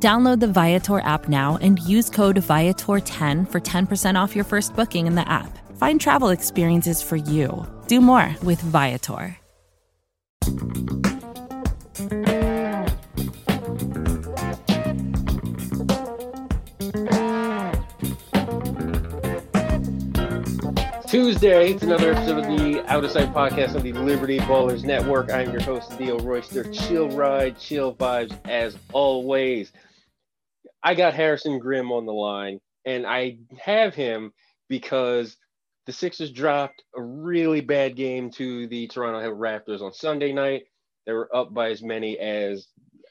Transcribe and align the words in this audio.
Download 0.00 0.38
the 0.38 0.46
Viator 0.46 1.00
app 1.00 1.28
now 1.28 1.58
and 1.60 1.80
use 1.80 2.08
code 2.08 2.36
Viator10 2.36 3.50
for 3.50 3.60
10% 3.60 4.14
off 4.14 4.36
your 4.36 4.44
first 4.44 4.76
booking 4.76 5.08
in 5.08 5.16
the 5.16 5.28
app. 5.28 5.58
Find 5.76 6.00
travel 6.00 6.28
experiences 6.28 7.02
for 7.02 7.16
you. 7.16 7.66
Do 7.88 8.00
more 8.00 8.32
with 8.44 8.60
Viator. 8.60 9.36
Tuesday, 21.08 21.72
it's 21.72 21.82
another 21.82 22.12
episode 22.12 22.38
of 22.38 22.44
the 22.44 22.84
Out 22.86 23.02
of 23.02 23.10
Sight 23.10 23.32
podcast 23.32 23.74
on 23.74 23.82
the 23.82 23.94
Liberty 23.94 24.38
Ballers 24.40 24.84
Network. 24.84 25.32
I'm 25.32 25.50
your 25.50 25.62
host, 25.62 25.90
Theo 25.94 26.18
Royster. 26.18 26.70
Chill 26.70 27.08
ride, 27.08 27.58
chill 27.58 27.94
vibes 27.94 28.38
as 28.44 28.76
always. 28.92 29.72
I 30.82 30.94
got 30.94 31.14
Harrison 31.14 31.58
Grimm 31.58 31.92
on 31.92 32.06
the 32.06 32.12
line, 32.12 32.60
and 32.84 33.06
I 33.06 33.38
have 33.60 33.94
him 33.94 34.32
because 34.68 35.36
the 35.86 35.92
Sixers 35.92 36.30
dropped 36.30 36.82
a 36.96 37.02
really 37.02 37.60
bad 37.60 37.96
game 37.96 38.30
to 38.32 38.66
the 38.68 38.86
Toronto 38.88 39.34
Raptors 39.34 39.80
on 39.80 39.92
Sunday 39.92 40.32
night. 40.32 40.64
They 41.06 41.12
were 41.12 41.34
up 41.34 41.54
by 41.54 41.70
as 41.70 41.82
many 41.82 42.18
as 42.18 42.68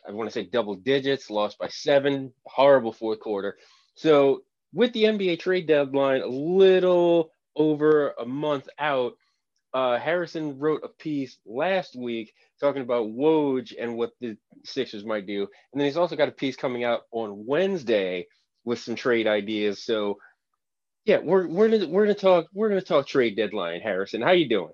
I 0.07 0.11
want 0.11 0.29
to 0.29 0.33
say 0.33 0.45
double 0.45 0.75
digits, 0.75 1.29
lost 1.29 1.57
by 1.57 1.67
seven. 1.67 2.31
Horrible 2.45 2.93
fourth 2.93 3.19
quarter. 3.19 3.57
So, 3.95 4.43
with 4.73 4.93
the 4.93 5.05
NBA 5.05 5.39
trade 5.39 5.67
deadline 5.67 6.21
a 6.21 6.27
little 6.27 7.31
over 7.55 8.13
a 8.19 8.25
month 8.25 8.69
out, 8.79 9.13
uh, 9.77 9.99
Harrison 9.99 10.57
wrote 10.57 10.81
a 10.83 10.87
piece 10.87 11.37
last 11.45 11.95
week 11.95 12.33
talking 12.59 12.81
about 12.81 13.09
Woj 13.09 13.75
and 13.79 13.95
what 13.95 14.09
the 14.19 14.35
Sixers 14.65 15.05
might 15.05 15.27
do. 15.27 15.41
And 15.41 15.79
then 15.79 15.85
he's 15.85 15.97
also 15.97 16.15
got 16.15 16.29
a 16.29 16.31
piece 16.31 16.55
coming 16.55 16.83
out 16.83 17.01
on 17.11 17.45
Wednesday 17.45 18.25
with 18.65 18.79
some 18.79 18.95
trade 18.95 19.27
ideas. 19.27 19.85
So 19.85 20.17
yeah, 21.05 21.19
we're 21.19 21.47
we're 21.47 21.69
gonna 21.69 21.87
we're 21.89 22.05
gonna 22.05 22.15
talk 22.15 22.47
we're 22.55 22.69
gonna 22.69 22.81
talk 22.81 23.05
trade 23.05 23.35
deadline, 23.35 23.81
Harrison. 23.81 24.19
How 24.19 24.31
you 24.31 24.49
doing? 24.49 24.73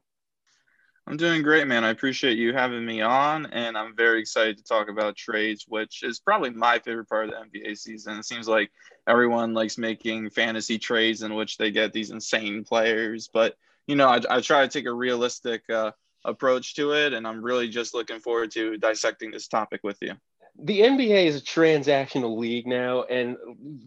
I'm 1.05 1.17
doing 1.17 1.41
great, 1.41 1.67
man. 1.67 1.83
I 1.83 1.89
appreciate 1.89 2.38
you 2.38 2.53
having 2.53 2.85
me 2.85 3.01
on, 3.01 3.47
and 3.47 3.77
I'm 3.77 3.97
very 3.97 4.21
excited 4.21 4.57
to 4.57 4.63
talk 4.63 4.88
about 4.88 5.17
trades, 5.17 5.65
which 5.67 6.01
is 6.01 6.21
probably 6.21 6.51
my 6.51 6.79
favorite 6.79 7.09
part 7.09 7.27
of 7.27 7.31
the 7.31 7.59
NBA 7.59 7.77
season. 7.77 8.19
It 8.19 8.25
seems 8.25 8.47
like 8.47 8.71
everyone 9.05 9.53
likes 9.53 9.77
making 9.77 10.29
fantasy 10.29 10.79
trades 10.79 11.23
in 11.23 11.35
which 11.35 11.57
they 11.57 11.71
get 11.71 11.91
these 11.91 12.11
insane 12.11 12.63
players, 12.63 13.29
but 13.33 13.57
you 13.87 13.95
know, 13.95 14.07
I, 14.07 14.21
I 14.29 14.41
try 14.41 14.61
to 14.61 14.67
take 14.67 14.85
a 14.85 14.93
realistic 14.93 15.69
uh, 15.69 15.91
approach 16.25 16.75
to 16.75 16.93
it, 16.93 17.13
and 17.13 17.27
I'm 17.27 17.43
really 17.43 17.69
just 17.69 17.93
looking 17.93 18.19
forward 18.19 18.51
to 18.51 18.77
dissecting 18.77 19.31
this 19.31 19.47
topic 19.47 19.81
with 19.83 19.97
you. 20.01 20.13
The 20.61 20.81
NBA 20.81 21.25
is 21.25 21.37
a 21.37 21.41
transactional 21.41 22.37
league 22.37 22.67
now, 22.67 23.03
and 23.03 23.37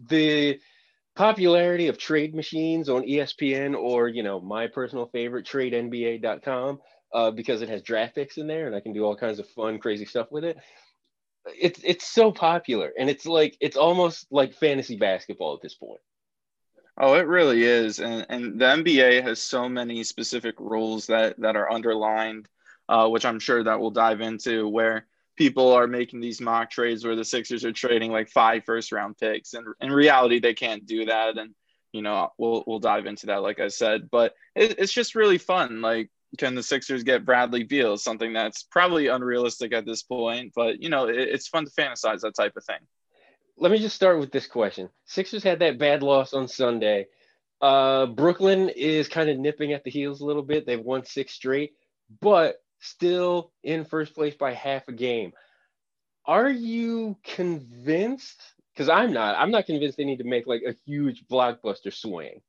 the 0.09 0.59
popularity 1.15 1.87
of 1.87 1.97
trade 1.97 2.35
machines 2.35 2.89
on 2.89 3.03
ESPN 3.03 3.75
or 3.75 4.07
you 4.07 4.21
know 4.21 4.39
my 4.39 4.67
personal 4.67 5.07
favorite 5.07 5.47
TradeNBA.com 5.47 6.79
uh, 7.13 7.31
because 7.31 7.61
it 7.61 7.69
has 7.69 7.81
draft 7.81 8.15
picks 8.15 8.37
in 8.37 8.47
there, 8.47 8.67
and 8.67 8.75
I 8.75 8.81
can 8.81 8.93
do 8.93 9.03
all 9.03 9.15
kinds 9.15 9.39
of 9.39 9.49
fun, 9.49 9.79
crazy 9.79 10.05
stuff 10.05 10.27
with 10.29 10.43
it. 10.43 10.57
It's 11.59 11.79
it's 11.83 12.07
so 12.07 12.31
popular, 12.31 12.91
and 12.99 13.09
it's 13.09 13.25
like 13.25 13.57
it's 13.61 13.77
almost 13.77 14.27
like 14.29 14.53
fantasy 14.53 14.97
basketball 14.97 15.55
at 15.55 15.61
this 15.61 15.75
point. 15.75 16.01
Oh, 16.99 17.13
it 17.13 17.27
really 17.27 17.63
is, 17.63 17.99
and 17.99 18.25
and 18.29 18.59
the 18.59 18.65
NBA 18.65 19.21
has 19.21 19.39
so 19.39 19.69
many 19.69 20.03
specific 20.03 20.55
rules 20.59 21.05
that 21.07 21.39
that 21.39 21.55
are 21.55 21.71
underlined, 21.71 22.47
uh, 22.89 23.07
which 23.07 23.25
I'm 23.25 23.39
sure 23.39 23.63
that 23.63 23.79
we'll 23.79 23.91
dive 23.91 24.21
into, 24.21 24.67
where 24.67 25.05
people 25.35 25.71
are 25.73 25.85
making 25.85 26.21
these 26.21 26.41
mock 26.41 26.71
trades 26.71 27.05
where 27.05 27.15
the 27.15 27.23
Sixers 27.23 27.63
are 27.63 27.71
trading 27.71 28.11
like 28.11 28.29
five 28.29 28.63
first 28.65 28.91
round 28.91 29.17
picks, 29.17 29.53
and 29.53 29.67
in 29.79 29.91
reality 29.91 30.39
they 30.39 30.55
can't 30.55 30.87
do 30.87 31.05
that, 31.05 31.37
and 31.37 31.53
you 31.91 32.01
know 32.01 32.29
we'll 32.39 32.63
we'll 32.65 32.79
dive 32.79 33.05
into 33.05 33.27
that, 33.27 33.43
like 33.43 33.59
I 33.59 33.67
said, 33.67 34.09
but 34.09 34.33
it, 34.55 34.79
it's 34.79 34.93
just 34.93 35.13
really 35.13 35.37
fun. 35.37 35.81
Like, 35.81 36.09
can 36.39 36.55
the 36.55 36.63
Sixers 36.63 37.03
get 37.03 37.25
Bradley 37.25 37.63
Beal? 37.63 37.97
Something 37.97 38.33
that's 38.33 38.63
probably 38.63 39.07
unrealistic 39.07 39.71
at 39.71 39.85
this 39.85 40.01
point, 40.01 40.53
but 40.55 40.81
you 40.81 40.89
know 40.89 41.07
it, 41.07 41.15
it's 41.15 41.47
fun 41.47 41.65
to 41.65 41.71
fantasize 41.71 42.21
that 42.21 42.35
type 42.35 42.53
of 42.57 42.65
thing 42.65 42.79
let 43.57 43.71
me 43.71 43.79
just 43.79 43.95
start 43.95 44.19
with 44.19 44.31
this 44.31 44.47
question. 44.47 44.89
Sixers 45.05 45.43
had 45.43 45.59
that 45.59 45.79
bad 45.79 46.03
loss 46.03 46.33
on 46.33 46.47
Sunday. 46.47 47.07
Uh, 47.59 48.05
Brooklyn 48.05 48.69
is 48.69 49.07
kind 49.07 49.29
of 49.29 49.37
nipping 49.37 49.73
at 49.73 49.83
the 49.83 49.89
heels 49.89 50.21
a 50.21 50.25
little 50.25 50.43
bit. 50.43 50.65
They've 50.65 50.79
won 50.79 51.05
six 51.05 51.33
straight, 51.33 51.73
but 52.21 52.57
still 52.79 53.51
in 53.63 53.85
first 53.85 54.13
place 54.13 54.35
by 54.35 54.53
half 54.53 54.87
a 54.87 54.93
game. 54.93 55.33
Are 56.25 56.49
you 56.49 57.17
convinced? 57.23 58.41
Because 58.73 58.89
I'm 58.89 59.11
not. 59.11 59.35
I'm 59.37 59.49
not 59.49 59.65
convinced 59.65 59.97
they 59.97 60.05
need 60.05 60.19
to 60.19 60.23
make 60.23 60.45
like 60.45 60.61
a 60.67 60.75
huge 60.85 61.25
blockbuster 61.27 61.91
swing. 61.91 62.41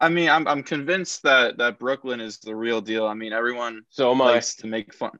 I 0.00 0.08
mean, 0.08 0.30
I'm 0.30 0.48
I'm 0.48 0.62
convinced 0.62 1.24
that 1.24 1.58
that 1.58 1.78
Brooklyn 1.78 2.20
is 2.20 2.38
the 2.38 2.54
real 2.54 2.80
deal. 2.80 3.06
I 3.06 3.14
mean, 3.14 3.32
everyone 3.32 3.82
so 3.90 4.12
likes 4.12 4.56
to 4.56 4.66
make 4.66 4.94
fun 4.94 5.18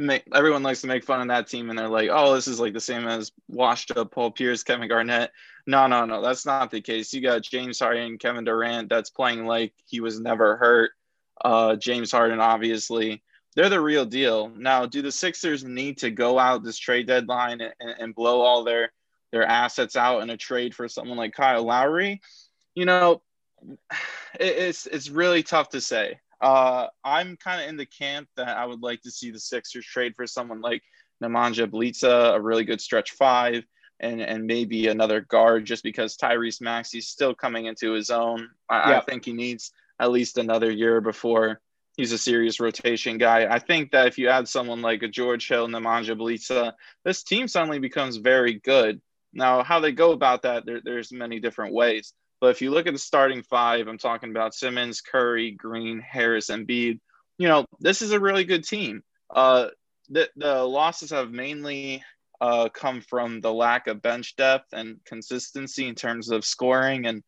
make 0.00 0.24
everyone 0.34 0.62
likes 0.62 0.80
to 0.80 0.86
make 0.86 1.04
fun 1.04 1.20
of 1.20 1.28
that 1.28 1.48
team 1.48 1.70
and 1.70 1.78
they're 1.78 1.88
like, 1.88 2.10
oh, 2.12 2.34
this 2.34 2.48
is 2.48 2.60
like 2.60 2.72
the 2.72 2.80
same 2.80 3.06
as 3.06 3.32
washed 3.48 3.96
up 3.96 4.10
Paul 4.10 4.30
Pierce, 4.30 4.62
Kevin 4.62 4.88
Garnett. 4.88 5.30
No, 5.66 5.86
no, 5.86 6.04
no, 6.04 6.22
that's 6.22 6.46
not 6.46 6.70
the 6.70 6.80
case. 6.80 7.12
You 7.12 7.20
got 7.20 7.42
James 7.42 7.78
Harden, 7.78 8.18
Kevin 8.18 8.44
Durant 8.44 8.88
that's 8.88 9.10
playing 9.10 9.46
like 9.46 9.72
he 9.86 10.00
was 10.00 10.18
never 10.18 10.56
hurt. 10.56 10.92
Uh, 11.42 11.76
James 11.76 12.10
Harden, 12.10 12.40
obviously, 12.40 13.22
they're 13.54 13.68
the 13.68 13.80
real 13.80 14.04
deal. 14.04 14.48
Now, 14.48 14.86
do 14.86 15.02
the 15.02 15.12
Sixers 15.12 15.64
need 15.64 15.98
to 15.98 16.10
go 16.10 16.38
out 16.38 16.62
this 16.62 16.78
trade 16.78 17.06
deadline 17.06 17.60
and, 17.60 17.94
and 17.98 18.14
blow 18.14 18.40
all 18.40 18.64
their 18.64 18.92
their 19.32 19.44
assets 19.44 19.96
out 19.96 20.22
in 20.22 20.30
a 20.30 20.36
trade 20.36 20.74
for 20.74 20.88
someone 20.88 21.18
like 21.18 21.34
Kyle 21.34 21.62
Lowry? 21.62 22.20
You 22.74 22.84
know, 22.84 23.22
it's 24.40 24.86
it's 24.86 25.10
really 25.10 25.42
tough 25.42 25.70
to 25.70 25.80
say. 25.80 26.20
Uh, 26.40 26.86
I'm 27.04 27.36
kind 27.36 27.62
of 27.62 27.68
in 27.68 27.76
the 27.76 27.86
camp 27.86 28.28
that 28.36 28.56
I 28.56 28.64
would 28.64 28.82
like 28.82 29.02
to 29.02 29.10
see 29.10 29.30
the 29.30 29.40
Sixers 29.40 29.84
trade 29.84 30.14
for 30.16 30.26
someone 30.26 30.60
like 30.60 30.82
Nemanja 31.22 31.66
Bjelica, 31.70 32.34
a 32.34 32.40
really 32.40 32.64
good 32.64 32.80
stretch 32.80 33.12
five, 33.12 33.64
and 34.00 34.20
and 34.20 34.46
maybe 34.46 34.86
another 34.88 35.20
guard 35.20 35.66
just 35.66 35.82
because 35.82 36.16
Tyrese 36.16 36.60
Maxey's 36.60 37.08
still 37.08 37.34
coming 37.34 37.66
into 37.66 37.92
his 37.92 38.10
own. 38.10 38.48
I, 38.68 38.94
I 38.94 39.00
think 39.00 39.24
he 39.24 39.32
needs 39.32 39.72
at 39.98 40.10
least 40.10 40.38
another 40.38 40.70
year 40.70 41.00
before 41.00 41.60
he's 41.96 42.12
a 42.12 42.18
serious 42.18 42.60
rotation 42.60 43.18
guy. 43.18 43.46
I 43.46 43.58
think 43.58 43.90
that 43.90 44.06
if 44.06 44.18
you 44.18 44.28
add 44.28 44.48
someone 44.48 44.80
like 44.80 45.02
a 45.02 45.08
George 45.08 45.46
Hill, 45.46 45.68
Nemanja 45.68 46.16
Bjelica, 46.16 46.72
this 47.04 47.22
team 47.22 47.46
suddenly 47.46 47.78
becomes 47.78 48.16
very 48.16 48.54
good. 48.54 49.00
Now, 49.32 49.62
how 49.62 49.80
they 49.80 49.92
go 49.92 50.12
about 50.12 50.42
that, 50.42 50.66
there, 50.66 50.80
there's 50.82 51.12
many 51.12 51.40
different 51.40 51.72
ways. 51.74 52.12
But 52.40 52.50
if 52.50 52.62
you 52.62 52.70
look 52.70 52.86
at 52.86 52.92
the 52.92 52.98
starting 52.98 53.42
five, 53.42 53.86
I'm 53.86 53.98
talking 53.98 54.30
about 54.30 54.54
Simmons, 54.54 55.00
Curry, 55.00 55.52
Green, 55.52 56.00
Harris, 56.00 56.48
and 56.48 56.66
Embiid. 56.66 56.98
You 57.38 57.48
know, 57.48 57.66
this 57.80 58.02
is 58.02 58.12
a 58.12 58.20
really 58.20 58.44
good 58.44 58.64
team. 58.64 59.02
Uh, 59.28 59.68
the, 60.08 60.28
the 60.36 60.62
losses 60.64 61.10
have 61.10 61.30
mainly 61.30 62.02
uh, 62.40 62.68
come 62.70 63.00
from 63.00 63.40
the 63.40 63.52
lack 63.52 63.86
of 63.86 64.02
bench 64.02 64.36
depth 64.36 64.72
and 64.72 64.98
consistency 65.04 65.86
in 65.86 65.94
terms 65.94 66.30
of 66.30 66.44
scoring 66.44 67.06
and 67.06 67.22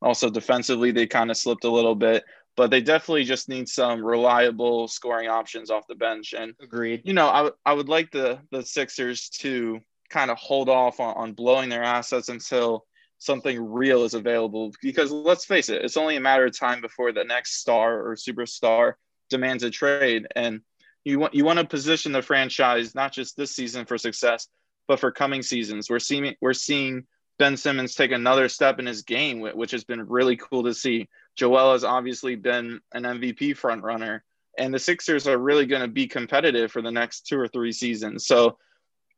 also 0.00 0.30
defensively 0.30 0.90
they 0.90 1.06
kind 1.06 1.30
of 1.30 1.36
slipped 1.36 1.64
a 1.64 1.70
little 1.70 1.94
bit 1.94 2.24
but 2.56 2.70
they 2.70 2.80
definitely 2.80 3.24
just 3.24 3.48
need 3.48 3.68
some 3.68 4.04
reliable 4.04 4.86
scoring 4.86 5.28
options 5.28 5.70
off 5.70 5.86
the 5.88 5.94
bench 5.94 6.32
and 6.36 6.54
agreed 6.62 7.02
you 7.04 7.12
know 7.12 7.28
I, 7.28 7.36
w- 7.38 7.54
I 7.66 7.72
would 7.72 7.88
like 7.88 8.10
the 8.12 8.40
the 8.50 8.62
sixers 8.62 9.28
to 9.40 9.80
kind 10.12 10.30
of 10.30 10.38
hold 10.38 10.68
off 10.68 11.00
on, 11.00 11.14
on 11.16 11.32
blowing 11.32 11.68
their 11.68 11.82
assets 11.82 12.28
until 12.28 12.84
something 13.18 13.62
real 13.64 14.04
is 14.04 14.14
available. 14.14 14.72
Because 14.82 15.10
let's 15.10 15.44
face 15.44 15.68
it, 15.68 15.84
it's 15.84 15.96
only 15.96 16.16
a 16.16 16.20
matter 16.20 16.44
of 16.44 16.58
time 16.58 16.80
before 16.80 17.12
the 17.12 17.24
next 17.24 17.60
star 17.60 18.06
or 18.06 18.16
superstar 18.16 18.94
demands 19.30 19.62
a 19.62 19.70
trade. 19.70 20.26
And 20.36 20.60
you 21.04 21.18
want 21.18 21.34
you 21.34 21.44
want 21.44 21.58
to 21.58 21.64
position 21.64 22.12
the 22.12 22.22
franchise 22.22 22.94
not 22.94 23.12
just 23.12 23.36
this 23.36 23.54
season 23.54 23.86
for 23.86 23.98
success, 23.98 24.48
but 24.86 25.00
for 25.00 25.10
coming 25.10 25.42
seasons. 25.42 25.88
We're 25.88 25.98
seeing 25.98 26.34
we're 26.40 26.52
seeing 26.52 27.06
Ben 27.38 27.56
Simmons 27.56 27.94
take 27.94 28.12
another 28.12 28.48
step 28.48 28.78
in 28.78 28.86
his 28.86 29.02
game, 29.02 29.40
which 29.40 29.70
has 29.72 29.84
been 29.84 30.06
really 30.06 30.36
cool 30.36 30.64
to 30.64 30.74
see. 30.74 31.08
Joel 31.34 31.72
has 31.72 31.82
obviously 31.82 32.36
been 32.36 32.80
an 32.92 33.04
MVP 33.04 33.56
front 33.56 33.82
runner, 33.82 34.22
and 34.58 34.72
the 34.72 34.78
Sixers 34.78 35.26
are 35.26 35.38
really 35.38 35.66
going 35.66 35.82
to 35.82 35.88
be 35.88 36.06
competitive 36.06 36.70
for 36.70 36.82
the 36.82 36.92
next 36.92 37.26
two 37.26 37.38
or 37.38 37.48
three 37.48 37.72
seasons. 37.72 38.26
So 38.26 38.58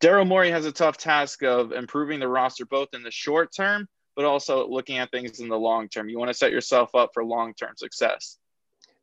Daryl 0.00 0.26
Morey 0.26 0.50
has 0.50 0.66
a 0.66 0.72
tough 0.72 0.98
task 0.98 1.42
of 1.42 1.72
improving 1.72 2.20
the 2.20 2.28
roster 2.28 2.66
both 2.66 2.88
in 2.92 3.02
the 3.02 3.10
short 3.10 3.54
term 3.54 3.88
but 4.16 4.24
also 4.24 4.68
looking 4.68 4.98
at 4.98 5.10
things 5.10 5.40
in 5.40 5.48
the 5.48 5.58
long 5.58 5.88
term. 5.88 6.08
You 6.08 6.18
want 6.18 6.30
to 6.30 6.34
set 6.34 6.52
yourself 6.52 6.94
up 6.94 7.10
for 7.14 7.24
long 7.24 7.54
term 7.54 7.72
success. 7.76 8.38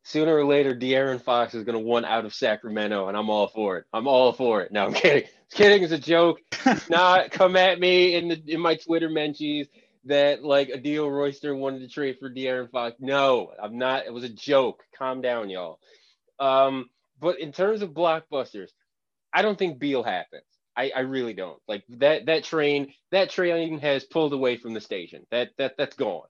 Sooner 0.04 0.34
or 0.34 0.44
later, 0.44 0.74
De'Aaron 0.74 1.20
Fox 1.20 1.54
is 1.54 1.62
going 1.62 1.78
to 1.78 1.84
want 1.84 2.06
out 2.06 2.24
of 2.24 2.34
Sacramento, 2.34 3.06
and 3.06 3.16
I'm 3.16 3.30
all 3.30 3.46
for 3.46 3.78
it. 3.78 3.84
I'm 3.92 4.08
all 4.08 4.32
for 4.32 4.62
it. 4.62 4.72
No, 4.72 4.86
I'm 4.86 4.94
kidding. 4.94 5.28
kidding. 5.52 5.84
It's 5.84 5.92
a 5.92 5.98
joke. 5.98 6.40
Not 6.88 7.30
come 7.30 7.54
at 7.54 7.78
me 7.78 8.16
in 8.16 8.28
the 8.28 8.42
in 8.46 8.60
my 8.60 8.74
Twitter 8.76 9.08
mentions 9.08 9.68
that 10.04 10.42
like 10.42 10.68
Adil 10.70 11.10
Royster 11.10 11.54
wanted 11.54 11.80
to 11.80 11.88
trade 11.88 12.16
for 12.18 12.30
De'Aaron 12.30 12.70
Fox. 12.70 12.96
No, 12.98 13.52
I'm 13.62 13.78
not. 13.78 14.06
It 14.06 14.12
was 14.12 14.24
a 14.24 14.28
joke. 14.28 14.82
Calm 14.98 15.20
down, 15.20 15.48
y'all. 15.48 15.78
Um, 16.40 16.90
but 17.20 17.38
in 17.38 17.52
terms 17.52 17.82
of 17.82 17.90
blockbusters, 17.90 18.70
I 19.32 19.42
don't 19.42 19.56
think 19.56 19.78
Beal 19.78 20.02
happens. 20.02 20.42
I, 20.76 20.92
I 20.94 21.00
really 21.00 21.34
don't. 21.34 21.58
Like 21.68 21.84
that 21.90 22.26
that 22.26 22.44
train 22.44 22.92
that 23.10 23.30
train 23.30 23.78
has 23.80 24.04
pulled 24.04 24.32
away 24.32 24.56
from 24.56 24.74
the 24.74 24.80
station. 24.80 25.26
That 25.30 25.50
that 25.58 25.76
that's 25.76 25.96
gone. 25.96 26.26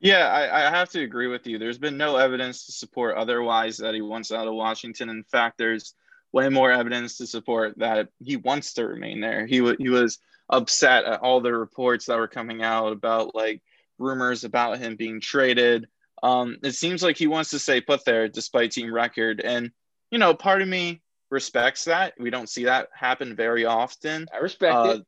Yeah, 0.00 0.26
I, 0.28 0.66
I 0.66 0.70
have 0.70 0.90
to 0.90 1.02
agree 1.02 1.26
with 1.26 1.46
you. 1.46 1.58
There's 1.58 1.78
been 1.78 1.96
no 1.96 2.16
evidence 2.16 2.66
to 2.66 2.72
support 2.72 3.16
otherwise 3.16 3.78
that 3.78 3.94
he 3.94 4.02
wants 4.02 4.30
out 4.30 4.46
of 4.46 4.54
Washington. 4.54 5.08
In 5.08 5.24
fact, 5.24 5.56
there's 5.56 5.94
way 6.32 6.48
more 6.50 6.70
evidence 6.70 7.16
to 7.16 7.26
support 7.26 7.78
that 7.78 8.08
he 8.22 8.36
wants 8.36 8.74
to 8.74 8.86
remain 8.86 9.20
there. 9.20 9.46
He 9.46 9.58
w- 9.58 9.76
he 9.78 9.88
was 9.88 10.18
upset 10.50 11.04
at 11.04 11.20
all 11.20 11.40
the 11.40 11.52
reports 11.54 12.06
that 12.06 12.18
were 12.18 12.28
coming 12.28 12.62
out 12.62 12.92
about 12.92 13.34
like 13.34 13.62
rumors 13.98 14.44
about 14.44 14.78
him 14.78 14.96
being 14.96 15.20
traded. 15.20 15.88
Um, 16.22 16.58
it 16.62 16.72
seems 16.72 17.02
like 17.02 17.16
he 17.16 17.26
wants 17.26 17.50
to 17.50 17.58
stay 17.58 17.80
put 17.80 18.04
there 18.04 18.28
despite 18.28 18.72
team 18.72 18.92
record, 18.92 19.40
and 19.40 19.70
you 20.10 20.18
know, 20.18 20.34
part 20.34 20.62
of 20.62 20.68
me 20.68 21.00
respects 21.30 21.84
that. 21.84 22.14
We 22.18 22.30
don't 22.30 22.48
see 22.48 22.64
that 22.64 22.88
happen 22.94 23.34
very 23.34 23.64
often. 23.64 24.26
I 24.32 24.38
respect 24.38 24.74
uh, 24.74 24.94
it. 24.96 25.06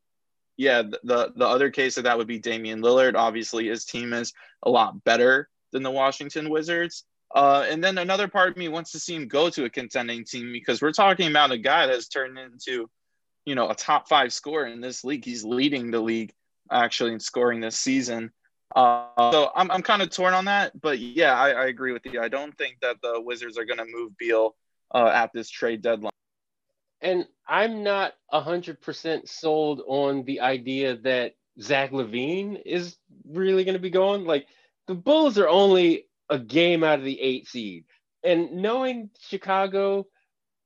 Yeah, 0.57 0.83
the 0.83 1.33
the 1.37 1.47
other 1.47 1.71
case 1.71 1.99
of 1.99 2.05
that 2.05 2.19
would 2.19 2.27
be 2.27 2.39
Damian 2.39 2.83
Lillard. 2.83 3.15
Obviously, 3.15 3.69
his 3.69 3.85
team 3.85 4.13
is 4.13 4.33
a 4.65 4.71
lot 4.71 5.05
better 5.05 5.49
than 5.73 5.83
the 5.83 5.91
Washington 5.91 6.51
Wizards. 6.51 7.05
Uh, 7.35 7.67
and 7.69 7.85
then 7.85 7.99
another 7.99 8.27
part 8.27 8.51
of 8.51 8.57
me 8.57 8.69
wants 8.69 8.93
to 8.93 8.99
see 8.99 9.15
him 9.15 9.29
go 9.29 9.51
to 9.51 9.65
a 9.65 9.71
contending 9.71 10.25
team 10.25 10.51
because 10.53 10.81
we're 10.81 10.93
talking 10.93 11.29
about 11.29 11.53
a 11.53 11.59
guy 11.59 11.87
that's 11.87 12.09
turned 12.09 12.39
into, 12.39 12.89
you 13.45 13.55
know, 13.55 13.69
a 13.69 13.75
top 13.75 14.09
five 14.09 14.33
scorer 14.33 14.67
in 14.67 14.81
this 14.81 15.05
league. 15.05 15.25
He's 15.25 15.45
leading 15.45 15.91
the 15.91 16.01
league 16.01 16.33
actually 16.71 17.13
in 17.13 17.21
scoring 17.21 17.61
this 17.61 17.79
season. 17.79 18.33
Uh, 18.75 19.31
so 19.33 19.51
I'm, 19.55 19.71
I'm 19.71 19.83
kind 19.83 20.03
of 20.03 20.11
torn 20.11 20.35
on 20.35 20.47
that, 20.47 20.79
but 20.81 20.99
yeah, 20.99 21.35
I, 21.35 21.51
I 21.51 21.67
agree 21.67 21.93
with 21.93 22.05
you. 22.07 22.21
I 22.21 22.29
don't 22.29 22.57
think 22.59 22.79
that 22.81 22.97
the 23.03 23.21
Wizards 23.21 23.59
are 23.59 23.65
going 23.65 23.79
to 23.79 23.87
move 23.87 24.17
Beal 24.19 24.57
uh, 24.93 25.09
at 25.09 25.33
this 25.33 25.51
trade 25.51 25.83
deadline. 25.83 26.13
And 27.01 27.27
I'm 27.47 27.83
not 27.83 28.15
100% 28.33 29.29
sold 29.29 29.83
on 29.87 30.25
the 30.25 30.41
idea 30.41 30.97
that 30.99 31.35
Zach 31.61 31.93
LaVine 31.93 32.61
is 32.65 32.97
really 33.29 33.65
going 33.65 33.75
to 33.75 33.81
be 33.81 33.91
going. 33.91 34.25
Like, 34.25 34.47
the 34.87 34.95
Bulls 34.95 35.39
are 35.39 35.49
only 35.49 36.07
a 36.29 36.39
game 36.39 36.83
out 36.83 36.99
of 36.99 37.05
the 37.05 37.21
eight 37.21 37.49
seed. 37.49 37.85
And 38.23 38.63
knowing 38.63 39.11
Chicago, 39.21 40.07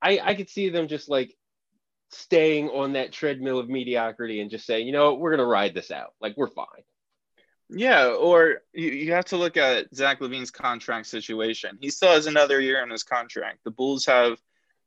I, 0.01 0.21
I 0.23 0.35
could 0.35 0.49
see 0.49 0.69
them 0.71 0.89
just 0.89 1.09
like 1.09 1.37
staying 2.11 2.69
on 2.71 2.95
that 2.95 3.13
treadmill 3.13 3.59
of 3.59 3.69
mediocrity 3.69 4.41
and 4.41 4.51
just 4.51 4.67
saying, 4.67 4.87
you 4.87 4.93
know, 4.93 5.15
we're 5.15 5.31
going 5.31 5.39
to 5.39 5.47
ride 5.47 5.75
this 5.75 5.91
out. 5.91 6.15
Like, 6.21 6.37
we're 6.37 6.49
fine. 6.49 6.67
Yeah, 7.75 8.09
or 8.09 8.63
you, 8.73 8.91
you 8.91 9.13
have 9.13 9.25
to 9.27 9.37
look 9.37 9.57
at 9.57 9.95
Zach 9.95 10.21
LaVine's 10.21 10.51
contract 10.51 11.07
situation. 11.07 11.79
He 11.81 11.91
still 11.91 12.13
has 12.13 12.27
another 12.27 12.61
year 12.61 12.83
in 12.83 12.91
his 12.91 13.03
contract. 13.03 13.61
The 13.65 13.71
Bulls 13.71 14.05
have 14.07 14.39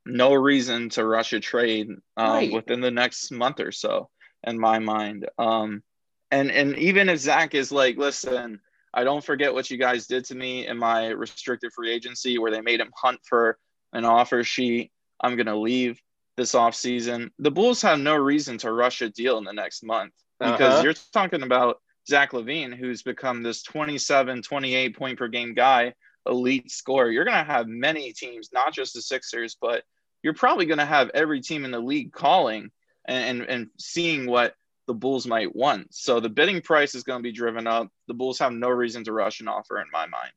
no 0.04 0.34
reason 0.34 0.88
to 0.90 1.04
rush 1.04 1.32
a 1.32 1.40
trade 1.40 1.90
um, 2.16 2.30
right. 2.30 2.52
within 2.52 2.80
the 2.80 2.90
next 2.90 3.30
month 3.32 3.60
or 3.60 3.72
so, 3.72 4.08
in 4.44 4.58
my 4.58 4.78
mind. 4.78 5.28
Um, 5.38 5.82
and 6.30 6.50
and 6.50 6.76
even 6.78 7.08
if 7.08 7.18
Zach 7.18 7.54
is 7.54 7.72
like, 7.72 7.96
listen, 7.96 8.60
I 8.94 9.04
don't 9.04 9.24
forget 9.24 9.52
what 9.52 9.70
you 9.70 9.78
guys 9.78 10.06
did 10.06 10.24
to 10.26 10.34
me 10.34 10.66
in 10.66 10.78
my 10.78 11.08
restricted 11.08 11.72
free 11.72 11.92
agency, 11.92 12.38
where 12.38 12.50
they 12.50 12.60
made 12.60 12.80
him 12.80 12.92
hunt 12.94 13.20
for 13.24 13.58
an 13.92 14.04
offer 14.04 14.44
sheet. 14.44 14.92
I'm 15.20 15.36
gonna 15.36 15.56
leave 15.56 16.00
this 16.36 16.52
offseason. 16.52 17.30
The 17.38 17.50
Bulls 17.50 17.82
have 17.82 17.98
no 17.98 18.14
reason 18.14 18.58
to 18.58 18.72
rush 18.72 19.02
a 19.02 19.08
deal 19.08 19.38
in 19.38 19.44
the 19.44 19.52
next 19.52 19.82
month 19.82 20.12
because 20.38 20.74
uh-huh. 20.74 20.82
you're 20.82 20.94
talking 21.12 21.42
about 21.42 21.80
Zach 22.08 22.32
LaVine, 22.32 22.74
who's 22.74 23.02
become 23.02 23.42
this 23.42 23.62
27, 23.62 24.42
28 24.42 24.96
point 24.96 25.18
per 25.18 25.28
game 25.28 25.54
guy, 25.54 25.94
elite 26.26 26.70
scorer. 26.70 27.10
You're 27.10 27.24
going 27.24 27.44
to 27.44 27.52
have 27.52 27.66
many 27.66 28.12
teams, 28.12 28.50
not 28.52 28.72
just 28.72 28.94
the 28.94 29.02
Sixers, 29.02 29.56
but 29.60 29.84
you're 30.22 30.34
probably 30.34 30.66
going 30.66 30.78
to 30.78 30.84
have 30.84 31.10
every 31.14 31.40
team 31.40 31.64
in 31.64 31.70
the 31.70 31.80
league 31.80 32.12
calling 32.12 32.70
and, 33.06 33.40
and, 33.40 33.48
and 33.48 33.70
seeing 33.78 34.26
what 34.26 34.54
the 34.86 34.94
Bulls 34.94 35.26
might 35.26 35.54
want. 35.54 35.94
So 35.94 36.20
the 36.20 36.28
bidding 36.28 36.60
price 36.62 36.94
is 36.94 37.02
going 37.02 37.18
to 37.18 37.22
be 37.22 37.32
driven 37.32 37.66
up. 37.66 37.88
The 38.08 38.14
Bulls 38.14 38.38
have 38.38 38.52
no 38.52 38.68
reason 38.68 39.04
to 39.04 39.12
rush 39.12 39.40
an 39.40 39.48
offer 39.48 39.80
in 39.80 39.86
my 39.92 40.06
mind. 40.06 40.32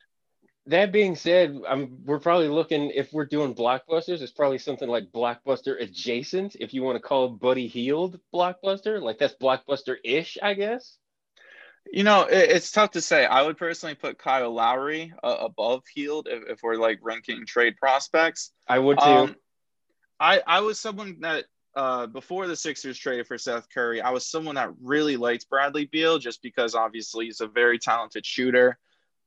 That 0.66 0.92
being 0.92 1.16
said, 1.16 1.60
I'm, 1.68 1.98
we're 2.06 2.20
probably 2.20 2.48
looking, 2.48 2.92
if 2.92 3.12
we're 3.12 3.26
doing 3.26 3.56
blockbusters, 3.56 4.22
it's 4.22 4.32
probably 4.32 4.60
something 4.60 4.88
like 4.88 5.12
blockbuster 5.12 5.82
adjacent, 5.82 6.56
if 6.60 6.74
you 6.74 6.84
want 6.84 6.96
to 6.96 7.02
call 7.02 7.30
Buddy 7.30 7.68
Hield 7.68 8.20
blockbuster. 8.34 9.02
Like 9.02 9.18
that's 9.18 9.36
blockbuster 9.36 9.98
ish, 10.04 10.38
I 10.42 10.54
guess. 10.54 10.98
You 11.92 12.04
know, 12.04 12.24
it, 12.24 12.52
it's 12.52 12.72
tough 12.72 12.92
to 12.92 13.02
say. 13.02 13.26
I 13.26 13.42
would 13.42 13.58
personally 13.58 13.96
put 13.96 14.18
Kyle 14.18 14.54
Lowry 14.54 15.14
uh, 15.24 15.38
above 15.40 15.84
Hield 15.94 16.28
if, 16.30 16.44
if, 16.48 16.60
we're 16.64 16.76
like 16.76 17.00
ranking 17.02 17.46
trade 17.46 17.78
prospects. 17.78 18.52
I 18.68 18.80
would 18.80 19.00
too. 19.00 19.04
Um, 19.04 19.36
I 20.20 20.42
I 20.46 20.60
was 20.62 20.80
someone 20.80 21.18
that 21.22 21.46
uh, 21.76 22.08
before 22.08 22.48
the 22.48 22.56
Sixers 22.56 22.98
traded 22.98 23.28
for 23.28 23.38
Seth 23.38 23.68
Curry, 23.74 24.02
I 24.02 24.12
was 24.12 24.26
someone 24.26 24.56
that 24.56 24.74
really 24.82 25.18
liked 25.18 25.50
Bradley 25.50 25.86
Beal 25.86 26.20
just 26.20 26.42
because 26.42 26.76
obviously 26.76 27.26
he's 27.26 27.42
a 27.42 27.48
very 27.48 27.80
talented 27.80 28.26
shooter. 28.26 28.78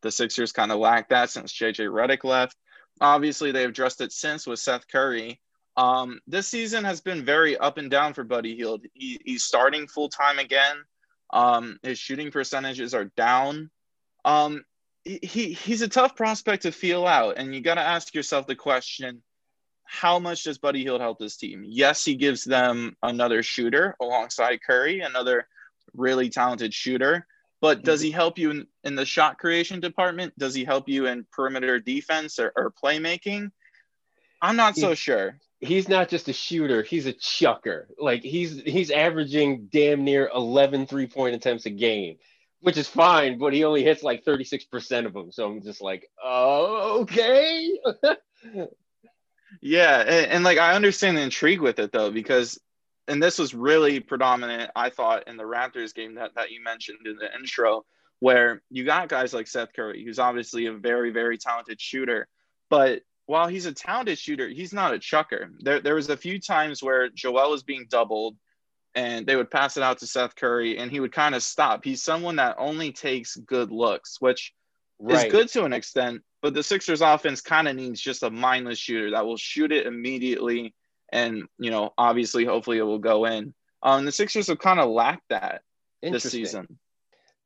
The 0.02 0.10
Sixers 0.10 0.52
kind 0.52 0.72
of 0.72 0.78
lacked 0.78 1.10
that 1.10 1.30
since 1.30 1.52
JJ 1.52 1.88
Redick 1.88 2.24
left. 2.24 2.56
Obviously, 3.00 3.52
they've 3.52 3.68
addressed 3.68 4.00
it 4.00 4.12
since 4.12 4.46
with 4.46 4.58
Seth 4.58 4.86
Curry. 4.88 5.40
Um, 5.76 6.20
this 6.26 6.48
season 6.48 6.84
has 6.84 7.00
been 7.00 7.24
very 7.24 7.56
up 7.56 7.78
and 7.78 7.90
down 7.90 8.12
for 8.12 8.24
Buddy 8.24 8.54
Hield. 8.54 8.84
He, 8.92 9.20
he's 9.24 9.44
starting 9.44 9.88
full 9.88 10.08
time 10.08 10.38
again. 10.38 10.76
Um, 11.32 11.78
his 11.82 11.98
shooting 11.98 12.30
percentages 12.30 12.94
are 12.94 13.06
down. 13.16 13.70
Um, 14.24 14.64
he, 15.04 15.52
he's 15.52 15.82
a 15.82 15.88
tough 15.88 16.14
prospect 16.14 16.62
to 16.62 16.72
feel 16.72 17.06
out, 17.06 17.38
and 17.38 17.54
you 17.54 17.60
got 17.60 17.74
to 17.74 17.80
ask 17.80 18.14
yourself 18.14 18.46
the 18.46 18.54
question: 18.54 19.22
How 19.84 20.18
much 20.18 20.44
does 20.44 20.58
Buddy 20.58 20.82
Hield 20.82 21.00
help 21.00 21.18
this 21.18 21.36
team? 21.36 21.64
Yes, 21.66 22.04
he 22.04 22.14
gives 22.14 22.44
them 22.44 22.96
another 23.02 23.42
shooter 23.42 23.96
alongside 24.00 24.62
Curry, 24.62 25.00
another 25.00 25.48
really 25.94 26.28
talented 26.28 26.72
shooter. 26.72 27.26
But 27.60 27.84
does 27.84 28.00
he 28.00 28.10
help 28.10 28.38
you 28.38 28.50
in, 28.50 28.66
in 28.82 28.96
the 28.96 29.04
shot 29.04 29.38
creation 29.38 29.78
department? 29.78 30.36
Does 30.36 30.52
he 30.52 30.64
help 30.64 30.88
you 30.88 31.06
in 31.06 31.24
perimeter 31.30 31.78
defense 31.78 32.40
or, 32.40 32.52
or 32.56 32.72
playmaking? 32.72 33.52
I'm 34.40 34.56
not 34.56 34.76
so 34.76 34.94
sure 34.94 35.38
he's 35.62 35.88
not 35.88 36.08
just 36.08 36.28
a 36.28 36.32
shooter, 36.32 36.82
he's 36.82 37.06
a 37.06 37.12
chucker. 37.12 37.88
Like 37.98 38.22
he's 38.22 38.60
he's 38.60 38.90
averaging 38.90 39.68
damn 39.72 40.04
near 40.04 40.30
11 40.34 40.86
three-point 40.86 41.36
attempts 41.36 41.64
a 41.66 41.70
game, 41.70 42.18
which 42.60 42.76
is 42.76 42.88
fine, 42.88 43.38
but 43.38 43.54
he 43.54 43.64
only 43.64 43.84
hits 43.84 44.02
like 44.02 44.24
36% 44.24 45.06
of 45.06 45.14
them. 45.14 45.32
So 45.32 45.50
I'm 45.50 45.62
just 45.62 45.80
like, 45.80 46.10
oh, 46.22 47.02
okay. 47.02 47.78
yeah, 49.62 50.00
and, 50.00 50.26
and 50.26 50.44
like 50.44 50.58
I 50.58 50.74
understand 50.74 51.16
the 51.16 51.22
intrigue 51.22 51.60
with 51.60 51.78
it 51.78 51.92
though, 51.92 52.10
because 52.10 52.60
and 53.08 53.22
this 53.22 53.38
was 53.38 53.54
really 53.54 54.00
predominant, 54.00 54.70
I 54.76 54.90
thought, 54.90 55.28
in 55.28 55.36
the 55.36 55.42
Raptors 55.44 55.94
game 55.94 56.16
that, 56.16 56.34
that 56.36 56.50
you 56.50 56.62
mentioned 56.62 57.06
in 57.06 57.16
the 57.16 57.34
intro, 57.34 57.84
where 58.20 58.62
you 58.70 58.84
got 58.84 59.08
guys 59.08 59.34
like 59.34 59.48
Seth 59.48 59.72
Curry, 59.72 60.04
who's 60.04 60.20
obviously 60.20 60.66
a 60.66 60.72
very, 60.72 61.10
very 61.10 61.36
talented 61.36 61.80
shooter, 61.80 62.28
but 62.70 63.02
while 63.26 63.48
he's 63.48 63.66
a 63.66 63.72
talented 63.72 64.18
shooter, 64.18 64.48
he's 64.48 64.72
not 64.72 64.94
a 64.94 64.98
chucker. 64.98 65.50
There, 65.60 65.80
there 65.80 65.94
was 65.94 66.10
a 66.10 66.16
few 66.16 66.40
times 66.40 66.82
where 66.82 67.08
Joel 67.08 67.50
was 67.50 67.62
being 67.62 67.86
doubled 67.88 68.36
and 68.94 69.26
they 69.26 69.36
would 69.36 69.50
pass 69.50 69.76
it 69.76 69.82
out 69.82 69.98
to 69.98 70.06
Seth 70.06 70.34
Curry 70.34 70.78
and 70.78 70.90
he 70.90 71.00
would 71.00 71.12
kind 71.12 71.34
of 71.34 71.42
stop. 71.42 71.84
He's 71.84 72.02
someone 72.02 72.36
that 72.36 72.56
only 72.58 72.92
takes 72.92 73.36
good 73.36 73.70
looks, 73.70 74.20
which 74.20 74.52
right. 74.98 75.26
is 75.26 75.32
good 75.32 75.48
to 75.50 75.64
an 75.64 75.72
extent, 75.72 76.22
but 76.42 76.54
the 76.54 76.62
Sixers 76.62 77.00
offense 77.00 77.40
kind 77.40 77.68
of 77.68 77.76
needs 77.76 78.00
just 78.00 78.22
a 78.22 78.30
mindless 78.30 78.78
shooter 78.78 79.12
that 79.12 79.24
will 79.24 79.36
shoot 79.36 79.72
it 79.72 79.86
immediately 79.86 80.74
and, 81.12 81.44
you 81.58 81.70
know, 81.70 81.92
obviously 81.96 82.44
hopefully 82.44 82.78
it 82.78 82.82
will 82.82 82.98
go 82.98 83.26
in. 83.26 83.54
Um, 83.82 84.04
the 84.04 84.12
Sixers 84.12 84.48
have 84.48 84.58
kind 84.58 84.80
of 84.80 84.90
lacked 84.90 85.28
that 85.28 85.62
this 86.02 86.24
season. 86.24 86.78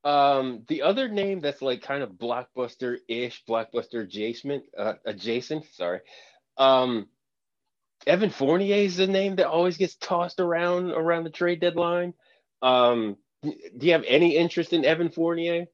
Um, 0.06 0.62
the 0.68 0.82
other 0.82 1.08
name 1.08 1.40
that's 1.40 1.60
like 1.60 1.82
kind 1.82 2.04
of 2.04 2.10
blockbuster-ish, 2.10 3.42
blockbuster 3.44 4.04
adjacent, 4.04 4.62
uh, 4.78 4.92
adjacent. 5.04 5.64
Sorry, 5.72 5.98
um, 6.56 7.08
Evan 8.06 8.30
Fournier 8.30 8.76
is 8.76 8.96
the 8.96 9.08
name 9.08 9.34
that 9.36 9.48
always 9.48 9.76
gets 9.76 9.96
tossed 9.96 10.38
around 10.38 10.92
around 10.92 11.24
the 11.24 11.30
trade 11.30 11.60
deadline. 11.60 12.14
Um, 12.62 13.16
do 13.42 13.52
you 13.80 13.92
have 13.92 14.04
any 14.06 14.36
interest 14.36 14.72
in 14.72 14.84
Evan 14.84 15.10
Fournier? 15.10 15.66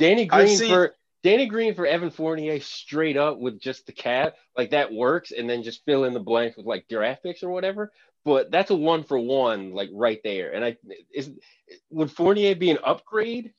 Danny 0.00 0.26
Green 0.26 0.56
seen... 0.56 0.70
for 0.70 0.96
Danny 1.22 1.46
Green 1.46 1.76
for 1.76 1.86
Evan 1.86 2.10
Fournier 2.10 2.58
straight 2.58 3.16
up 3.16 3.38
with 3.38 3.60
just 3.60 3.86
the 3.86 3.92
cap, 3.92 4.34
like 4.56 4.70
that 4.70 4.92
works, 4.92 5.30
and 5.30 5.48
then 5.48 5.62
just 5.62 5.84
fill 5.84 6.02
in 6.02 6.14
the 6.14 6.20
blanks 6.20 6.56
with 6.56 6.66
like 6.66 6.88
draft 6.88 7.22
picks 7.22 7.44
or 7.44 7.50
whatever. 7.50 7.92
But 8.24 8.50
that's 8.50 8.72
a 8.72 8.74
one 8.74 9.04
for 9.04 9.20
one, 9.20 9.70
like 9.70 9.90
right 9.92 10.20
there. 10.24 10.52
And 10.52 10.64
I 10.64 10.76
is 11.14 11.30
would 11.90 12.10
Fournier 12.10 12.56
be 12.56 12.70
an 12.72 12.78
upgrade 12.84 13.52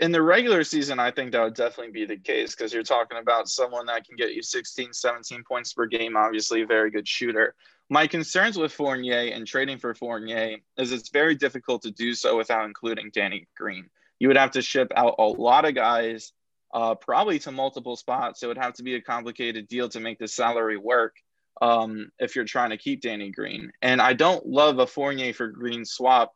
in 0.00 0.12
the 0.12 0.22
regular 0.22 0.62
season, 0.62 0.98
I 0.98 1.10
think 1.10 1.32
that 1.32 1.42
would 1.42 1.54
definitely 1.54 1.92
be 1.92 2.06
the 2.06 2.16
case 2.16 2.54
because 2.54 2.72
you're 2.72 2.82
talking 2.82 3.18
about 3.18 3.48
someone 3.48 3.86
that 3.86 4.06
can 4.06 4.16
get 4.16 4.34
you 4.34 4.42
16, 4.42 4.92
17 4.92 5.44
points 5.44 5.72
per 5.72 5.86
game, 5.86 6.16
obviously, 6.16 6.62
a 6.62 6.66
very 6.66 6.90
good 6.90 7.06
shooter. 7.06 7.54
My 7.90 8.06
concerns 8.06 8.56
with 8.56 8.72
Fournier 8.72 9.32
and 9.32 9.46
trading 9.46 9.78
for 9.78 9.94
Fournier 9.94 10.58
is 10.76 10.92
it's 10.92 11.08
very 11.08 11.34
difficult 11.34 11.82
to 11.82 11.90
do 11.90 12.14
so 12.14 12.36
without 12.36 12.66
including 12.66 13.10
Danny 13.12 13.48
Green. 13.56 13.88
You 14.18 14.28
would 14.28 14.36
have 14.36 14.52
to 14.52 14.62
ship 14.62 14.92
out 14.94 15.16
a 15.18 15.24
lot 15.24 15.64
of 15.64 15.74
guys, 15.74 16.32
uh, 16.72 16.94
probably 16.94 17.38
to 17.40 17.50
multiple 17.50 17.96
spots. 17.96 18.42
It 18.42 18.46
would 18.46 18.58
have 18.58 18.74
to 18.74 18.82
be 18.82 18.94
a 18.94 19.00
complicated 19.00 19.68
deal 19.68 19.88
to 19.88 20.00
make 20.00 20.18
the 20.18 20.28
salary 20.28 20.76
work 20.76 21.16
um, 21.60 22.10
if 22.18 22.36
you're 22.36 22.44
trying 22.44 22.70
to 22.70 22.76
keep 22.76 23.00
Danny 23.00 23.30
Green. 23.30 23.72
And 23.82 24.00
I 24.00 24.12
don't 24.12 24.46
love 24.46 24.78
a 24.78 24.86
Fournier 24.86 25.32
for 25.32 25.48
Green 25.48 25.84
swap 25.84 26.34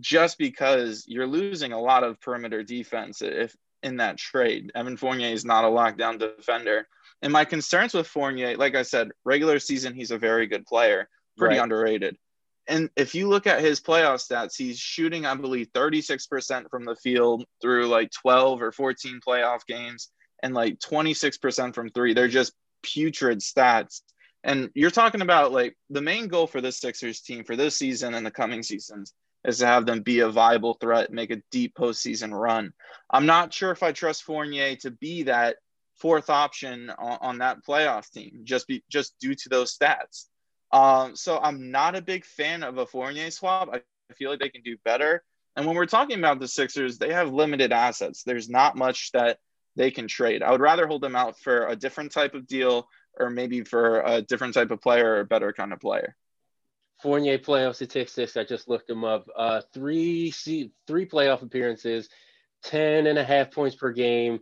just 0.00 0.38
because 0.38 1.04
you're 1.06 1.26
losing 1.26 1.72
a 1.72 1.80
lot 1.80 2.04
of 2.04 2.20
perimeter 2.20 2.62
defense 2.62 3.22
if 3.22 3.54
in 3.84 3.98
that 3.98 4.16
trade. 4.16 4.72
Evan 4.74 4.96
Fournier 4.96 5.28
is 5.28 5.44
not 5.44 5.64
a 5.64 5.68
lockdown 5.68 6.18
defender. 6.18 6.88
And 7.22 7.32
my 7.32 7.44
concerns 7.44 7.94
with 7.94 8.06
Fournier, 8.06 8.56
like 8.56 8.74
I 8.74 8.82
said, 8.82 9.10
regular 9.24 9.58
season, 9.58 9.94
he's 9.94 10.10
a 10.10 10.18
very 10.18 10.46
good 10.46 10.66
player, 10.66 11.08
pretty 11.36 11.56
right. 11.56 11.62
underrated. 11.62 12.16
And 12.66 12.88
if 12.96 13.14
you 13.14 13.28
look 13.28 13.46
at 13.46 13.60
his 13.60 13.80
playoff 13.80 14.26
stats, 14.26 14.56
he's 14.56 14.78
shooting, 14.78 15.26
I 15.26 15.34
believe, 15.34 15.70
36% 15.74 16.70
from 16.70 16.86
the 16.86 16.96
field 16.96 17.44
through 17.60 17.88
like 17.88 18.10
12 18.10 18.62
or 18.62 18.72
14 18.72 19.20
playoff 19.26 19.66
games 19.68 20.08
and 20.42 20.54
like 20.54 20.78
26% 20.78 21.74
from 21.74 21.90
three. 21.90 22.14
They're 22.14 22.26
just 22.26 22.54
putrid 22.82 23.40
stats. 23.40 24.00
And 24.44 24.70
you're 24.74 24.90
talking 24.90 25.20
about 25.20 25.52
like 25.52 25.76
the 25.90 26.02
main 26.02 26.28
goal 26.28 26.46
for 26.46 26.62
this 26.62 26.78
Sixers 26.78 27.20
team 27.20 27.44
for 27.44 27.54
this 27.54 27.76
season 27.76 28.14
and 28.14 28.24
the 28.24 28.30
coming 28.30 28.62
seasons 28.62 29.12
is 29.44 29.58
to 29.58 29.66
have 29.66 29.86
them 29.86 30.02
be 30.02 30.20
a 30.20 30.28
viable 30.28 30.74
threat, 30.74 31.12
make 31.12 31.30
a 31.30 31.42
deep 31.50 31.74
postseason 31.74 32.32
run. 32.32 32.72
I'm 33.10 33.26
not 33.26 33.52
sure 33.52 33.70
if 33.70 33.82
I 33.82 33.92
trust 33.92 34.24
Fournier 34.24 34.76
to 34.76 34.90
be 34.90 35.24
that 35.24 35.56
fourth 35.96 36.30
option 36.30 36.90
on, 36.90 37.18
on 37.20 37.38
that 37.38 37.64
playoff 37.64 38.10
team, 38.10 38.40
just 38.44 38.66
be 38.66 38.82
just 38.90 39.14
due 39.20 39.34
to 39.34 39.48
those 39.48 39.76
stats. 39.76 40.26
Um, 40.72 41.14
so 41.14 41.38
I'm 41.38 41.70
not 41.70 41.94
a 41.94 42.02
big 42.02 42.24
fan 42.24 42.62
of 42.62 42.78
a 42.78 42.86
Fournier 42.86 43.30
swap. 43.30 43.68
I 43.72 43.82
feel 44.14 44.30
like 44.30 44.40
they 44.40 44.48
can 44.48 44.62
do 44.62 44.76
better. 44.84 45.22
And 45.56 45.66
when 45.66 45.76
we're 45.76 45.86
talking 45.86 46.18
about 46.18 46.40
the 46.40 46.48
Sixers, 46.48 46.98
they 46.98 47.12
have 47.12 47.32
limited 47.32 47.72
assets. 47.72 48.24
There's 48.24 48.48
not 48.48 48.76
much 48.76 49.12
that 49.12 49.38
they 49.76 49.90
can 49.90 50.08
trade. 50.08 50.42
I 50.42 50.50
would 50.50 50.60
rather 50.60 50.86
hold 50.86 51.02
them 51.02 51.16
out 51.16 51.38
for 51.38 51.68
a 51.68 51.76
different 51.76 52.12
type 52.12 52.34
of 52.34 52.46
deal 52.46 52.88
or 53.18 53.30
maybe 53.30 53.62
for 53.62 54.00
a 54.00 54.22
different 54.22 54.54
type 54.54 54.70
of 54.70 54.80
player 54.80 55.14
or 55.14 55.20
a 55.20 55.24
better 55.24 55.52
kind 55.52 55.72
of 55.72 55.80
player. 55.80 56.16
Fournier 57.04 57.36
playoff 57.36 57.74
statistics. 57.74 58.34
I 58.34 58.44
just 58.44 58.66
looked 58.66 58.88
them 58.88 59.04
up. 59.04 59.28
Uh, 59.36 59.60
three 59.74 60.30
three 60.86 61.04
playoff 61.04 61.42
appearances, 61.42 62.08
10 62.62 63.06
and 63.06 63.18
a 63.18 63.24
half 63.24 63.50
points 63.50 63.76
per 63.76 63.92
game, 63.92 64.40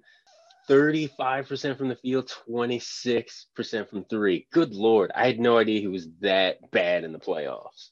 35% 0.69 1.77
from 1.77 1.89
the 1.89 1.97
field, 1.97 2.33
26% 2.49 3.91
from 3.91 4.05
three. 4.05 4.47
Good 4.53 4.75
Lord. 4.75 5.11
I 5.13 5.27
had 5.27 5.41
no 5.41 5.59
idea 5.59 5.81
he 5.81 5.89
was 5.89 6.07
that 6.21 6.71
bad 6.71 7.03
in 7.03 7.13
the 7.13 7.19
playoffs. 7.19 7.89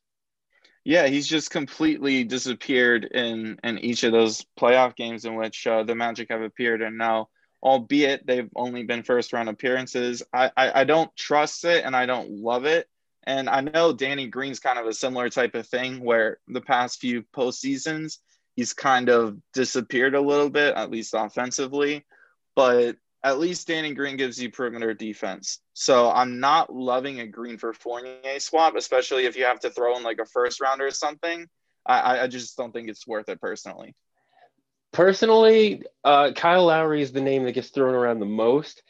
Yeah, 0.84 1.08
he's 1.08 1.26
just 1.26 1.50
completely 1.50 2.22
disappeared 2.22 3.06
in, 3.06 3.58
in 3.64 3.78
each 3.80 4.04
of 4.04 4.12
those 4.12 4.46
playoff 4.56 4.94
games 4.94 5.24
in 5.24 5.34
which 5.34 5.66
uh, 5.66 5.82
the 5.82 5.96
Magic 5.96 6.28
have 6.30 6.42
appeared. 6.42 6.80
And 6.80 6.96
now, 6.96 7.28
albeit 7.60 8.24
they've 8.24 8.48
only 8.54 8.84
been 8.84 9.02
first 9.02 9.32
round 9.32 9.48
appearances, 9.48 10.22
I, 10.32 10.52
I, 10.56 10.80
I 10.82 10.84
don't 10.84 11.14
trust 11.16 11.64
it 11.64 11.84
and 11.84 11.96
I 11.96 12.06
don't 12.06 12.30
love 12.30 12.66
it 12.66 12.88
and 13.24 13.48
I 13.48 13.60
know 13.60 13.92
Danny 13.92 14.26
Green's 14.26 14.60
kind 14.60 14.78
of 14.78 14.86
a 14.86 14.94
similar 14.94 15.28
type 15.28 15.54
of 15.54 15.66
thing 15.66 16.02
where 16.02 16.38
the 16.48 16.60
past 16.60 17.00
few 17.00 17.22
postseasons, 17.34 18.18
he's 18.56 18.72
kind 18.72 19.08
of 19.08 19.36
disappeared 19.52 20.14
a 20.14 20.20
little 20.20 20.50
bit, 20.50 20.74
at 20.74 20.90
least 20.90 21.14
offensively. 21.16 22.04
But 22.56 22.96
at 23.22 23.38
least 23.38 23.68
Danny 23.68 23.92
Green 23.92 24.16
gives 24.16 24.42
you 24.42 24.50
perimeter 24.50 24.94
defense. 24.94 25.60
So 25.74 26.10
I'm 26.10 26.40
not 26.40 26.74
loving 26.74 27.20
a 27.20 27.26
Green 27.26 27.58
for 27.58 27.74
Fournier 27.74 28.40
swap, 28.40 28.74
especially 28.76 29.26
if 29.26 29.36
you 29.36 29.44
have 29.44 29.60
to 29.60 29.70
throw 29.70 29.96
in 29.96 30.02
like 30.02 30.18
a 30.18 30.26
first 30.26 30.60
rounder 30.60 30.86
or 30.86 30.90
something. 30.90 31.46
I, 31.86 32.20
I 32.20 32.26
just 32.26 32.56
don't 32.56 32.72
think 32.72 32.88
it's 32.88 33.06
worth 33.06 33.28
it 33.28 33.40
personally. 33.40 33.94
Personally, 34.92 35.82
uh, 36.04 36.32
Kyle 36.34 36.66
Lowry 36.66 37.02
is 37.02 37.12
the 37.12 37.20
name 37.20 37.44
that 37.44 37.52
gets 37.52 37.70
thrown 37.70 37.94
around 37.94 38.20
the 38.20 38.26
most. 38.26 38.82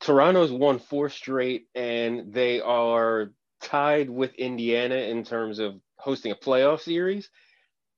Toronto's 0.00 0.52
won 0.52 0.78
four 0.78 1.08
straight, 1.08 1.66
and 1.74 2.32
they 2.32 2.60
are 2.60 3.32
tied 3.60 4.10
with 4.10 4.34
Indiana 4.34 4.96
in 4.96 5.24
terms 5.24 5.58
of 5.58 5.80
hosting 5.96 6.32
a 6.32 6.36
playoff 6.36 6.80
series. 6.80 7.30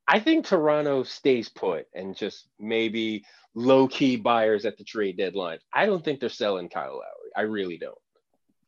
I 0.06 0.18
think 0.18 0.44
Toronto 0.44 1.04
stays 1.04 1.48
put 1.48 1.86
and 1.94 2.16
just 2.16 2.48
maybe 2.58 3.24
low 3.54 3.86
key 3.86 4.16
buyers 4.16 4.64
at 4.64 4.76
the 4.76 4.84
trade 4.84 5.16
deadline. 5.16 5.58
I 5.72 5.86
don't 5.86 6.04
think 6.04 6.20
they're 6.20 6.28
selling 6.28 6.68
Kyle 6.68 6.94
Lowry. 6.94 7.30
I 7.36 7.42
really 7.42 7.78
don't. 7.78 7.98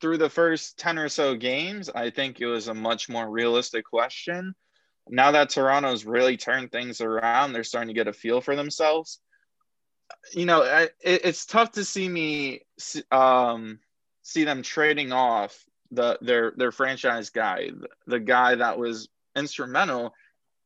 Through 0.01 0.19
the 0.19 0.31
first 0.31 0.79
10 0.79 0.99
or 0.99 1.09
so 1.09 1.35
games, 1.35 1.91
I 1.91 2.11
think 2.11 2.41
it 2.41 2.47
was 2.47 2.69
a 2.69 2.75
much 2.75 3.09
more 3.09 3.29
realistic 3.29 3.85
question. 3.85 4.55
Now 5.09 5.33
that 5.33 5.51
Toronto's 5.51 6.05
really 6.05 6.37
turned 6.37 6.71
things 6.71 7.01
around, 7.01 7.53
they're 7.53 7.65
starting 7.65 7.89
to 7.89 7.95
get 7.95 8.09
a 8.09 8.13
feel 8.13 8.41
for 8.41 8.57
themselves. 8.57 9.21
You 10.33 10.47
know, 10.47 10.63
I, 10.63 10.83
it, 11.03 11.25
it's 11.25 11.47
tough 11.47 11.73
to 11.73 11.85
see 11.85 12.09
me 12.09 12.61
um, 13.11 13.81
see 14.23 14.45
them 14.45 14.63
trading 14.63 15.13
off 15.13 15.65
the 15.95 16.19
their 16.21 16.53
their 16.57 16.73
franchise 16.73 17.31
guy, 17.31 17.71
the 18.07 18.21
guy 18.21 18.55
that 18.55 18.79
was 18.79 19.09
instrumental 19.37 20.15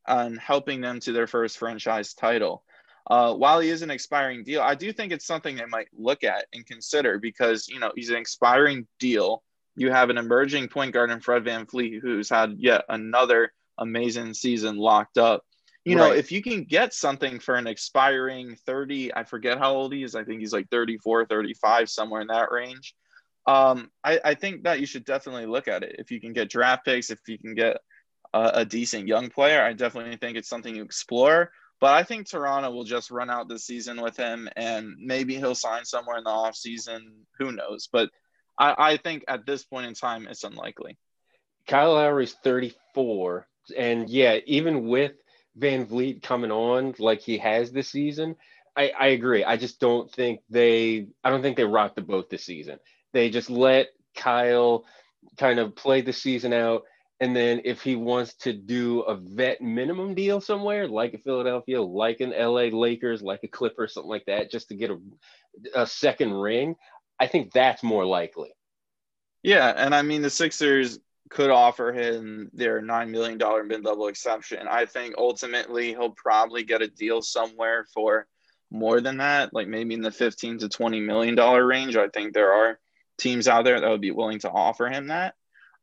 on 0.06 0.36
helping 0.36 0.80
them 0.80 1.00
to 1.00 1.12
their 1.12 1.26
first 1.26 1.58
franchise 1.58 2.14
title. 2.14 2.62
Uh, 3.10 3.32
while 3.34 3.58
he 3.60 3.70
is 3.70 3.82
an 3.82 3.90
expiring 3.90 4.44
deal, 4.44 4.60
I 4.60 4.74
do 4.74 4.92
think 4.92 5.12
it's 5.12 5.26
something 5.26 5.56
they 5.56 5.64
might 5.66 5.88
look 5.96 6.24
at 6.24 6.44
and 6.52 6.66
consider 6.66 7.18
because 7.18 7.68
you 7.68 7.80
know 7.80 7.92
he's 7.94 8.10
an 8.10 8.16
expiring 8.16 8.86
deal. 8.98 9.42
You 9.76 9.90
have 9.90 10.10
an 10.10 10.18
emerging 10.18 10.68
point 10.68 10.92
guard 10.92 11.10
in 11.10 11.20
Fred 11.20 11.44
Van 11.44 11.64
VanVleet 11.64 12.00
who's 12.00 12.28
had 12.28 12.56
yet 12.58 12.84
another 12.88 13.52
amazing 13.78 14.34
season 14.34 14.76
locked 14.76 15.18
up. 15.18 15.44
You 15.84 15.96
know, 15.96 16.10
right. 16.10 16.18
if 16.18 16.30
you 16.30 16.42
can 16.42 16.64
get 16.64 16.92
something 16.92 17.38
for 17.38 17.54
an 17.54 17.66
expiring 17.66 18.56
30, 18.66 19.14
I 19.14 19.24
forget 19.24 19.56
how 19.56 19.72
old 19.72 19.94
he 19.94 20.02
is. 20.02 20.14
I 20.14 20.22
think 20.22 20.40
he's 20.40 20.52
like 20.52 20.68
34, 20.68 21.24
35, 21.24 21.88
somewhere 21.88 22.20
in 22.20 22.26
that 22.26 22.52
range. 22.52 22.94
Um, 23.46 23.90
I, 24.04 24.20
I 24.24 24.34
think 24.34 24.64
that 24.64 24.80
you 24.80 24.86
should 24.86 25.04
definitely 25.04 25.46
look 25.46 25.68
at 25.68 25.82
it. 25.82 25.96
If 25.98 26.10
you 26.10 26.20
can 26.20 26.32
get 26.32 26.50
draft 26.50 26.84
picks, 26.84 27.10
if 27.10 27.20
you 27.26 27.38
can 27.38 27.54
get 27.54 27.78
a, 28.34 28.50
a 28.54 28.64
decent 28.64 29.08
young 29.08 29.30
player, 29.30 29.62
I 29.62 29.72
definitely 29.72 30.16
think 30.16 30.36
it's 30.36 30.48
something 30.48 30.74
you 30.74 30.82
explore. 30.82 31.50
But 31.80 31.94
I 31.94 32.02
think 32.02 32.28
Toronto 32.28 32.70
will 32.70 32.84
just 32.84 33.10
run 33.10 33.30
out 33.30 33.48
this 33.48 33.64
season 33.64 34.02
with 34.02 34.16
him, 34.16 34.48
and 34.56 34.94
maybe 34.98 35.36
he'll 35.36 35.54
sign 35.54 35.84
somewhere 35.84 36.18
in 36.18 36.24
the 36.24 36.30
off 36.30 36.56
season. 36.56 37.26
Who 37.38 37.52
knows? 37.52 37.88
But 37.90 38.10
I, 38.58 38.74
I 38.76 38.96
think 38.96 39.24
at 39.28 39.46
this 39.46 39.64
point 39.64 39.86
in 39.86 39.94
time, 39.94 40.26
it's 40.26 40.44
unlikely. 40.44 40.98
Kyle 41.68 41.94
Lowry's 41.94 42.34
34, 42.42 43.46
and 43.76 44.08
yeah, 44.10 44.38
even 44.46 44.88
with 44.88 45.12
VanVleet 45.58 46.22
coming 46.22 46.50
on 46.50 46.94
like 46.98 47.20
he 47.20 47.38
has 47.38 47.70
this 47.70 47.90
season, 47.90 48.36
I, 48.76 48.92
I 48.98 49.06
agree. 49.08 49.44
I 49.44 49.56
just 49.56 49.78
don't 49.78 50.10
think 50.10 50.40
they. 50.50 51.08
I 51.22 51.30
don't 51.30 51.42
think 51.42 51.56
they 51.56 51.64
rocked 51.64 51.96
the 51.96 52.02
boat 52.02 52.30
this 52.30 52.44
season. 52.44 52.78
They 53.12 53.30
just 53.30 53.50
let 53.50 53.88
Kyle 54.16 54.84
kind 55.36 55.58
of 55.58 55.76
play 55.76 56.00
the 56.00 56.12
season 56.12 56.52
out. 56.52 56.82
And 57.20 57.34
then 57.34 57.62
if 57.64 57.82
he 57.82 57.96
wants 57.96 58.34
to 58.36 58.52
do 58.52 59.00
a 59.00 59.16
vet 59.16 59.60
minimum 59.60 60.14
deal 60.14 60.40
somewhere, 60.40 60.86
like 60.86 61.14
a 61.14 61.18
Philadelphia, 61.18 61.82
like 61.82 62.20
an 62.20 62.30
LA 62.30 62.68
Lakers, 62.76 63.22
like 63.22 63.40
a 63.42 63.48
Clipper, 63.48 63.88
something 63.88 64.10
like 64.10 64.26
that, 64.26 64.52
just 64.52 64.68
to 64.68 64.76
get 64.76 64.90
a, 64.90 64.98
a 65.74 65.86
second 65.86 66.32
ring, 66.32 66.76
I 67.18 67.26
think 67.26 67.52
that's 67.52 67.82
more 67.82 68.06
likely. 68.06 68.50
Yeah. 69.42 69.72
And 69.76 69.94
I 69.94 70.02
mean, 70.02 70.22
the 70.22 70.30
Sixers 70.30 71.00
could 71.28 71.50
offer 71.50 71.92
him 71.92 72.50
their 72.52 72.80
$9 72.80 73.10
million 73.10 73.68
mid 73.68 73.84
level 73.84 74.08
exception. 74.08 74.66
I 74.68 74.86
think 74.86 75.14
ultimately 75.18 75.88
he'll 75.88 76.14
probably 76.16 76.62
get 76.62 76.82
a 76.82 76.88
deal 76.88 77.20
somewhere 77.20 77.84
for 77.92 78.26
more 78.70 79.00
than 79.00 79.18
that, 79.18 79.52
like 79.52 79.68
maybe 79.68 79.94
in 79.94 80.02
the 80.02 80.10
15 80.10 80.58
to 80.58 80.68
$20 80.68 81.04
million 81.04 81.36
range. 81.36 81.96
I 81.96 82.08
think 82.08 82.32
there 82.32 82.52
are 82.52 82.78
teams 83.18 83.48
out 83.48 83.64
there 83.64 83.80
that 83.80 83.90
would 83.90 84.00
be 84.00 84.10
willing 84.10 84.38
to 84.40 84.50
offer 84.50 84.88
him 84.88 85.08
that. 85.08 85.34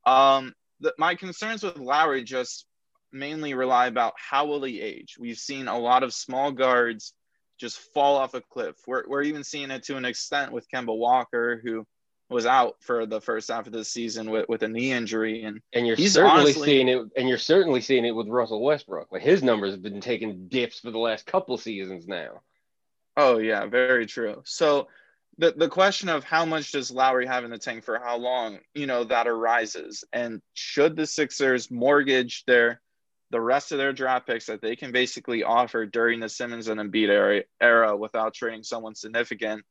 Um, 0.06 0.54
the, 0.80 0.94
my 0.98 1.15
concerns 1.15 1.63
with 1.63 1.77
Lowry 1.77 2.24
just 2.24 2.65
mainly 3.12 3.54
rely 3.54 3.88
about 3.88 4.13
how 4.18 4.46
will 4.46 4.63
he 4.63 4.82
age. 4.82 5.15
We've 5.20 5.38
seen 5.38 5.68
a 5.68 5.77
lot 5.77 6.04
of 6.04 6.13
small 6.13 6.51
guards 6.51 7.13
just 7.60 7.80
fall 7.94 8.18
off 8.18 8.34
a 8.34 8.42
cliff. 8.42 8.75
We're, 8.86 9.04
we're 9.08 9.24
even 9.24 9.44
seeing 9.44 9.72
it 9.72 9.84
to 9.84 9.98
an 9.98 10.06
extent 10.06 10.51
with 10.51 10.70
Kemba 10.70 10.96
Walker, 10.96 11.62
who 11.63 11.86
was 12.30 12.46
out 12.46 12.75
for 12.82 13.06
the 13.06 13.22
first 13.22 13.50
half 13.50 13.68
of 13.68 13.74
the 13.74 13.86
season 13.86 14.30
with, 14.32 14.50
with 14.50 14.63
a 14.63 14.68
knee 14.68 14.92
injury. 14.92 15.44
And 15.44 15.62
and 15.74 15.86
you're 15.86 15.96
certainly 15.96 16.42
honestly, 16.42 16.65
seeing 16.65 16.88
it 16.89 17.01
and 17.15 17.30
you're 17.30 17.38
certainly 17.38 17.82
seeing 17.82 18.06
it 18.06 18.12
with 18.12 18.27
Russell 18.27 18.62
Westbrook. 18.63 19.12
Like 19.12 19.22
his 19.22 19.44
numbers 19.44 19.72
have 19.72 19.84
been 19.84 20.01
taking 20.01 20.48
dips 20.48 20.80
for 20.80 20.92
the 20.92 20.98
last 20.98 21.25
couple 21.25 21.58
seasons 21.58 22.08
now. 22.08 22.42
Oh 23.15 23.38
yeah, 23.38 23.65
very 23.68 24.06
true. 24.06 24.42
So 24.44 24.88
the, 25.38 25.54
the 25.56 25.70
question 25.70 26.10
of 26.10 26.24
how 26.24 26.46
much 26.46 26.72
does 26.72 26.92
Lowry 26.92 27.25
have 27.25 27.44
in 27.44 27.51
the 27.51 27.58
tank 27.58 27.84
for 27.84 28.00
how 28.00 28.18
long, 28.18 28.60
you 28.74 28.88
know, 28.88 29.04
that 29.04 29.27
arises. 29.27 30.04
And 30.13 30.42
should 30.54 30.96
the 30.96 31.06
Sixers 31.06 31.70
mortgage 31.70 32.44
their 32.46 32.82
the 33.32 33.42
rest 33.42 33.72
of 33.72 33.77
their 33.80 33.92
draft 33.92 34.27
picks 34.27 34.46
that 34.46 34.62
they 34.62 34.75
can 34.75 34.92
basically 34.92 35.44
offer 35.44 35.86
during 35.86 36.20
the 36.20 36.30
Simmons 36.30 36.68
and 36.68 36.80
Embiid 36.80 37.10
era, 37.10 37.44
era 37.60 37.98
without 37.98 38.34
trading 38.34 38.63
someone 38.63 38.96
significant, 38.96 39.63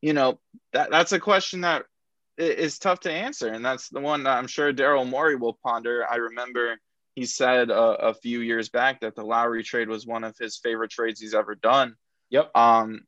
you 0.00 0.12
know, 0.12 0.40
that 0.72 0.90
that's 0.90 1.12
a 1.12 1.20
question 1.20 1.60
that 1.60 1.84
is 2.38 2.78
tough 2.78 3.00
to 3.00 3.12
answer, 3.12 3.52
and 3.52 3.64
that's 3.64 3.90
the 3.90 4.00
one 4.00 4.24
that 4.24 4.38
I'm 4.38 4.46
sure 4.46 4.72
Daryl 4.72 5.08
Morey 5.08 5.36
will 5.36 5.58
ponder. 5.62 6.04
I 6.10 6.16
remember 6.16 6.78
he 7.14 7.26
said 7.26 7.70
a, 7.70 7.74
a 7.74 8.14
few 8.14 8.40
years 8.40 8.70
back 8.70 9.00
that 9.00 9.14
the 9.14 9.24
Lowry 9.24 9.62
trade 9.62 9.88
was 9.88 10.06
one 10.06 10.24
of 10.24 10.36
his 10.38 10.56
favorite 10.56 10.90
trades 10.90 11.20
he's 11.20 11.34
ever 11.34 11.54
done. 11.54 11.94
Yep. 12.30 12.50
Um, 12.56 13.02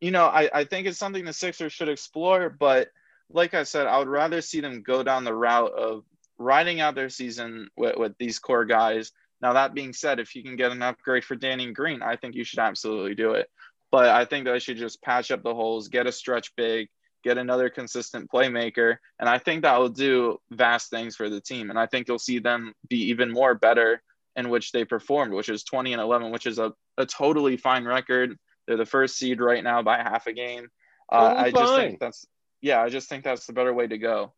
you 0.00 0.10
know, 0.10 0.26
I, 0.26 0.50
I 0.52 0.64
think 0.64 0.86
it's 0.86 0.98
something 0.98 1.24
the 1.24 1.32
Sixers 1.32 1.72
should 1.72 1.88
explore, 1.88 2.50
but 2.50 2.88
like 3.30 3.54
I 3.54 3.62
said, 3.62 3.86
I 3.86 3.98
would 3.98 4.08
rather 4.08 4.40
see 4.40 4.60
them 4.60 4.82
go 4.82 5.02
down 5.02 5.24
the 5.24 5.34
route 5.34 5.72
of 5.72 6.04
riding 6.38 6.80
out 6.80 6.94
their 6.94 7.08
season 7.08 7.68
with, 7.76 7.96
with 7.96 8.18
these 8.18 8.38
core 8.38 8.64
guys. 8.64 9.12
Now, 9.40 9.54
that 9.54 9.74
being 9.74 9.92
said, 9.92 10.20
if 10.20 10.34
you 10.34 10.42
can 10.42 10.56
get 10.56 10.72
an 10.72 10.82
upgrade 10.82 11.24
for 11.24 11.36
Danny 11.36 11.70
Green, 11.72 12.02
I 12.02 12.16
think 12.16 12.34
you 12.34 12.44
should 12.44 12.58
absolutely 12.58 13.14
do 13.14 13.32
it. 13.32 13.48
But 13.90 14.08
I 14.08 14.24
think 14.24 14.44
they 14.44 14.58
should 14.58 14.76
just 14.76 15.02
patch 15.02 15.30
up 15.30 15.42
the 15.42 15.54
holes, 15.54 15.88
get 15.88 16.06
a 16.06 16.12
stretch 16.12 16.54
big, 16.56 16.88
get 17.22 17.38
another 17.38 17.70
consistent 17.70 18.30
playmaker. 18.30 18.96
And 19.18 19.28
I 19.28 19.38
think 19.38 19.62
that 19.62 19.78
will 19.78 19.88
do 19.88 20.38
vast 20.50 20.90
things 20.90 21.16
for 21.16 21.28
the 21.28 21.40
team. 21.40 21.70
And 21.70 21.78
I 21.78 21.86
think 21.86 22.08
you'll 22.08 22.18
see 22.18 22.38
them 22.38 22.74
be 22.88 23.08
even 23.10 23.32
more 23.32 23.54
better 23.54 24.02
in 24.36 24.50
which 24.50 24.72
they 24.72 24.84
performed, 24.84 25.32
which 25.32 25.48
is 25.48 25.64
20 25.64 25.92
and 25.92 26.02
11, 26.02 26.30
which 26.30 26.46
is 26.46 26.58
a, 26.58 26.72
a 26.98 27.06
totally 27.06 27.56
fine 27.56 27.84
record. 27.84 28.36
They're 28.66 28.76
the 28.76 28.86
first 28.86 29.16
seed 29.16 29.40
right 29.40 29.62
now 29.62 29.82
by 29.82 29.98
half 29.98 30.26
a 30.26 30.32
game. 30.32 30.68
Uh, 31.10 31.34
I 31.36 31.50
just 31.50 31.76
think 31.76 32.00
that's 32.00 32.26
yeah, 32.60 32.80
I 32.82 32.88
just 32.88 33.08
think 33.08 33.24
that's 33.24 33.46
the 33.46 33.52
better 33.52 33.74
way 33.74 33.86
to 33.86 33.98
go. 33.98 34.32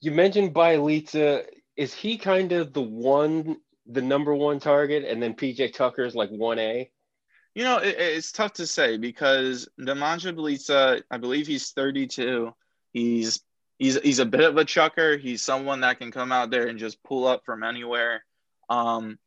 You 0.00 0.10
mentioned 0.10 0.54
Bjelica. 0.54 1.46
Is 1.76 1.94
he 1.94 2.18
kind 2.18 2.52
of 2.52 2.72
the 2.72 2.82
one, 2.82 3.56
the 3.86 4.02
number 4.02 4.34
one 4.34 4.60
target, 4.60 5.04
and 5.04 5.22
then 5.22 5.34
PJ 5.34 5.72
Tucker 5.72 6.04
is 6.04 6.14
like 6.14 6.28
one 6.28 6.58
A? 6.58 6.90
You 7.54 7.64
know, 7.64 7.78
it, 7.78 7.96
it's 7.98 8.32
tough 8.32 8.52
to 8.54 8.66
say 8.66 8.98
because 8.98 9.68
Nemanja 9.80 10.34
Bjelica, 10.34 11.02
I 11.10 11.16
believe 11.16 11.46
he's 11.46 11.70
32. 11.70 12.52
He's 12.92 13.40
he's 13.78 13.98
he's 14.00 14.18
a 14.18 14.26
bit 14.26 14.42
of 14.42 14.56
a 14.58 14.64
chucker. 14.64 15.16
He's 15.16 15.40
someone 15.40 15.80
that 15.80 15.98
can 15.98 16.10
come 16.12 16.32
out 16.32 16.50
there 16.50 16.66
and 16.68 16.78
just 16.78 17.02
pull 17.02 17.26
up 17.26 17.44
from 17.44 17.62
anywhere. 17.62 18.24
Um, 18.68 19.18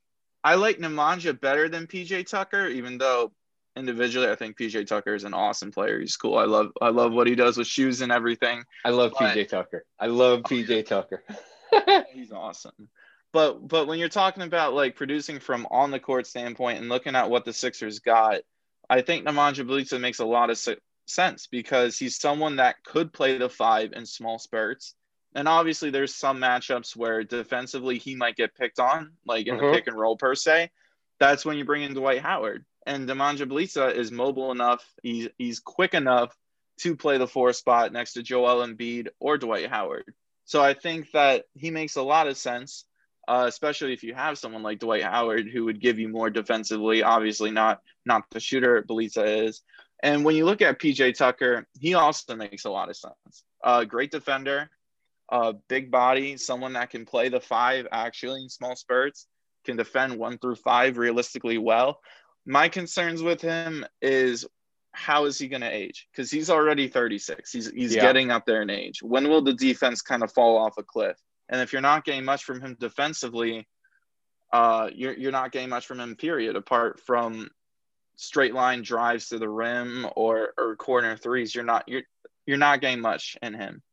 I 0.44 0.56
like 0.56 0.78
Nemanja 0.78 1.40
better 1.40 1.70
than 1.70 1.88
PJ 1.88 2.30
Tucker, 2.30 2.68
even 2.68 2.98
though 2.98 3.32
individually, 3.78 4.30
I 4.30 4.36
think 4.36 4.58
PJ 4.58 4.88
Tucker 4.88 5.16
is 5.16 5.24
an 5.24 5.34
awesome 5.34 5.72
player. 5.72 6.00
He's 6.00 6.18
cool. 6.18 6.38
I 6.38 6.46
love 6.46 6.72
I 6.82 6.90
love 6.90 7.14
what 7.14 7.28
he 7.28 7.36
does 7.36 7.58
with 7.58 7.68
shoes 7.68 8.02
and 8.02 8.12
everything. 8.12 8.64
I 8.84 8.90
love 8.90 9.14
but, 9.18 9.36
PJ 9.36 9.50
Tucker. 9.50 9.86
I 10.00 10.08
love 10.08 10.42
PJ 10.42 10.86
Tucker. 10.86 11.24
he's 12.14 12.32
awesome. 12.32 12.90
But 13.34 13.68
but 13.68 13.88
when 13.88 14.00
you're 14.00 14.10
talking 14.10 14.44
about 14.44 14.74
like 14.74 14.96
producing 14.96 15.40
from 15.40 15.68
on 15.70 15.92
the 15.92 16.00
court 16.00 16.28
standpoint 16.28 16.80
and 16.80 16.90
looking 16.90 17.16
at 17.16 17.30
what 17.30 17.46
the 17.46 17.54
Sixers 17.54 18.00
got, 18.00 18.42
I 18.90 19.02
think 19.02 19.26
Nemanja 19.26 19.68
Bjelica 19.68 20.00
makes 20.00 20.20
a 20.20 20.26
lot 20.26 20.50
of 20.50 20.60
sense 21.06 21.48
because 21.48 21.98
he's 21.98 22.18
someone 22.18 22.58
that 22.58 22.84
could 22.84 23.14
play 23.14 23.38
the 23.38 23.50
five 23.50 23.94
in 23.94 24.06
small 24.06 24.40
spurts. 24.40 24.94
And 25.36 25.48
obviously, 25.48 25.90
there's 25.90 26.16
some 26.16 26.40
matchups 26.40 26.96
where 26.96 27.24
defensively 27.24 27.98
he 27.98 28.16
might 28.16 28.38
get 28.38 28.56
picked 28.56 28.80
on, 28.80 29.12
like 29.26 29.46
in 29.46 29.56
mm-hmm. 29.56 29.68
the 29.68 29.72
pick 29.74 29.88
and 29.88 29.98
roll 29.98 30.18
per 30.18 30.34
se. 30.34 30.72
That's 31.20 31.46
when 31.46 31.58
you 31.58 31.66
bring 31.66 31.84
in 31.84 31.94
Dwight 31.94 32.22
Howard 32.22 32.66
and 32.88 33.08
Nemanja 33.08 33.46
Bjelica 33.46 33.94
is 33.94 34.12
mobile 34.12 34.52
enough. 34.52 34.84
He's 35.04 35.28
he's 35.38 35.60
quick 35.60 35.94
enough 35.94 36.36
to 36.80 36.96
play 36.96 37.18
the 37.18 37.28
four 37.28 37.54
spot 37.54 37.92
next 37.92 38.14
to 38.14 38.24
Joel 38.24 38.66
Embiid 38.66 39.10
or 39.20 39.38
Dwight 39.38 39.70
Howard. 39.70 40.06
So 40.46 40.64
I 40.64 40.74
think 40.74 41.12
that 41.12 41.46
he 41.54 41.70
makes 41.70 41.98
a 41.98 42.02
lot 42.02 42.28
of 42.28 42.38
sense, 42.38 42.86
uh, 43.28 43.46
especially 43.48 43.94
if 43.94 44.04
you 44.04 44.14
have 44.14 44.38
someone 44.38 44.64
like 44.64 44.80
Dwight 44.80 45.04
Howard 45.04 45.50
who 45.50 45.66
would 45.66 45.82
give 45.82 46.00
you 46.00 46.08
more 46.08 46.30
defensively. 46.30 47.04
Obviously, 47.04 47.52
not 47.52 47.82
not 48.06 48.24
the 48.32 48.40
shooter 48.40 48.82
Bjelica 48.82 49.46
is. 49.46 49.62
And 50.02 50.24
when 50.24 50.36
you 50.36 50.46
look 50.46 50.62
at 50.62 50.80
PJ 50.80 51.16
Tucker, 51.16 51.68
he 51.78 51.94
also 51.94 52.36
makes 52.36 52.66
a 52.66 52.70
lot 52.70 52.90
of 52.90 52.96
sense. 52.96 53.44
Uh, 53.62 53.84
great 53.84 54.12
defender, 54.12 54.70
uh, 55.30 55.54
big 55.68 55.92
body, 55.92 56.38
someone 56.38 56.74
that 56.74 56.92
can 56.92 57.06
play 57.06 57.28
the 57.28 57.42
five 57.42 57.88
actually 57.92 58.44
in 58.44 58.50
small 58.50 58.76
spurts, 58.76 59.28
can 59.66 59.76
defend 59.76 60.18
one 60.18 60.38
through 60.38 60.56
five 60.56 60.98
realistically 60.98 61.58
well 61.58 62.00
my 62.48 62.70
concerns 62.70 63.22
with 63.22 63.42
him 63.42 63.86
is 64.02 64.48
how 64.94 65.26
is 65.26 65.38
he 65.38 65.48
going 65.48 65.62
to 65.62 65.70
age? 65.70 66.08
Because 66.12 66.32
he's 66.32 66.50
already 66.50 66.88
36. 66.88 67.52
He's 67.52 67.70
he's 67.70 67.94
yeah. 67.94 68.02
getting 68.02 68.32
up 68.32 68.46
there 68.46 68.62
in 68.62 68.70
age. 68.70 69.04
When 69.04 69.28
will 69.30 69.44
the 69.44 69.54
defense 69.54 70.02
kind 70.02 70.24
of 70.24 70.32
fall 70.32 70.58
off 70.58 70.78
a 70.78 70.84
cliff? 70.84 71.18
And 71.50 71.62
if 71.62 71.72
you're 71.72 71.82
not 71.82 72.06
getting 72.06 72.26
much 72.26 72.46
from 72.46 72.62
him 72.62 72.76
defensively, 72.80 73.68
uh, 74.52 74.90
you're 74.94 75.16
you're 75.16 75.32
not 75.32 75.52
getting 75.52 75.70
much 75.70 75.86
from 75.86 76.00
him. 76.00 76.16
Period. 76.16 76.56
Apart 76.56 77.00
from 77.02 77.50
straight 78.16 78.54
line 78.54 78.82
drives 78.82 79.28
to 79.30 79.38
the 79.38 79.50
rim 79.50 80.08
or 80.16 80.54
or 80.58 80.76
corner 80.78 81.18
threes, 81.18 81.54
you're 81.54 81.64
not 81.64 81.84
you're 81.88 82.04
you're 82.46 82.58
not 82.58 82.82
getting 82.82 83.02
much 83.02 83.38
in 83.42 83.54
him. 83.54 83.84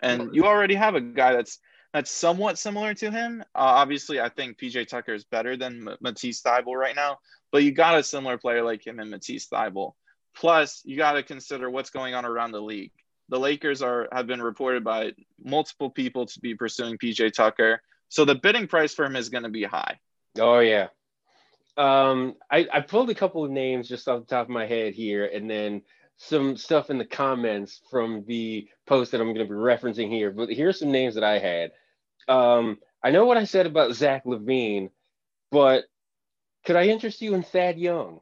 And 0.00 0.34
you 0.34 0.44
already 0.44 0.74
have 0.74 0.94
a 0.94 1.00
guy 1.00 1.32
that's 1.32 1.58
that's 1.94 2.10
somewhat 2.10 2.58
similar 2.58 2.92
to 2.92 3.10
him. 3.10 3.40
Uh, 3.54 3.78
obviously, 3.78 4.20
I 4.20 4.28
think 4.28 4.58
PJ 4.58 4.88
Tucker 4.88 5.14
is 5.14 5.22
better 5.22 5.56
than 5.56 5.88
Matisse 6.00 6.42
Thybulle 6.42 6.74
right 6.74 6.96
now, 6.96 7.18
but 7.52 7.62
you 7.62 7.70
got 7.70 7.96
a 7.96 8.02
similar 8.02 8.36
player 8.36 8.64
like 8.64 8.84
him 8.84 8.98
in 8.98 9.10
Matisse 9.10 9.46
Thybulle. 9.46 9.92
Plus, 10.34 10.82
you 10.84 10.96
got 10.96 11.12
to 11.12 11.22
consider 11.22 11.70
what's 11.70 11.90
going 11.90 12.14
on 12.14 12.24
around 12.24 12.50
the 12.50 12.60
league. 12.60 12.90
The 13.28 13.38
Lakers 13.38 13.80
are 13.80 14.08
have 14.10 14.26
been 14.26 14.42
reported 14.42 14.82
by 14.82 15.12
multiple 15.42 15.88
people 15.88 16.26
to 16.26 16.40
be 16.40 16.56
pursuing 16.56 16.98
PJ 16.98 17.32
Tucker, 17.32 17.80
so 18.08 18.24
the 18.24 18.34
bidding 18.34 18.66
price 18.66 18.92
for 18.92 19.04
him 19.04 19.14
is 19.14 19.28
going 19.28 19.44
to 19.44 19.48
be 19.48 19.62
high. 19.62 20.00
Oh 20.38 20.58
yeah. 20.58 20.88
Um, 21.76 22.34
I, 22.50 22.66
I 22.72 22.80
pulled 22.80 23.10
a 23.10 23.14
couple 23.14 23.44
of 23.44 23.52
names 23.52 23.88
just 23.88 24.08
off 24.08 24.20
the 24.20 24.26
top 24.26 24.46
of 24.46 24.50
my 24.50 24.66
head 24.66 24.94
here, 24.94 25.26
and 25.26 25.48
then 25.48 25.82
some 26.16 26.56
stuff 26.56 26.90
in 26.90 26.98
the 26.98 27.04
comments 27.04 27.80
from 27.88 28.24
the 28.26 28.68
post 28.86 29.12
that 29.12 29.20
I'm 29.20 29.32
going 29.32 29.46
to 29.46 29.52
be 29.52 29.58
referencing 29.58 30.08
here. 30.08 30.32
But 30.32 30.50
here's 30.50 30.80
some 30.80 30.90
names 30.90 31.14
that 31.14 31.24
I 31.24 31.38
had. 31.38 31.70
Um, 32.28 32.78
I 33.02 33.10
know 33.10 33.26
what 33.26 33.36
I 33.36 33.44
said 33.44 33.66
about 33.66 33.94
Zach 33.94 34.24
LaVine, 34.24 34.90
but 35.50 35.84
could 36.64 36.76
I 36.76 36.86
interest 36.86 37.20
you 37.20 37.34
in 37.34 37.42
Thad 37.42 37.78
Young? 37.78 38.20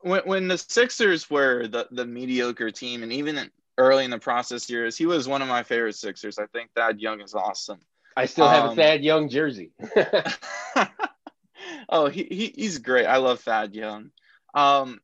When, 0.00 0.22
when 0.24 0.48
the 0.48 0.58
Sixers 0.58 1.28
were 1.30 1.66
the, 1.66 1.86
the 1.90 2.06
mediocre 2.06 2.70
team, 2.70 3.02
and 3.02 3.12
even 3.12 3.50
early 3.78 4.04
in 4.04 4.10
the 4.10 4.18
process 4.18 4.70
years, 4.70 4.96
he 4.96 5.06
was 5.06 5.28
one 5.28 5.42
of 5.42 5.48
my 5.48 5.62
favorite 5.62 5.96
Sixers. 5.96 6.38
I 6.38 6.46
think 6.46 6.70
Thad 6.74 7.00
Young 7.00 7.20
is 7.20 7.34
awesome. 7.34 7.80
I 8.16 8.24
still 8.24 8.48
have 8.48 8.64
um, 8.64 8.72
a 8.72 8.74
Thad 8.76 9.04
Young 9.04 9.28
jersey. 9.28 9.72
oh, 11.88 12.08
he, 12.08 12.24
he, 12.24 12.52
he's 12.54 12.78
great. 12.78 13.06
I 13.06 13.18
love 13.18 13.40
Thad 13.40 13.74
Young. 13.74 14.10
Um, 14.54 15.00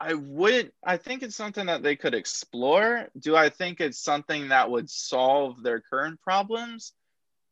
I 0.00 0.14
would 0.14 0.72
I 0.82 0.96
think 0.96 1.22
it's 1.22 1.36
something 1.36 1.66
that 1.66 1.82
they 1.82 1.94
could 1.94 2.14
explore. 2.14 3.08
Do 3.18 3.36
I 3.36 3.50
think 3.50 3.80
it's 3.80 3.98
something 3.98 4.48
that 4.48 4.70
would 4.70 4.88
solve 4.88 5.62
their 5.62 5.80
current 5.80 6.20
problems? 6.22 6.92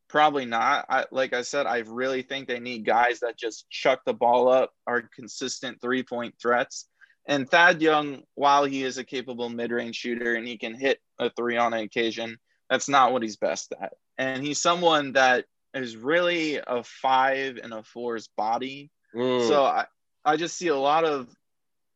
Probably 0.08 0.46
not. 0.46 0.86
I, 0.88 1.04
like 1.10 1.34
I 1.34 1.42
said, 1.42 1.66
I 1.66 1.78
really 1.78 2.22
think 2.22 2.48
they 2.48 2.60
need 2.60 2.86
guys 2.86 3.20
that 3.20 3.36
just 3.36 3.68
chuck 3.68 4.00
the 4.06 4.14
ball 4.14 4.48
up, 4.48 4.72
are 4.86 5.02
consistent 5.14 5.80
three 5.80 6.02
point 6.02 6.34
threats. 6.40 6.88
And 7.26 7.48
Thad 7.48 7.82
Young, 7.82 8.22
while 8.34 8.64
he 8.64 8.84
is 8.84 8.96
a 8.96 9.04
capable 9.04 9.50
mid 9.50 9.70
range 9.70 9.96
shooter 9.96 10.34
and 10.34 10.48
he 10.48 10.56
can 10.56 10.74
hit 10.74 10.98
a 11.18 11.30
three 11.30 11.58
on 11.58 11.74
an 11.74 11.80
occasion, 11.80 12.38
that's 12.70 12.88
not 12.88 13.12
what 13.12 13.22
he's 13.22 13.36
best 13.36 13.74
at. 13.78 13.92
And 14.16 14.42
he's 14.42 14.60
someone 14.60 15.12
that 15.12 15.44
is 15.74 15.94
really 15.94 16.56
a 16.56 16.82
five 16.82 17.58
and 17.62 17.74
a 17.74 17.82
four's 17.82 18.28
body. 18.28 18.90
Mm. 19.14 19.46
So 19.46 19.62
I, 19.62 19.84
I 20.24 20.36
just 20.36 20.56
see 20.56 20.68
a 20.68 20.76
lot 20.76 21.04
of, 21.04 21.28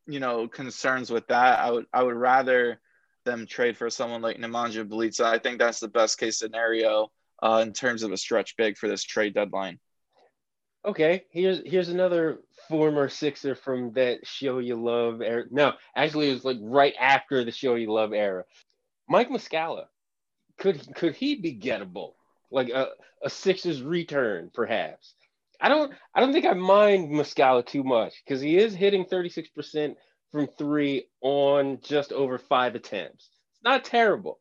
you 0.06 0.20
know, 0.20 0.48
concerns 0.48 1.10
with 1.10 1.26
that. 1.28 1.60
I 1.60 1.70
would 1.70 1.86
I 1.94 2.02
would 2.02 2.16
rather 2.16 2.78
them 3.24 3.46
trade 3.46 3.78
for 3.78 3.88
someone 3.88 4.20
like 4.20 4.36
Nemanja 4.36 4.86
Bjelica. 4.86 5.24
I 5.24 5.38
think 5.38 5.58
that's 5.58 5.80
the 5.80 5.88
best 5.88 6.18
case 6.18 6.38
scenario 6.38 7.10
uh, 7.42 7.60
in 7.62 7.72
terms 7.72 8.02
of 8.02 8.12
a 8.12 8.16
stretch 8.16 8.56
big 8.56 8.78
for 8.78 8.88
this 8.88 9.02
trade 9.02 9.34
deadline. 9.34 9.78
Okay, 10.84 11.24
here's 11.30 11.60
here's 11.64 11.90
another 11.90 12.40
former 12.68 13.08
Sixer 13.08 13.54
from 13.54 13.92
that 13.92 14.26
show 14.26 14.58
you 14.58 14.76
love 14.76 15.20
era. 15.20 15.44
No, 15.50 15.74
actually, 15.94 16.30
it 16.30 16.34
was 16.34 16.44
like 16.44 16.58
right 16.60 16.94
after 16.98 17.44
the 17.44 17.52
show 17.52 17.74
you 17.74 17.92
love 17.92 18.12
era. 18.12 18.44
Mike 19.08 19.28
Muscala, 19.28 19.86
could 20.58 20.94
could 20.94 21.14
he 21.14 21.36
be 21.36 21.56
gettable? 21.56 22.14
Like 22.50 22.68
a, 22.70 22.88
a 23.22 23.30
Sixers 23.30 23.82
return, 23.82 24.50
perhaps. 24.52 25.14
I 25.60 25.68
don't 25.68 25.92
I 26.14 26.20
don't 26.20 26.32
think 26.32 26.46
I 26.46 26.54
mind 26.54 27.10
Muscala 27.10 27.64
too 27.64 27.84
much 27.84 28.14
because 28.24 28.40
he 28.40 28.58
is 28.58 28.74
hitting 28.74 29.04
36% 29.04 29.94
from 30.32 30.48
three 30.48 31.06
on 31.20 31.78
just 31.82 32.12
over 32.12 32.38
five 32.38 32.74
attempts. 32.74 33.30
It's 33.52 33.62
not 33.62 33.84
terrible 33.84 34.40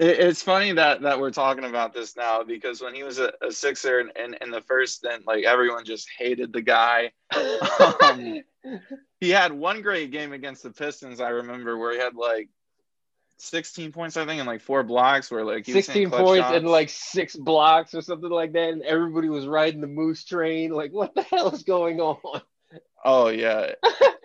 it's 0.00 0.42
funny 0.42 0.72
that 0.72 1.02
that 1.02 1.20
we're 1.20 1.30
talking 1.30 1.64
about 1.64 1.92
this 1.92 2.16
now 2.16 2.42
because 2.42 2.80
when 2.80 2.94
he 2.94 3.02
was 3.02 3.18
a, 3.18 3.32
a 3.46 3.52
Sixer 3.52 4.00
in, 4.00 4.10
in, 4.16 4.34
in, 4.40 4.50
the 4.50 4.62
first 4.62 4.96
stint, 4.96 5.26
like 5.26 5.44
everyone 5.44 5.84
just 5.84 6.08
hated 6.18 6.52
the 6.52 6.62
guy. 6.62 7.12
Um, 8.02 8.42
he 9.20 9.30
had 9.30 9.52
one 9.52 9.80
great 9.80 10.10
game 10.10 10.32
against 10.32 10.62
the 10.62 10.70
Pistons, 10.70 11.20
I 11.20 11.30
remember, 11.30 11.78
where 11.78 11.92
he 11.92 11.98
had 11.98 12.14
like 12.14 12.48
16 13.38 13.92
points, 13.92 14.16
I 14.16 14.26
think, 14.26 14.38
and 14.38 14.46
like 14.46 14.60
four 14.60 14.82
blocks. 14.82 15.30
Where 15.30 15.44
like 15.44 15.64
16 15.64 16.10
points 16.10 16.46
shots. 16.46 16.56
and 16.56 16.66
like 16.66 16.88
six 16.88 17.36
blocks 17.36 17.94
or 17.94 18.02
something 18.02 18.30
like 18.30 18.52
that, 18.52 18.70
and 18.70 18.82
everybody 18.82 19.28
was 19.28 19.46
riding 19.46 19.80
the 19.80 19.86
moose 19.86 20.24
train. 20.24 20.70
Like, 20.70 20.92
what 20.92 21.14
the 21.14 21.22
hell 21.22 21.50
is 21.50 21.62
going 21.62 22.00
on? 22.00 22.42
Oh 23.04 23.28
yeah, 23.28 23.72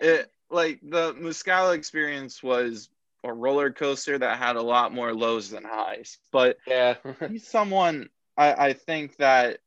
it 0.00 0.30
like 0.50 0.80
the 0.82 1.14
Muscala 1.14 1.74
experience 1.74 2.42
was 2.42 2.88
a 3.26 3.32
roller 3.32 3.70
coaster 3.70 4.18
that 4.18 4.38
had 4.38 4.56
a 4.56 4.62
lot 4.62 4.94
more 4.94 5.14
lows 5.14 5.50
than 5.50 5.64
highs. 5.64 6.18
But 6.32 6.58
yeah, 6.66 6.94
he's 7.28 7.46
someone 7.46 8.08
I, 8.36 8.52
I 8.52 8.72
think 8.72 9.16
that 9.16 9.58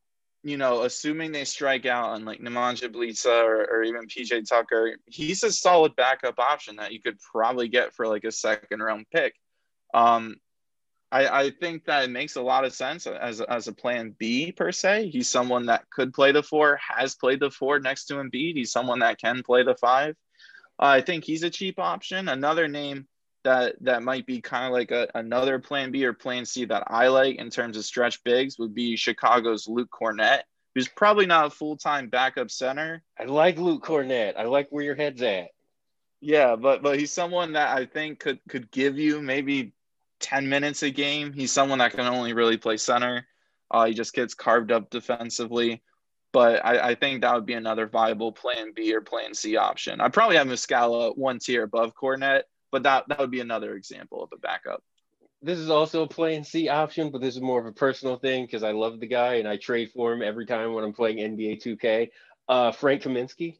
you 0.43 0.55
know, 0.55 0.83
assuming 0.83 1.31
they 1.31 1.43
strike 1.43 1.85
out 1.85 2.11
on 2.11 2.23
like 2.23 2.39
Nemanja 2.39 2.89
Bjelica 2.89 3.43
or, 3.43 3.65
or 3.65 3.83
even 3.83 4.07
PJ 4.07 4.47
Tucker, 4.47 4.95
he's 5.05 5.43
a 5.43 5.51
solid 5.51 5.95
backup 5.97 6.39
option 6.39 6.77
that 6.77 6.93
you 6.93 7.01
could 7.01 7.19
probably 7.19 7.67
get 7.67 7.93
for 7.93 8.07
like 8.07 8.23
a 8.23 8.31
second 8.31 8.81
round 8.81 9.05
pick. 9.13 9.35
Um, 9.93 10.37
I, 11.11 11.27
I 11.27 11.49
think 11.49 11.85
that 11.85 12.05
it 12.05 12.11
makes 12.11 12.35
a 12.35 12.41
lot 12.41 12.63
of 12.63 12.73
sense 12.73 13.07
as, 13.07 13.41
as 13.41 13.67
a 13.67 13.73
plan 13.73 14.15
B 14.17 14.51
per 14.51 14.71
se. 14.71 15.09
He's 15.09 15.27
someone 15.27 15.65
that 15.65 15.89
could 15.89 16.13
play 16.13 16.31
the 16.31 16.43
four, 16.43 16.79
has 16.81 17.15
played 17.15 17.39
the 17.39 17.51
four 17.51 17.79
next 17.79 18.05
to 18.05 18.15
Embiid. 18.15 18.55
He's 18.55 18.71
someone 18.71 18.99
that 18.99 19.19
can 19.19 19.43
play 19.43 19.63
the 19.63 19.75
five. 19.75 20.15
Uh, 20.79 20.85
I 20.85 21.01
think 21.01 21.25
he's 21.25 21.43
a 21.43 21.49
cheap 21.49 21.79
option. 21.79 22.29
Another 22.29 22.67
name 22.67 23.07
that 23.43 23.75
that 23.81 24.03
might 24.03 24.25
be 24.25 24.41
kind 24.41 24.65
of 24.65 24.71
like 24.71 24.91
a, 24.91 25.07
another 25.15 25.59
plan 25.59 25.91
B 25.91 26.05
or 26.05 26.13
plan 26.13 26.45
C 26.45 26.65
that 26.65 26.83
I 26.87 27.07
like 27.07 27.37
in 27.37 27.49
terms 27.49 27.77
of 27.77 27.85
stretch 27.85 28.23
bigs 28.23 28.59
would 28.59 28.73
be 28.73 28.95
Chicago's 28.95 29.67
Luke 29.67 29.89
Kornet, 29.91 30.41
who's 30.75 30.87
probably 30.87 31.25
not 31.25 31.47
a 31.47 31.49
full 31.49 31.77
time 31.77 32.09
backup 32.09 32.51
center. 32.51 33.03
I 33.19 33.25
like 33.25 33.57
Luke 33.57 33.83
Kornet. 33.83 34.37
I 34.37 34.43
like 34.43 34.67
where 34.69 34.83
your 34.83 34.95
head's 34.95 35.21
at. 35.21 35.49
Yeah, 36.21 36.55
but 36.55 36.81
but 36.83 36.99
he's 36.99 37.13
someone 37.13 37.53
that 37.53 37.77
I 37.77 37.85
think 37.85 38.19
could 38.19 38.39
could 38.49 38.69
give 38.71 38.97
you 38.97 39.21
maybe 39.21 39.73
10 40.19 40.49
minutes 40.49 40.83
a 40.83 40.89
game. 40.89 41.33
He's 41.33 41.51
someone 41.51 41.79
that 41.79 41.93
can 41.93 42.01
only 42.01 42.33
really 42.33 42.57
play 42.57 42.77
center. 42.77 43.25
Uh, 43.71 43.85
he 43.85 43.93
just 43.93 44.13
gets 44.13 44.33
carved 44.33 44.71
up 44.71 44.89
defensively. 44.89 45.81
But 46.31 46.63
I, 46.63 46.89
I, 46.89 46.95
think 46.95 47.21
that 47.21 47.33
would 47.33 47.47
be 47.47 47.53
another 47.53 47.87
viable 47.87 48.31
plan 48.31 48.71
B 48.75 48.93
or 48.93 49.01
plan 49.01 49.33
C 49.33 49.57
option. 49.57 49.99
I 49.99 50.09
probably 50.09 50.37
have 50.37 50.45
Muscala 50.45 51.17
one 51.17 51.39
tier 51.39 51.63
above 51.63 51.95
Kornet, 51.95 52.43
but 52.71 52.83
that 52.83 53.05
that 53.07 53.19
would 53.19 53.31
be 53.31 53.39
another 53.39 53.75
example 53.75 54.23
of 54.23 54.31
a 54.33 54.37
backup. 54.37 54.83
This 55.41 55.59
is 55.59 55.69
also 55.69 56.03
a 56.03 56.07
plan 56.07 56.43
C 56.43 56.67
option, 56.67 57.11
but 57.11 57.21
this 57.21 57.35
is 57.35 57.41
more 57.41 57.59
of 57.59 57.65
a 57.65 57.71
personal 57.71 58.17
thing 58.17 58.45
because 58.45 58.63
I 58.63 58.71
love 58.71 58.99
the 58.99 59.07
guy 59.07 59.35
and 59.35 59.47
I 59.47 59.57
trade 59.57 59.91
for 59.91 60.11
him 60.11 60.21
every 60.21 60.45
time 60.45 60.73
when 60.73 60.83
I'm 60.83 60.93
playing 60.93 61.17
NBA 61.17 61.63
2K. 61.63 62.09
Uh, 62.47 62.71
Frank 62.71 63.03
Kaminsky. 63.03 63.57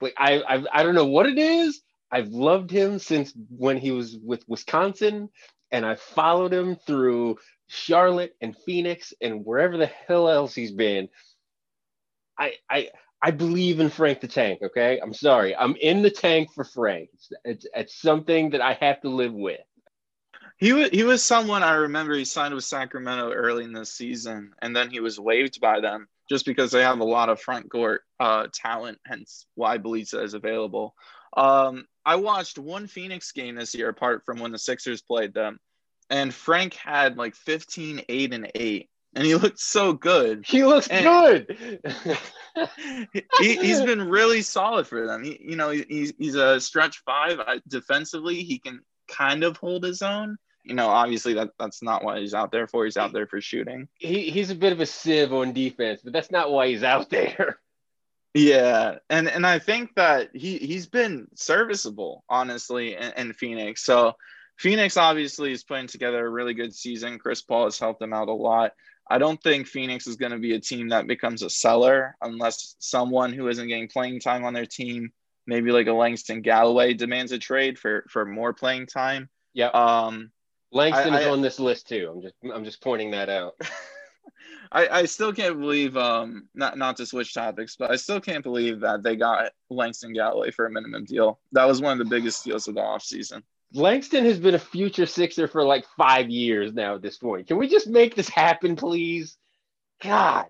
Like 0.00 0.14
I, 0.16 0.40
I 0.40 0.64
I 0.72 0.82
don't 0.82 0.94
know 0.94 1.06
what 1.06 1.26
it 1.26 1.38
is. 1.38 1.80
I've 2.10 2.28
loved 2.28 2.70
him 2.70 2.98
since 2.98 3.34
when 3.50 3.76
he 3.76 3.90
was 3.90 4.16
with 4.16 4.44
Wisconsin, 4.48 5.28
and 5.70 5.84
I 5.84 5.96
followed 5.96 6.52
him 6.52 6.76
through 6.76 7.38
Charlotte 7.66 8.34
and 8.40 8.56
Phoenix 8.64 9.12
and 9.20 9.44
wherever 9.44 9.76
the 9.76 9.90
hell 10.06 10.28
else 10.28 10.54
he's 10.54 10.72
been. 10.72 11.08
I 12.38 12.54
I 12.70 12.90
I 13.22 13.30
believe 13.32 13.80
in 13.80 13.90
Frank 13.90 14.20
the 14.20 14.28
Tank. 14.28 14.60
Okay, 14.62 15.00
I'm 15.02 15.14
sorry, 15.14 15.56
I'm 15.56 15.76
in 15.76 16.02
the 16.02 16.10
tank 16.10 16.50
for 16.54 16.64
Frank. 16.64 17.10
It's, 17.12 17.32
it's, 17.44 17.66
it's 17.74 18.00
something 18.00 18.50
that 18.50 18.60
I 18.60 18.74
have 18.74 19.00
to 19.02 19.08
live 19.08 19.32
with. 19.32 19.60
He 20.56 20.72
was 20.72 20.90
he 20.90 21.04
was 21.04 21.22
someone 21.22 21.62
I 21.62 21.74
remember 21.74 22.14
he 22.14 22.24
signed 22.24 22.54
with 22.54 22.64
Sacramento 22.64 23.32
early 23.32 23.64
in 23.64 23.72
the 23.72 23.86
season, 23.86 24.52
and 24.60 24.74
then 24.74 24.90
he 24.90 25.00
was 25.00 25.18
waived 25.18 25.60
by 25.60 25.80
them 25.80 26.08
just 26.28 26.44
because 26.44 26.70
they 26.70 26.82
have 26.82 27.00
a 27.00 27.04
lot 27.04 27.28
of 27.28 27.40
front 27.40 27.70
court 27.70 28.02
uh, 28.20 28.48
talent, 28.52 28.98
hence 29.06 29.46
why 29.54 29.78
Bjelica 29.78 30.22
is 30.22 30.34
available. 30.34 30.94
Um, 31.36 31.86
I 32.04 32.16
watched 32.16 32.58
one 32.58 32.86
Phoenix 32.86 33.32
game 33.32 33.54
this 33.54 33.74
year, 33.74 33.88
apart 33.88 34.24
from 34.24 34.38
when 34.38 34.52
the 34.52 34.58
Sixers 34.58 35.00
played 35.00 35.32
them, 35.32 35.58
and 36.10 36.34
Frank 36.34 36.74
had 36.74 37.16
like 37.16 37.34
15, 37.34 38.02
8, 38.08 38.34
and 38.34 38.50
8 38.54 38.90
and 39.18 39.26
he 39.26 39.34
looked 39.34 39.58
so 39.58 39.92
good. 39.92 40.44
He 40.46 40.64
looks 40.64 40.86
and 40.86 41.04
good. 41.04 41.80
he, 43.40 43.56
has 43.56 43.82
been 43.84 44.08
really 44.08 44.42
solid 44.42 44.86
for 44.86 45.08
them. 45.08 45.24
He, 45.24 45.36
you 45.40 45.56
know, 45.56 45.70
he's, 45.70 46.12
he's 46.16 46.36
a 46.36 46.60
stretch 46.60 47.02
five. 47.04 47.40
defensively, 47.66 48.44
he 48.44 48.60
can 48.60 48.80
kind 49.08 49.42
of 49.42 49.56
hold 49.56 49.82
his 49.82 50.02
own. 50.02 50.38
You 50.62 50.76
know, 50.76 50.86
obviously 50.86 51.34
that 51.34 51.50
that's 51.58 51.82
not 51.82 52.04
what 52.04 52.18
he's 52.18 52.32
out 52.32 52.52
there 52.52 52.68
for. 52.68 52.84
He's 52.84 52.96
out 52.96 53.12
there 53.12 53.26
for 53.26 53.40
shooting. 53.40 53.88
He, 53.96 54.30
he's 54.30 54.50
a 54.50 54.54
bit 54.54 54.72
of 54.72 54.78
a 54.78 54.86
sieve 54.86 55.32
on 55.32 55.52
defense, 55.52 56.00
but 56.04 56.12
that's 56.12 56.30
not 56.30 56.52
why 56.52 56.68
he's 56.68 56.84
out 56.84 57.10
there. 57.10 57.58
Yeah, 58.34 58.98
and 59.10 59.28
and 59.28 59.44
I 59.44 59.58
think 59.58 59.96
that 59.96 60.30
he 60.32 60.58
he's 60.58 60.86
been 60.86 61.26
serviceable, 61.34 62.22
honestly, 62.28 62.94
in, 62.94 63.12
in 63.16 63.32
Phoenix. 63.32 63.84
So 63.84 64.14
Phoenix 64.58 64.96
obviously 64.96 65.50
is 65.50 65.64
putting 65.64 65.88
together 65.88 66.24
a 66.24 66.30
really 66.30 66.54
good 66.54 66.74
season. 66.74 67.18
Chris 67.18 67.42
Paul 67.42 67.64
has 67.64 67.78
helped 67.78 67.98
them 67.98 68.12
out 68.12 68.28
a 68.28 68.32
lot. 68.32 68.74
I 69.10 69.18
don't 69.18 69.42
think 69.42 69.66
Phoenix 69.66 70.06
is 70.06 70.16
going 70.16 70.32
to 70.32 70.38
be 70.38 70.54
a 70.54 70.60
team 70.60 70.88
that 70.88 71.06
becomes 71.06 71.42
a 71.42 71.50
seller 71.50 72.16
unless 72.20 72.76
someone 72.78 73.32
who 73.32 73.48
isn't 73.48 73.68
getting 73.68 73.88
playing 73.88 74.20
time 74.20 74.44
on 74.44 74.52
their 74.52 74.66
team, 74.66 75.12
maybe 75.46 75.72
like 75.72 75.86
a 75.86 75.92
Langston 75.92 76.42
Galloway, 76.42 76.94
demands 76.94 77.32
a 77.32 77.38
trade 77.38 77.78
for 77.78 78.04
for 78.08 78.24
more 78.24 78.52
playing 78.52 78.86
time. 78.86 79.28
Yeah. 79.54 79.68
Um, 79.68 80.30
Langston 80.72 81.14
I, 81.14 81.20
is 81.20 81.26
I, 81.26 81.30
on 81.30 81.40
this 81.40 81.58
list 81.58 81.88
too. 81.88 82.12
I'm 82.14 82.22
just 82.22 82.34
I'm 82.54 82.64
just 82.64 82.82
pointing 82.82 83.12
that 83.12 83.28
out. 83.28 83.54
I, 84.70 84.88
I 84.88 85.04
still 85.06 85.32
can't 85.32 85.58
believe 85.58 85.96
um 85.96 86.48
not 86.54 86.76
not 86.76 86.98
to 86.98 87.06
switch 87.06 87.32
topics, 87.32 87.76
but 87.76 87.90
I 87.90 87.96
still 87.96 88.20
can't 88.20 88.44
believe 88.44 88.80
that 88.80 89.02
they 89.02 89.16
got 89.16 89.52
Langston 89.70 90.12
Galloway 90.12 90.50
for 90.50 90.66
a 90.66 90.70
minimum 90.70 91.04
deal. 91.04 91.40
That 91.52 91.66
was 91.66 91.80
one 91.80 91.92
of 91.92 91.98
the 91.98 92.14
biggest 92.14 92.44
deals 92.44 92.68
of 92.68 92.74
the 92.74 92.82
offseason. 92.82 93.42
Langston 93.72 94.24
has 94.24 94.38
been 94.38 94.54
a 94.54 94.58
future 94.58 95.06
Sixer 95.06 95.46
for 95.46 95.62
like 95.64 95.84
five 95.96 96.30
years 96.30 96.72
now 96.72 96.94
at 96.94 97.02
this 97.02 97.18
point. 97.18 97.48
Can 97.48 97.58
we 97.58 97.68
just 97.68 97.86
make 97.86 98.14
this 98.14 98.28
happen, 98.28 98.76
please? 98.76 99.36
God. 100.02 100.46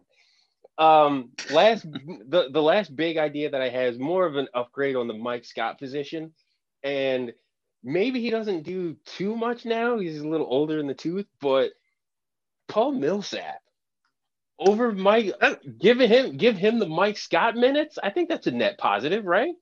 Um, 0.79 1.33
last 1.51 1.83
the, 1.91 2.49
the 2.53 2.63
last 2.63 2.95
big 2.95 3.17
idea 3.19 3.51
that 3.51 3.61
I 3.61 3.69
had 3.69 3.89
is 3.89 3.99
more 3.99 4.25
of 4.27 4.37
an 4.37 4.47
upgrade 4.55 4.95
on 4.95 5.09
the 5.09 5.15
Mike 5.15 5.45
Scott 5.45 5.79
position. 5.79 6.33
And 6.85 7.33
maybe 7.83 8.21
he 8.21 8.31
doesn't 8.31 8.63
do 8.63 8.97
too 9.05 9.35
much 9.35 9.65
now. 9.65 9.99
He's 9.99 10.21
a 10.21 10.29
little 10.29 10.47
older 10.49 10.79
in 10.79 10.87
the 10.87 10.95
tooth, 10.95 11.27
but 11.41 11.73
Paul 12.69 12.93
Millsap 12.93 13.61
over 14.61 14.93
Mike 14.93 15.33
giving 15.81 16.09
him 16.09 16.37
give 16.37 16.57
him 16.57 16.79
the 16.79 16.87
Mike 16.87 17.17
Scott 17.17 17.57
minutes. 17.57 17.99
I 18.01 18.11
think 18.11 18.29
that's 18.29 18.47
a 18.47 18.53
net 18.53 18.79
positive, 18.79 19.25
right? 19.25 19.55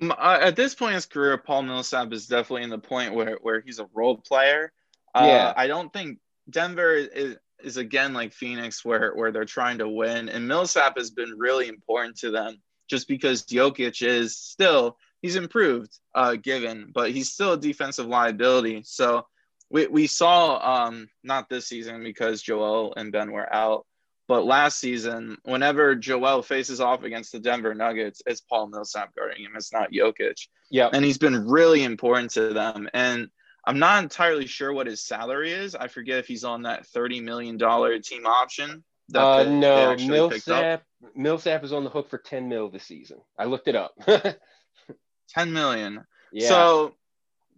At 0.00 0.56
this 0.56 0.74
point 0.74 0.90
in 0.90 0.96
his 0.96 1.06
career, 1.06 1.36
Paul 1.38 1.62
Millsap 1.62 2.12
is 2.12 2.26
definitely 2.26 2.62
in 2.62 2.70
the 2.70 2.78
point 2.78 3.14
where, 3.14 3.38
where 3.42 3.60
he's 3.60 3.78
a 3.78 3.88
role 3.92 4.16
player. 4.16 4.72
Uh, 5.14 5.24
yeah, 5.26 5.52
I 5.56 5.66
don't 5.66 5.92
think 5.92 6.18
Denver 6.50 6.94
is, 6.94 7.36
is 7.62 7.76
again 7.76 8.12
like 8.12 8.32
Phoenix, 8.32 8.84
where 8.84 9.12
where 9.14 9.32
they're 9.32 9.44
trying 9.44 9.78
to 9.78 9.88
win, 9.88 10.28
and 10.28 10.46
Millsap 10.46 10.96
has 10.96 11.10
been 11.10 11.34
really 11.36 11.68
important 11.68 12.16
to 12.18 12.30
them 12.30 12.60
just 12.88 13.08
because 13.08 13.44
Jokic 13.44 14.06
is 14.06 14.36
still 14.36 14.96
he's 15.22 15.36
improved, 15.36 15.98
uh, 16.14 16.36
given, 16.36 16.90
but 16.94 17.10
he's 17.10 17.30
still 17.30 17.54
a 17.54 17.60
defensive 17.60 18.06
liability. 18.06 18.82
So 18.84 19.26
we 19.70 19.86
we 19.86 20.06
saw 20.06 20.86
um 20.86 21.08
not 21.22 21.48
this 21.48 21.66
season 21.66 22.02
because 22.02 22.42
Joel 22.42 22.94
and 22.96 23.12
Ben 23.12 23.32
were 23.32 23.52
out, 23.52 23.86
but 24.28 24.44
last 24.44 24.78
season, 24.78 25.38
whenever 25.42 25.94
Joel 25.94 26.42
faces 26.42 26.82
off 26.82 27.02
against 27.02 27.32
the 27.32 27.40
Denver 27.40 27.74
Nuggets, 27.74 28.20
it's 28.26 28.42
Paul 28.42 28.68
Millsap 28.68 29.14
guarding 29.16 29.42
him. 29.42 29.52
It's 29.56 29.72
not 29.72 29.90
Jokic. 29.90 30.46
Yeah. 30.70 30.90
And 30.92 31.02
he's 31.02 31.16
been 31.16 31.48
really 31.48 31.82
important 31.82 32.32
to 32.32 32.52
them. 32.52 32.90
And 32.92 33.28
I'm 33.64 33.78
not 33.78 34.02
entirely 34.02 34.46
sure 34.46 34.70
what 34.72 34.86
his 34.86 35.02
salary 35.02 35.52
is. 35.52 35.74
I 35.74 35.88
forget 35.88 36.18
if 36.18 36.26
he's 36.26 36.44
on 36.44 36.62
that 36.62 36.86
$30 36.86 37.22
million 37.22 37.58
team 38.02 38.26
option. 38.26 38.84
That 39.08 39.22
uh, 39.22 39.44
they, 39.44 39.50
no, 39.50 39.96
they 39.96 40.06
Millsap, 40.06 40.82
Millsap 41.14 41.64
is 41.64 41.72
on 41.72 41.84
the 41.84 41.90
hook 41.90 42.10
for 42.10 42.18
10 42.18 42.50
mil 42.50 42.68
this 42.68 42.84
season. 42.84 43.18
I 43.38 43.46
looked 43.46 43.66
it 43.66 43.76
up. 43.76 43.94
10 45.30 45.52
million. 45.54 46.04
Yeah. 46.32 46.48
So 46.48 46.94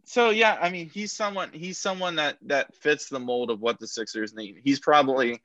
so 0.05 0.31
yeah, 0.31 0.57
I 0.61 0.71
mean, 0.71 0.89
he's 0.89 1.13
someone 1.13 1.51
he's 1.53 1.79
someone 1.79 2.17
that 2.17 2.37
that 2.43 2.75
fits 2.77 3.09
the 3.09 3.21
mold 3.21 3.51
of 3.51 3.61
what 3.61 3.79
the 3.79 3.87
Sixers 3.87 4.35
need. 4.35 4.61
He's 4.63 4.81
probably 4.81 5.41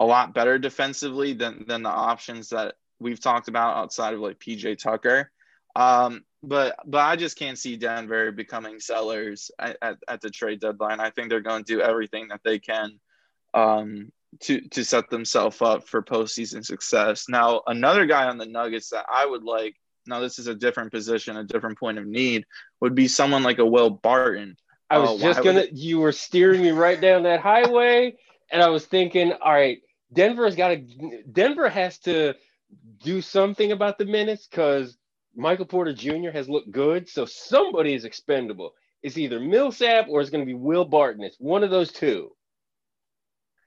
a 0.00 0.04
lot 0.04 0.34
better 0.34 0.58
defensively 0.58 1.34
than 1.34 1.64
than 1.68 1.82
the 1.82 1.90
options 1.90 2.48
that 2.48 2.74
we've 2.98 3.20
talked 3.20 3.48
about 3.48 3.76
outside 3.76 4.14
of 4.14 4.20
like 4.20 4.40
PJ 4.40 4.78
Tucker. 4.78 5.30
Um, 5.76 6.24
but 6.42 6.76
but 6.86 6.98
I 6.98 7.16
just 7.16 7.38
can't 7.38 7.58
see 7.58 7.76
Denver 7.76 8.32
becoming 8.32 8.80
sellers 8.80 9.50
at, 9.58 9.76
at, 9.82 9.98
at, 10.08 10.20
the 10.20 10.30
trade 10.30 10.60
deadline. 10.60 10.98
I 10.98 11.10
think 11.10 11.28
they're 11.28 11.40
going 11.40 11.64
to 11.64 11.74
do 11.74 11.80
everything 11.80 12.28
that 12.28 12.40
they 12.44 12.58
can 12.58 12.98
um, 13.54 14.10
to 14.40 14.60
to 14.70 14.84
set 14.84 15.10
themselves 15.10 15.60
up 15.60 15.86
for 15.86 16.02
postseason 16.02 16.64
success. 16.64 17.26
Now, 17.28 17.62
another 17.66 18.06
guy 18.06 18.26
on 18.26 18.38
the 18.38 18.46
Nuggets 18.46 18.90
that 18.90 19.06
I 19.12 19.26
would 19.26 19.44
like. 19.44 19.76
Now, 20.06 20.20
this 20.20 20.38
is 20.38 20.46
a 20.46 20.54
different 20.54 20.90
position, 20.90 21.36
a 21.36 21.44
different 21.44 21.78
point 21.78 21.98
of 21.98 22.06
need. 22.06 22.46
Would 22.80 22.94
be 22.94 23.06
someone 23.06 23.42
like 23.42 23.58
a 23.58 23.66
Will 23.66 23.90
Barton. 23.90 24.56
I 24.88 24.98
was 24.98 25.22
uh, 25.22 25.26
just 25.26 25.44
gonna. 25.44 25.66
You 25.72 26.00
were 26.00 26.12
steering 26.12 26.62
me 26.62 26.70
right 26.70 27.00
down 27.00 27.24
that 27.24 27.40
highway, 27.40 28.16
and 28.50 28.62
I 28.62 28.70
was 28.70 28.86
thinking, 28.86 29.32
all 29.32 29.52
right, 29.52 29.80
Denver's 30.12 30.56
got 30.56 30.68
to 30.68 31.22
Denver 31.30 31.68
has 31.68 31.98
to 32.00 32.34
do 33.02 33.20
something 33.20 33.72
about 33.72 33.98
the 33.98 34.04
minutes 34.04 34.46
because 34.46 34.96
Michael 35.34 35.66
Porter 35.66 35.92
Jr. 35.92 36.30
has 36.30 36.48
looked 36.48 36.70
good, 36.70 37.08
so 37.08 37.24
somebody 37.24 37.94
is 37.94 38.04
expendable. 38.04 38.74
it's 39.02 39.16
either 39.16 39.40
Millsap 39.40 40.06
or 40.08 40.20
it's 40.20 40.30
going 40.30 40.42
to 40.42 40.46
be 40.46 40.58
Will 40.58 40.84
Barton. 40.84 41.24
It's 41.24 41.38
one 41.38 41.64
of 41.64 41.70
those 41.70 41.92
two. 41.92 42.32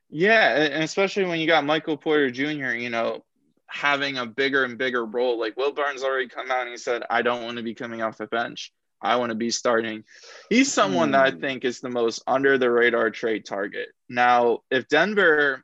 Yeah, 0.10 0.56
and 0.56 0.84
especially 0.84 1.26
when 1.26 1.40
you 1.40 1.48
got 1.48 1.66
Michael 1.66 1.98
Porter 1.98 2.30
Jr., 2.30 2.74
you 2.74 2.92
know, 2.92 3.24
having 3.66 4.18
a 4.18 4.26
bigger 4.28 4.64
and 4.64 4.78
bigger 4.78 5.04
role. 5.04 5.40
Like 5.40 5.58
Will 5.58 5.74
Barton's 5.74 6.04
already 6.04 6.28
come 6.28 6.52
out 6.52 6.62
and 6.62 6.70
he 6.70 6.78
said, 6.78 7.04
I 7.10 7.24
don't 7.24 7.44
want 7.44 7.58
to 7.58 7.64
be 7.64 7.74
coming 7.74 8.04
off 8.04 8.20
the 8.20 8.28
bench. 8.28 8.72
I 9.02 9.16
want 9.16 9.32
to 9.32 9.36
be 9.36 9.50
starting. 9.50 10.04
He's 10.50 10.72
someone 10.72 11.12
that 11.12 11.26
I 11.26 11.32
hmm. 11.32 11.42
think 11.42 11.66
is 11.66 11.80
the 11.80 11.90
most 11.90 12.22
under 12.28 12.58
the 12.58 12.70
radar 12.70 13.10
trade 13.10 13.46
target. 13.46 13.90
Now, 14.08 14.60
if 14.70 14.88
Denver 14.88 15.64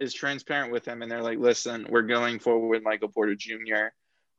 is 0.00 0.14
transparent 0.14 0.72
with 0.72 0.86
him 0.86 1.02
and 1.02 1.10
they're 1.10 1.22
like, 1.22 1.38
listen, 1.38 1.86
we're 1.88 2.02
going 2.02 2.38
forward 2.38 2.68
with 2.68 2.82
Michael 2.82 3.08
Porter 3.08 3.34
Jr., 3.34 3.88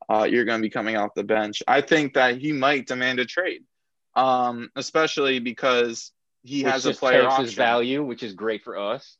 uh, 0.08 0.24
you're 0.24 0.44
going 0.44 0.60
to 0.60 0.66
be 0.66 0.70
coming 0.70 0.96
off 0.96 1.14
the 1.14 1.24
bench. 1.24 1.62
I 1.68 1.82
think 1.82 2.14
that 2.14 2.38
he 2.38 2.52
might 2.52 2.86
demand 2.86 3.20
a 3.20 3.26
trade, 3.26 3.62
um, 4.14 4.70
especially 4.74 5.38
because 5.38 6.12
he 6.42 6.64
which 6.64 6.72
has 6.72 6.86
a 6.86 6.94
player 6.94 7.26
option. 7.26 7.44
His 7.44 7.54
value, 7.54 8.02
which 8.02 8.22
is 8.22 8.32
great 8.34 8.64
for 8.64 8.78
us. 8.78 9.16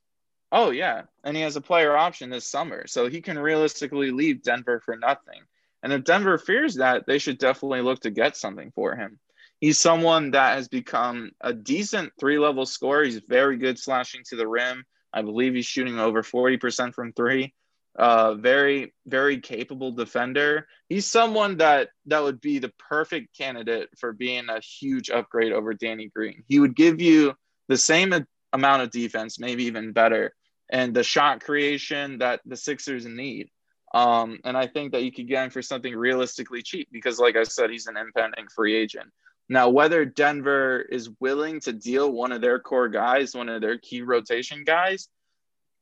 Oh 0.52 0.70
yeah, 0.70 1.02
and 1.22 1.36
he 1.36 1.42
has 1.42 1.56
a 1.56 1.60
player 1.60 1.96
option 1.96 2.30
this 2.30 2.46
summer, 2.46 2.86
so 2.86 3.08
he 3.08 3.20
can 3.20 3.38
realistically 3.38 4.10
leave 4.10 4.42
Denver 4.42 4.80
for 4.84 4.96
nothing. 4.96 5.42
And 5.82 5.92
if 5.92 6.04
Denver 6.04 6.38
fears 6.38 6.76
that, 6.76 7.06
they 7.06 7.18
should 7.18 7.38
definitely 7.38 7.82
look 7.82 8.00
to 8.00 8.10
get 8.10 8.36
something 8.36 8.72
for 8.74 8.96
him. 8.96 9.18
He's 9.60 9.78
someone 9.78 10.32
that 10.32 10.56
has 10.56 10.68
become 10.68 11.32
a 11.40 11.52
decent 11.52 12.12
three-level 12.18 12.66
scorer. 12.66 13.04
He's 13.04 13.20
very 13.20 13.58
good 13.58 13.78
slashing 13.78 14.22
to 14.30 14.36
the 14.36 14.48
rim. 14.48 14.84
I 15.12 15.22
believe 15.22 15.54
he's 15.54 15.66
shooting 15.66 15.98
over 15.98 16.22
40% 16.22 16.94
from 16.94 17.12
three. 17.12 17.54
Uh, 17.98 18.34
very, 18.34 18.94
very 19.06 19.40
capable 19.40 19.90
defender. 19.90 20.68
He's 20.88 21.06
someone 21.06 21.56
that 21.56 21.88
that 22.06 22.22
would 22.22 22.40
be 22.40 22.60
the 22.60 22.72
perfect 22.78 23.36
candidate 23.36 23.88
for 23.98 24.12
being 24.12 24.48
a 24.48 24.60
huge 24.60 25.10
upgrade 25.10 25.52
over 25.52 25.74
Danny 25.74 26.08
Green. 26.14 26.44
He 26.48 26.60
would 26.60 26.76
give 26.76 27.00
you 27.00 27.34
the 27.68 27.76
same 27.76 28.14
amount 28.52 28.82
of 28.82 28.90
defense, 28.90 29.40
maybe 29.40 29.64
even 29.64 29.92
better, 29.92 30.34
and 30.70 30.94
the 30.94 31.02
shot 31.02 31.42
creation 31.42 32.18
that 32.18 32.40
the 32.46 32.56
Sixers 32.56 33.06
need. 33.06 33.50
Um, 33.92 34.38
and 34.44 34.56
I 34.56 34.68
think 34.68 34.92
that 34.92 35.02
you 35.02 35.10
could 35.10 35.28
get 35.28 35.44
him 35.44 35.50
for 35.50 35.62
something 35.62 35.94
realistically 35.94 36.62
cheap 36.62 36.88
because, 36.92 37.18
like 37.18 37.36
I 37.36 37.42
said, 37.42 37.70
he's 37.70 37.88
an 37.88 37.96
impending 37.96 38.46
free 38.54 38.76
agent. 38.76 39.10
Now, 39.50 39.68
whether 39.68 40.04
Denver 40.04 40.80
is 40.80 41.10
willing 41.18 41.58
to 41.62 41.72
deal 41.72 42.12
one 42.12 42.30
of 42.30 42.40
their 42.40 42.60
core 42.60 42.88
guys, 42.88 43.34
one 43.34 43.48
of 43.48 43.60
their 43.60 43.78
key 43.78 44.00
rotation 44.00 44.62
guys, 44.62 45.08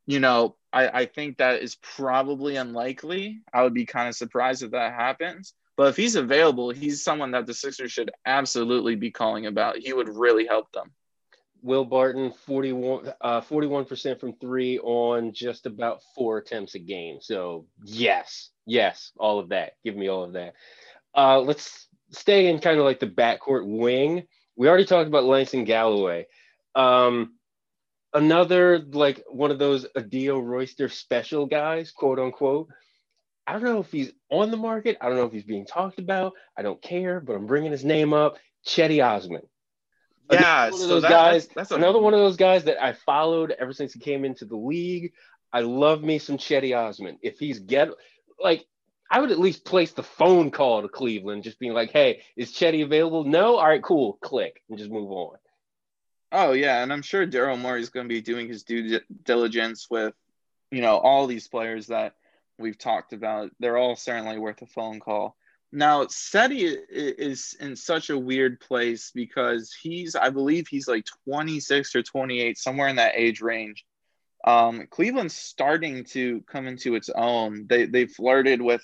you 0.07 0.21
know, 0.21 0.57
I, 0.73 0.89
I 0.89 1.05
think 1.05 1.37
that 1.37 1.63
is 1.63 1.77
probably 1.77 2.57
unlikely. 2.57 3.43
I 3.53 3.63
would 3.63 3.75
be 3.75 3.85
kind 3.85 4.09
of 4.09 4.15
surprised 4.15 4.63
if 4.63 4.71
that 4.71 4.95
happens. 4.95 5.53
But 5.77 5.89
if 5.89 5.99
he's 5.99 6.15
available, 6.15 6.71
he's 6.71 7.05
someone 7.05 7.33
that 7.33 7.45
the 7.45 7.53
Sixers 7.53 7.93
should 7.93 8.11
absolutely 8.25 8.97
be 8.97 9.11
calling 9.11 9.45
about. 9.45 9.77
He 9.77 9.93
would 9.93 10.09
really 10.09 10.47
help 10.47 10.73
them. 10.73 10.91
Will 11.61 11.85
Barton, 11.85 12.33
41, 12.47 13.13
uh, 13.21 13.43
41% 13.43 14.19
from 14.19 14.33
three 14.37 14.79
on 14.79 15.35
just 15.35 15.67
about 15.67 16.01
four 16.15 16.39
attempts 16.39 16.75
a 16.75 16.79
game. 16.79 17.19
So, 17.21 17.67
yes, 17.85 18.49
yes, 18.65 19.13
all 19.19 19.39
of 19.39 19.51
that. 19.51 19.73
Give 19.85 19.95
me 19.95 20.09
all 20.09 20.25
of 20.25 20.33
that. 20.33 20.55
Uh, 21.15 21.41
let's 21.41 21.88
stay 22.11 22.49
in 22.49 22.59
kind 22.59 22.79
of 22.79 22.85
like 22.85 23.01
the 23.01 23.07
backcourt 23.07 23.67
wing. 23.67 24.25
We 24.57 24.69
already 24.69 24.85
talked 24.87 25.09
about 25.09 25.25
Langston 25.25 25.65
Galloway. 25.65 26.27
Um, 26.75 27.35
another, 28.13 28.79
like 28.79 29.25
one 29.29 29.51
of 29.51 29.59
those 29.59 29.87
Adio 29.97 30.39
Royster 30.39 30.89
special 30.89 31.47
guys, 31.47 31.91
quote 31.93 32.19
unquote. 32.19 32.69
I 33.47 33.53
don't 33.53 33.65
know 33.65 33.81
if 33.81 33.91
he's 33.91 34.13
on 34.31 34.51
the 34.51 34.57
market. 34.57 34.99
I 35.01 35.09
don't 35.09 35.17
know 35.17 35.25
if 35.25 35.33
he's 35.33 35.45
being 35.45 35.65
talked 35.65 35.99
about. 35.99 36.35
I 36.57 36.63
don't 36.63 36.83
care, 36.83 37.21
but 37.21 37.35
I'm 37.35 37.47
bringing 37.47 37.73
his 37.73 37.85
name 37.85 38.13
up. 38.13 38.37
Cedi 38.67 39.03
Osman. 39.03 39.43
Yeah, 40.31 40.71
one 40.71 40.83
of 40.83 40.89
those 40.89 41.03
that, 41.03 41.11
guys. 41.11 41.47
That's, 41.47 41.55
that's 41.55 41.71
a... 41.71 41.77
another 41.77 41.99
one 41.99 42.13
of 42.13 42.21
those 42.21 42.37
guys 42.37 42.65
that 42.65 42.83
I 42.83 42.93
followed 42.93 43.53
ever 43.53 43.73
since 43.73 43.95
he 43.95 44.01
came 44.01 44.27
into 44.27 44.45
the 44.45 44.57
league. 44.57 45.13
I 45.51 45.61
love 45.61 46.03
me 46.03 46.19
some 46.19 46.37
Cedi 46.37 46.77
Osman. 46.77 47.19
If 47.23 47.39
he's 47.39 47.61
get 47.61 47.89
like, 48.39 48.67
I 49.11 49.21
would 49.21 49.31
at 49.31 49.39
least 49.39 49.65
place 49.65 49.93
the 49.93 50.03
phone 50.03 50.51
call 50.51 50.83
to 50.83 50.89
Cleveland, 50.89 51.45
just 51.45 51.59
being 51.59 51.73
like, 51.73 51.91
"Hey, 51.91 52.23
is 52.37 52.53
Cedi 52.53 52.85
available?" 52.85 53.25
No. 53.25 53.57
All 53.57 53.67
right, 53.67 53.83
cool. 53.83 54.15
Click 54.21 54.63
and 54.69 54.79
just 54.79 54.91
move 54.91 55.11
on. 55.11 55.37
Oh 56.31 56.53
yeah, 56.53 56.83
and 56.83 56.93
I'm 56.93 57.03
sure 57.03 57.27
Daryl 57.27 57.59
Morey 57.59 57.81
is 57.81 57.89
going 57.89 58.07
to 58.07 58.15
be 58.15 58.21
doing 58.21 58.49
his 58.49 58.63
due 58.63 59.01
diligence 59.25 59.87
with, 59.91 60.15
you 60.71 60.83
know, 60.83 60.99
all 60.99 61.27
these 61.27 61.49
players 61.49 61.87
that 61.87 62.15
we've 62.59 62.77
talked 62.77 63.13
about. 63.15 63.51
They're 63.61 63.79
all 63.79 63.97
certainly 63.97 64.39
worth 64.39 64.61
a 64.61 64.67
phone 64.67 65.01
call. 65.01 65.37
Now, 65.73 66.05
Cedi 66.05 66.77
is 66.91 67.57
in 67.61 67.77
such 67.77 68.11
a 68.11 68.19
weird 68.19 68.61
place 68.61 69.11
because 69.15 69.73
he's, 69.73 70.17
I 70.17 70.31
believe 70.31 70.67
he's 70.67 70.89
like 70.89 71.05
26 71.25 71.95
or 71.95 72.03
28, 72.03 72.57
somewhere 72.57 72.89
in 72.89 72.97
that 72.97 73.13
age 73.17 73.43
range. 73.43 73.85
Um, 74.45 74.87
Cleveland's 74.91 75.37
starting 75.37 76.05
to 76.05 76.43
come 76.43 76.67
into 76.67 76.95
its 76.95 77.11
own. 77.11 77.67
They 77.69 77.87
they 77.87 78.07
flirted 78.07 78.63
with 78.63 78.83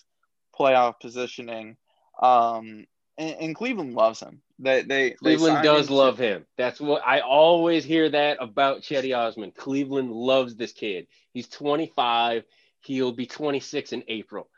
playoff 0.59 1.01
positioning, 1.01 1.77
um, 2.21 2.87
and, 3.19 3.37
and 3.41 3.55
Cleveland 3.55 3.95
loves 3.95 4.21
him. 4.21 4.41
They 4.59 4.83
they 4.83 5.11
Cleveland 5.11 5.59
they 5.59 5.63
does 5.63 5.89
him 5.89 5.95
love 5.97 6.19
him. 6.19 6.47
That's 6.57 6.81
what 6.81 7.03
I 7.05 7.21
always 7.21 7.85
hear 7.85 8.09
that 8.11 8.39
about 8.41 8.83
Cedi 8.83 9.17
Osman. 9.17 9.53
Cleveland 9.53 10.13
loves 10.13 10.57
this 10.57 10.73
kid. 10.73 11.07
He's 11.33 11.49
25. 11.49 12.45
He'll 12.81 13.13
be 13.13 13.27
26 13.27 13.93
in 13.93 14.05
April. 14.09 14.49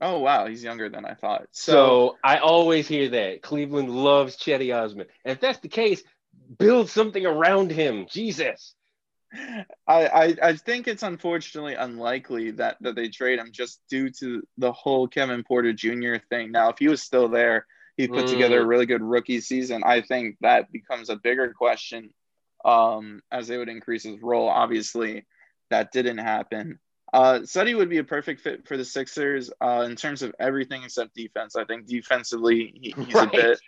Oh 0.00 0.18
wow, 0.20 0.46
he's 0.46 0.64
younger 0.64 0.88
than 0.88 1.04
I 1.04 1.14
thought. 1.14 1.46
So, 1.52 1.72
so 1.72 2.16
I 2.24 2.38
always 2.38 2.88
hear 2.88 3.10
that 3.10 3.42
Cleveland 3.42 3.90
loves 3.90 4.36
Cedi 4.36 4.74
Osman. 4.74 5.06
and 5.24 5.32
if 5.32 5.40
that's 5.40 5.58
the 5.58 5.68
case, 5.68 6.02
build 6.58 6.88
something 6.88 7.24
around 7.24 7.70
him. 7.70 8.06
Jesus. 8.10 8.74
I, 9.32 10.06
I, 10.06 10.36
I 10.42 10.56
think 10.56 10.88
it's 10.88 11.02
unfortunately 11.02 11.74
unlikely 11.74 12.52
that 12.52 12.76
that 12.80 12.96
they 12.96 13.08
trade 13.08 13.38
him 13.38 13.50
just 13.52 13.80
due 13.88 14.10
to 14.20 14.42
the 14.58 14.72
whole 14.72 15.06
Kevin 15.06 15.44
Porter 15.44 15.72
Jr. 15.72 16.16
thing. 16.28 16.50
Now, 16.50 16.70
if 16.70 16.78
he 16.78 16.88
was 16.88 17.02
still 17.02 17.28
there, 17.28 17.66
he 17.96 18.08
put 18.08 18.26
mm. 18.26 18.30
together 18.30 18.60
a 18.60 18.66
really 18.66 18.86
good 18.86 19.02
rookie 19.02 19.40
season. 19.40 19.82
I 19.84 20.00
think 20.00 20.36
that 20.40 20.72
becomes 20.72 21.10
a 21.10 21.16
bigger 21.16 21.52
question 21.52 22.10
um, 22.64 23.22
as 23.30 23.46
they 23.46 23.56
would 23.56 23.68
increase 23.68 24.02
his 24.02 24.20
role. 24.20 24.48
Obviously, 24.48 25.26
that 25.70 25.92
didn't 25.92 26.18
happen. 26.18 26.78
Uh, 27.12 27.40
Cedi 27.40 27.76
would 27.76 27.90
be 27.90 27.98
a 27.98 28.04
perfect 28.04 28.40
fit 28.40 28.66
for 28.66 28.76
the 28.76 28.84
Sixers 28.84 29.50
uh, 29.60 29.84
in 29.88 29.96
terms 29.96 30.22
of 30.22 30.34
everything 30.38 30.84
except 30.84 31.14
defense. 31.14 31.56
I 31.56 31.64
think 31.64 31.86
defensively 31.86 32.72
he, 32.80 32.94
he's 32.96 33.14
right. 33.14 33.28
a 33.28 33.30
bit 33.30 33.60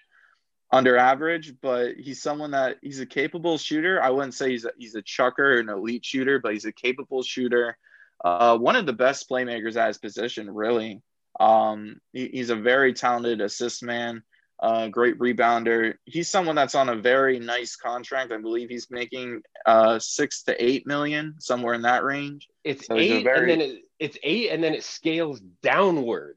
under 0.73 0.97
average, 0.97 1.55
but 1.61 1.95
he's 1.97 2.23
someone 2.23 2.53
that 2.53 2.79
he's 2.83 3.01
a 3.01 3.07
capable 3.07 3.59
shooter. 3.59 4.03
I 4.03 4.11
wouldn't 4.11 4.35
say 4.35 4.51
he's 4.51 4.65
a, 4.65 4.73
he's 4.79 4.95
a 4.95 5.03
chucker, 5.03 5.59
an 5.59 5.69
elite 5.69 6.05
shooter, 6.05 6.39
but 6.39 6.55
he's 6.55 6.65
a 6.65 6.73
capable 6.73 7.23
shooter. 7.23 7.77
Uh, 8.25 8.57
one 8.57 8.77
of 8.77 8.87
the 8.87 8.93
best 8.93 9.29
playmakers 9.29 9.77
at 9.77 9.89
his 9.89 9.99
position, 9.99 10.51
really. 10.51 11.03
Um, 11.39 11.97
he, 12.13 12.29
he's 12.29 12.51
a 12.51 12.57
very 12.57 12.93
talented 12.93 13.41
assist 13.41 13.83
man 13.83 14.23
uh, 14.63 14.87
great 14.87 15.19
rebounder. 15.19 15.95
He's 16.05 16.31
someone 16.31 16.55
that's 16.55 16.77
on 16.77 16.89
a 16.89 16.97
very 16.97 17.41
nice 17.41 17.75
contract. 17.75 18.33
I 18.33 18.37
believe 18.37 18.71
he's 18.71 18.91
making 18.91 19.43
uh, 19.67 19.99
six 19.99 20.45
to 20.45 20.65
eight 20.65 20.87
million, 20.87 21.35
somewhere 21.41 21.75
in 21.75 21.83
that 21.83 22.05
range. 22.05 22.49
It's 22.63 22.87
so 22.87 22.97
eight, 22.97 23.25
very... 23.25 23.53
and 23.53 23.61
then 23.61 23.71
it, 23.71 23.83
it's 23.99 24.19
eight, 24.23 24.51
and 24.51 24.63
then 24.63 24.73
it 24.73 24.85
scales 24.85 25.41
downward. 25.63 26.37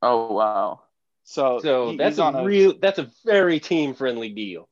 Oh 0.00 0.32
wow! 0.32 0.82
So 1.28 1.58
so 1.58 1.90
he, 1.90 1.96
that's 1.96 2.18
a, 2.18 2.22
a 2.22 2.44
real 2.44 2.74
that's 2.80 3.00
a 3.00 3.10
very 3.24 3.58
team 3.58 3.94
friendly 3.94 4.28
deal. 4.28 4.68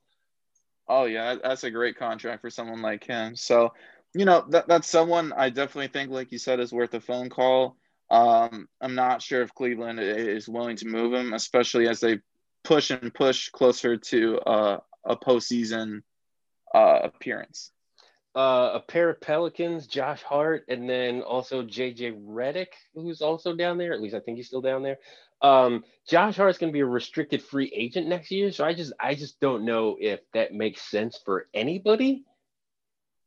Oh 0.88 1.04
yeah, 1.04 1.34
that's 1.42 1.64
a 1.64 1.70
great 1.70 1.98
contract 1.98 2.42
for 2.42 2.48
someone 2.48 2.80
like 2.80 3.02
him. 3.02 3.34
So 3.34 3.74
you 4.14 4.24
know 4.24 4.44
that 4.50 4.68
that's 4.68 4.86
someone 4.86 5.32
I 5.32 5.50
definitely 5.50 5.88
think, 5.88 6.12
like 6.12 6.30
you 6.30 6.38
said, 6.38 6.60
is 6.60 6.72
worth 6.72 6.94
a 6.94 7.00
phone 7.00 7.28
call. 7.28 7.76
Um, 8.08 8.68
I'm 8.80 8.94
not 8.94 9.20
sure 9.20 9.42
if 9.42 9.52
Cleveland 9.52 9.98
is 9.98 10.48
willing 10.48 10.76
to 10.76 10.86
move 10.86 11.12
him, 11.12 11.32
especially 11.32 11.88
as 11.88 11.98
they 11.98 12.20
push 12.62 12.92
and 12.92 13.12
push 13.12 13.48
closer 13.48 13.96
to 13.96 14.38
uh, 14.38 14.78
a 15.04 15.16
postseason 15.16 16.02
uh, 16.72 17.00
appearance. 17.02 17.72
Uh, 18.36 18.72
a 18.74 18.80
pair 18.80 19.10
of 19.10 19.20
Pelicans, 19.20 19.88
Josh 19.88 20.22
Hart, 20.22 20.64
and 20.68 20.88
then 20.88 21.22
also 21.22 21.62
JJ 21.62 22.24
Redick, 22.24 22.74
who's 22.94 23.22
also 23.22 23.56
down 23.56 23.76
there. 23.78 23.92
At 23.92 24.00
least 24.00 24.14
I 24.14 24.20
think 24.20 24.36
he's 24.36 24.46
still 24.46 24.60
down 24.60 24.82
there. 24.82 24.98
Um, 25.44 25.84
Josh 26.08 26.36
Hart's 26.36 26.56
going 26.56 26.72
to 26.72 26.76
be 26.76 26.80
a 26.80 26.86
restricted 26.86 27.42
free 27.42 27.70
agent 27.74 28.08
next 28.08 28.30
year, 28.30 28.50
so 28.50 28.64
I 28.64 28.72
just 28.72 28.94
I 28.98 29.14
just 29.14 29.38
don't 29.40 29.66
know 29.66 29.98
if 30.00 30.20
that 30.32 30.54
makes 30.54 30.80
sense 30.80 31.20
for 31.22 31.48
anybody. 31.52 32.24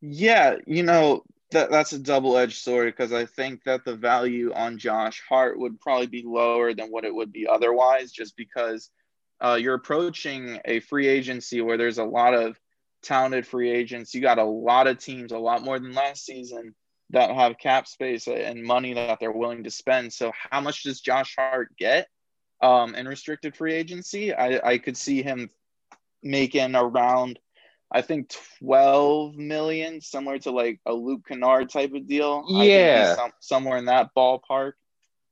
Yeah, 0.01 0.55
you 0.65 0.81
know 0.81 1.23
that 1.51 1.69
that's 1.69 1.93
a 1.93 1.99
double 1.99 2.35
edged 2.37 2.57
sword 2.57 2.87
because 2.87 3.13
I 3.13 3.25
think 3.25 3.63
that 3.65 3.85
the 3.85 3.95
value 3.95 4.51
on 4.51 4.79
Josh 4.79 5.21
Hart 5.29 5.59
would 5.59 5.79
probably 5.79 6.07
be 6.07 6.23
lower 6.25 6.73
than 6.73 6.87
what 6.87 7.05
it 7.05 7.13
would 7.13 7.31
be 7.31 7.47
otherwise, 7.47 8.11
just 8.11 8.35
because 8.35 8.89
uh, 9.39 9.59
you're 9.61 9.75
approaching 9.75 10.59
a 10.65 10.79
free 10.79 11.07
agency 11.07 11.61
where 11.61 11.77
there's 11.77 11.99
a 11.99 12.03
lot 12.03 12.33
of 12.33 12.59
talented 13.03 13.45
free 13.45 13.69
agents. 13.69 14.15
You 14.15 14.21
got 14.21 14.39
a 14.39 14.43
lot 14.43 14.87
of 14.87 14.97
teams, 14.97 15.31
a 15.31 15.37
lot 15.37 15.63
more 15.63 15.77
than 15.77 15.93
last 15.93 16.25
season, 16.25 16.73
that 17.11 17.31
have 17.31 17.57
cap 17.57 17.87
space 17.87 18.27
and 18.27 18.63
money 18.63 18.93
that 18.93 19.19
they're 19.19 19.31
willing 19.31 19.63
to 19.63 19.71
spend. 19.71 20.13
So, 20.13 20.31
how 20.51 20.61
much 20.61 20.83
does 20.83 21.01
Josh 21.01 21.35
Hart 21.37 21.75
get 21.77 22.07
um, 22.61 22.95
in 22.95 23.07
restricted 23.07 23.55
free 23.55 23.73
agency? 23.73 24.33
I, 24.33 24.59
I 24.71 24.77
could 24.77 24.97
see 24.97 25.21
him 25.21 25.49
making 26.21 26.75
around 26.75 27.39
I 27.89 28.01
think 28.01 28.33
12 28.59 29.35
million, 29.35 30.01
similar 30.01 30.39
to 30.39 30.51
like 30.51 30.79
a 30.85 30.93
Luke 30.93 31.21
Kennard 31.27 31.69
type 31.69 31.93
of 31.93 32.07
deal. 32.07 32.45
Yeah. 32.49 33.15
Some, 33.15 33.31
somewhere 33.39 33.77
in 33.77 33.85
that 33.85 34.09
ballpark. 34.15 34.73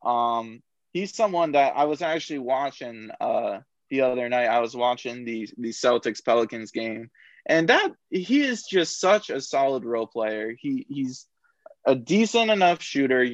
Um, 0.04 0.62
he's 0.94 1.14
someone 1.14 1.54
that 1.54 1.74
I 1.76 1.86
was 1.86 2.02
actually 2.02 2.40
watching 2.40 3.10
uh, 3.20 3.60
the 3.90 4.02
other 4.02 4.30
night. 4.30 4.46
I 4.46 4.60
was 4.60 4.76
watching 4.76 5.26
the, 5.26 5.50
the 5.58 5.70
Celtics 5.70 6.24
Pelicans 6.24 6.72
game, 6.72 7.10
and 7.46 7.68
that 7.68 7.92
he 8.10 8.42
is 8.42 8.64
just 8.64 9.02
such 9.02 9.30
a 9.30 9.42
solid 9.42 9.84
role 9.84 10.08
player. 10.08 10.56
He 10.58 10.86
He's 10.88 11.28
a 11.86 11.96
decent 11.96 12.52
enough 12.52 12.82
shooter. 12.82 13.28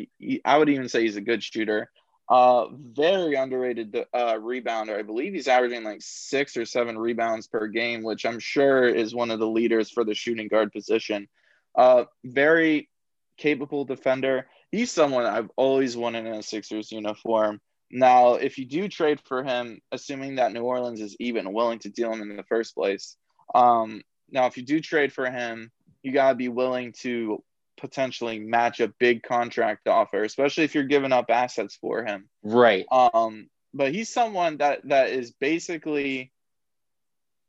I 0.45 0.57
would 0.57 0.69
even 0.69 0.89
say 0.89 1.03
he's 1.03 1.17
a 1.17 1.21
good 1.21 1.43
shooter. 1.43 1.89
Uh, 2.29 2.67
very 2.71 3.35
underrated 3.35 3.93
uh, 4.13 4.35
rebounder. 4.35 4.97
I 4.97 5.01
believe 5.01 5.33
he's 5.33 5.49
averaging 5.49 5.83
like 5.83 6.01
six 6.01 6.55
or 6.55 6.65
seven 6.65 6.97
rebounds 6.97 7.47
per 7.47 7.67
game, 7.67 8.03
which 8.03 8.25
I'm 8.25 8.39
sure 8.39 8.87
is 8.87 9.13
one 9.13 9.31
of 9.31 9.39
the 9.39 9.47
leaders 9.47 9.89
for 9.89 10.05
the 10.05 10.13
shooting 10.13 10.47
guard 10.47 10.71
position. 10.71 11.27
Uh, 11.75 12.05
very 12.23 12.89
capable 13.37 13.83
defender. 13.83 14.47
He's 14.71 14.91
someone 14.91 15.25
I've 15.25 15.51
always 15.57 15.97
wanted 15.97 16.25
in 16.25 16.35
a 16.35 16.43
Sixers 16.43 16.91
uniform. 16.91 17.59
Now, 17.89 18.35
if 18.35 18.57
you 18.57 18.65
do 18.65 18.87
trade 18.87 19.19
for 19.25 19.43
him, 19.43 19.81
assuming 19.91 20.35
that 20.35 20.53
New 20.53 20.63
Orleans 20.63 21.01
is 21.01 21.17
even 21.19 21.51
willing 21.51 21.79
to 21.79 21.89
deal 21.89 22.13
him 22.13 22.21
in 22.21 22.37
the 22.37 22.43
first 22.43 22.73
place, 22.73 23.17
um, 23.53 24.01
now 24.29 24.45
if 24.45 24.55
you 24.55 24.63
do 24.63 24.79
trade 24.79 25.11
for 25.11 25.29
him, 25.29 25.69
you 26.01 26.13
gotta 26.13 26.35
be 26.35 26.47
willing 26.47 26.93
to 27.01 27.43
potentially 27.81 28.39
match 28.39 28.79
a 28.79 28.93
big 28.99 29.23
contract 29.23 29.87
offer, 29.87 30.23
especially 30.23 30.63
if 30.63 30.75
you're 30.75 30.83
giving 30.85 31.11
up 31.11 31.25
assets 31.29 31.75
for 31.75 32.05
him. 32.05 32.29
Right. 32.43 32.85
Um, 32.91 33.49
but 33.73 33.93
he's 33.93 34.13
someone 34.13 34.57
that 34.57 34.87
that 34.87 35.09
is 35.09 35.31
basically 35.31 36.31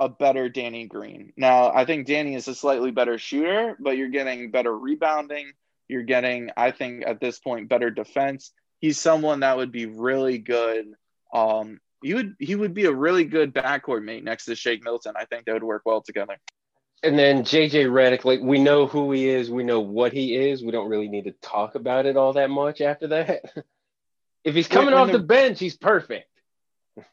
a 0.01 0.09
better 0.09 0.49
Danny 0.49 0.87
Green. 0.87 1.33
Now, 1.37 1.73
I 1.73 1.85
think 1.85 2.07
Danny 2.07 2.35
is 2.35 2.49
a 2.49 2.55
slightly 2.55 2.91
better 2.91 3.19
shooter, 3.19 3.77
but 3.79 3.97
you're 3.97 4.09
getting 4.09 4.51
better 4.51 4.77
rebounding. 4.77 5.53
You're 5.89 6.03
getting, 6.03 6.51
I 6.57 6.71
think, 6.71 7.05
at 7.07 7.21
this 7.21 7.39
point, 7.39 7.69
better 7.69 7.91
defense. 7.91 8.53
He's 8.81 8.99
someone 8.99 9.41
that 9.41 9.57
would 9.57 9.71
be 9.71 9.87
really 9.87 10.39
good. 10.39 10.87
Um, 11.33 11.79
he 12.03 12.15
would 12.15 12.35
he 12.41 12.57
would 12.57 12.75
be 12.75 12.87
a 12.87 12.93
really 12.93 13.25
good 13.25 13.55
backcourt 13.55 14.03
mate 14.03 14.25
next 14.25 14.47
to 14.47 14.57
Shake 14.57 14.83
Milton. 14.83 15.15
I 15.17 15.25
think 15.25 15.45
they 15.45 15.53
would 15.53 15.63
work 15.63 15.83
well 15.85 16.03
together. 16.03 16.37
And 17.05 17.19
then 17.19 17.43
JJ 17.43 17.87
Redick, 17.87 18.25
like 18.25 18.41
we 18.41 18.59
know 18.59 18.87
who 18.87 19.11
he 19.11 19.29
is, 19.29 19.51
we 19.51 19.65
know 19.65 19.81
what 19.81 20.13
he 20.13 20.37
is. 20.37 20.63
We 20.63 20.71
don't 20.71 20.89
really 20.89 21.09
need 21.09 21.25
to 21.25 21.33
talk 21.33 21.75
about 21.75 22.07
it 22.07 22.17
all 22.17 22.35
that 22.35 22.51
much 22.51 22.81
after 22.81 23.09
that. 23.09 23.43
if 24.45 24.55
he's 24.55 24.69
coming 24.69 24.87
when, 24.87 24.95
when 24.95 25.03
off 25.03 25.13
the, 25.13 25.19
the 25.19 25.25
bench, 25.25 25.59
he's 25.59 25.77
perfect. 25.77 26.29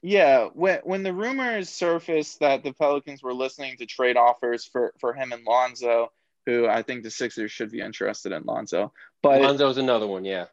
Yeah, 0.02 0.50
when 0.54 0.80
when 0.84 1.04
the 1.04 1.14
rumors 1.14 1.70
surfaced 1.70 2.40
that 2.42 2.64
the 2.64 2.74
Pelicans 2.74 3.24
were 3.24 3.34
listening 3.34 3.78
to 3.78 3.86
trade 3.86 4.18
offers 4.18 4.66
for 4.66 4.94
for 5.00 5.14
him 5.14 5.32
and 5.32 5.46
Lonzo, 5.46 6.12
who 6.46 6.68
I 6.68 6.82
think 6.82 7.04
the 7.04 7.12
Sixers 7.12 7.52
should 7.52 7.72
be 7.72 7.82
interested 7.82 8.32
in 8.32 8.44
Lonzo. 8.44 8.94
But 9.22 9.42
Lonzo's 9.42 9.78
another 9.78 10.08
one, 10.08 10.26
yeah. 10.26 10.46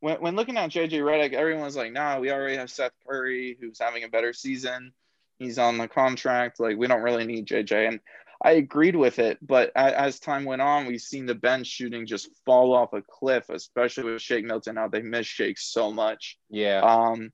When 0.00 0.20
when 0.20 0.36
looking 0.36 0.56
at 0.56 0.70
JJ 0.70 0.90
Redick, 0.90 1.34
everyone's 1.34 1.76
like, 1.76 1.92
"Nah, 1.92 2.18
we 2.18 2.32
already 2.32 2.56
have 2.56 2.70
Seth 2.70 2.92
Curry, 3.06 3.56
who's 3.60 3.78
having 3.78 4.04
a 4.04 4.08
better 4.08 4.32
season. 4.32 4.92
He's 5.38 5.58
on 5.58 5.78
the 5.78 5.88
contract. 5.88 6.58
Like, 6.60 6.76
we 6.76 6.86
don't 6.86 7.02
really 7.02 7.26
need 7.26 7.46
JJ." 7.46 7.88
And 7.88 8.00
I 8.42 8.52
agreed 8.52 8.96
with 8.96 9.18
it, 9.18 9.38
but 9.40 9.70
as 9.74 10.18
time 10.18 10.44
went 10.44 10.62
on, 10.62 10.86
we've 10.86 11.00
seen 11.00 11.26
the 11.26 11.34
bench 11.34 11.66
shooting 11.66 12.06
just 12.06 12.28
fall 12.44 12.74
off 12.74 12.92
a 12.92 13.02
cliff, 13.02 13.48
especially 13.48 14.12
with 14.12 14.22
Shake 14.22 14.44
Milton. 14.44 14.76
How 14.76 14.88
they 14.88 15.02
miss 15.02 15.26
Shake 15.26 15.58
so 15.58 15.92
much. 15.92 16.38
Yeah. 16.50 16.80
Um, 16.80 17.32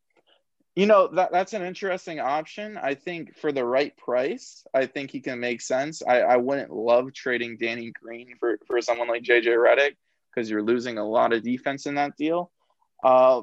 you 0.76 0.86
know 0.86 1.08
that 1.08 1.32
that's 1.32 1.52
an 1.52 1.62
interesting 1.62 2.20
option. 2.20 2.78
I 2.80 2.94
think 2.94 3.36
for 3.36 3.50
the 3.50 3.64
right 3.64 3.96
price, 3.96 4.64
I 4.72 4.86
think 4.86 5.10
he 5.10 5.20
can 5.20 5.40
make 5.40 5.60
sense. 5.60 6.00
I, 6.06 6.20
I 6.20 6.36
wouldn't 6.36 6.72
love 6.72 7.12
trading 7.12 7.56
Danny 7.58 7.92
Green 8.02 8.34
for 8.38 8.58
for 8.66 8.80
someone 8.80 9.08
like 9.08 9.22
JJ 9.22 9.46
Redick 9.46 9.96
because 10.32 10.48
you're 10.48 10.62
losing 10.62 10.98
a 10.98 11.06
lot 11.06 11.32
of 11.32 11.42
defense 11.42 11.86
in 11.86 11.96
that 11.96 12.16
deal. 12.16 12.52
Uh, 13.02 13.42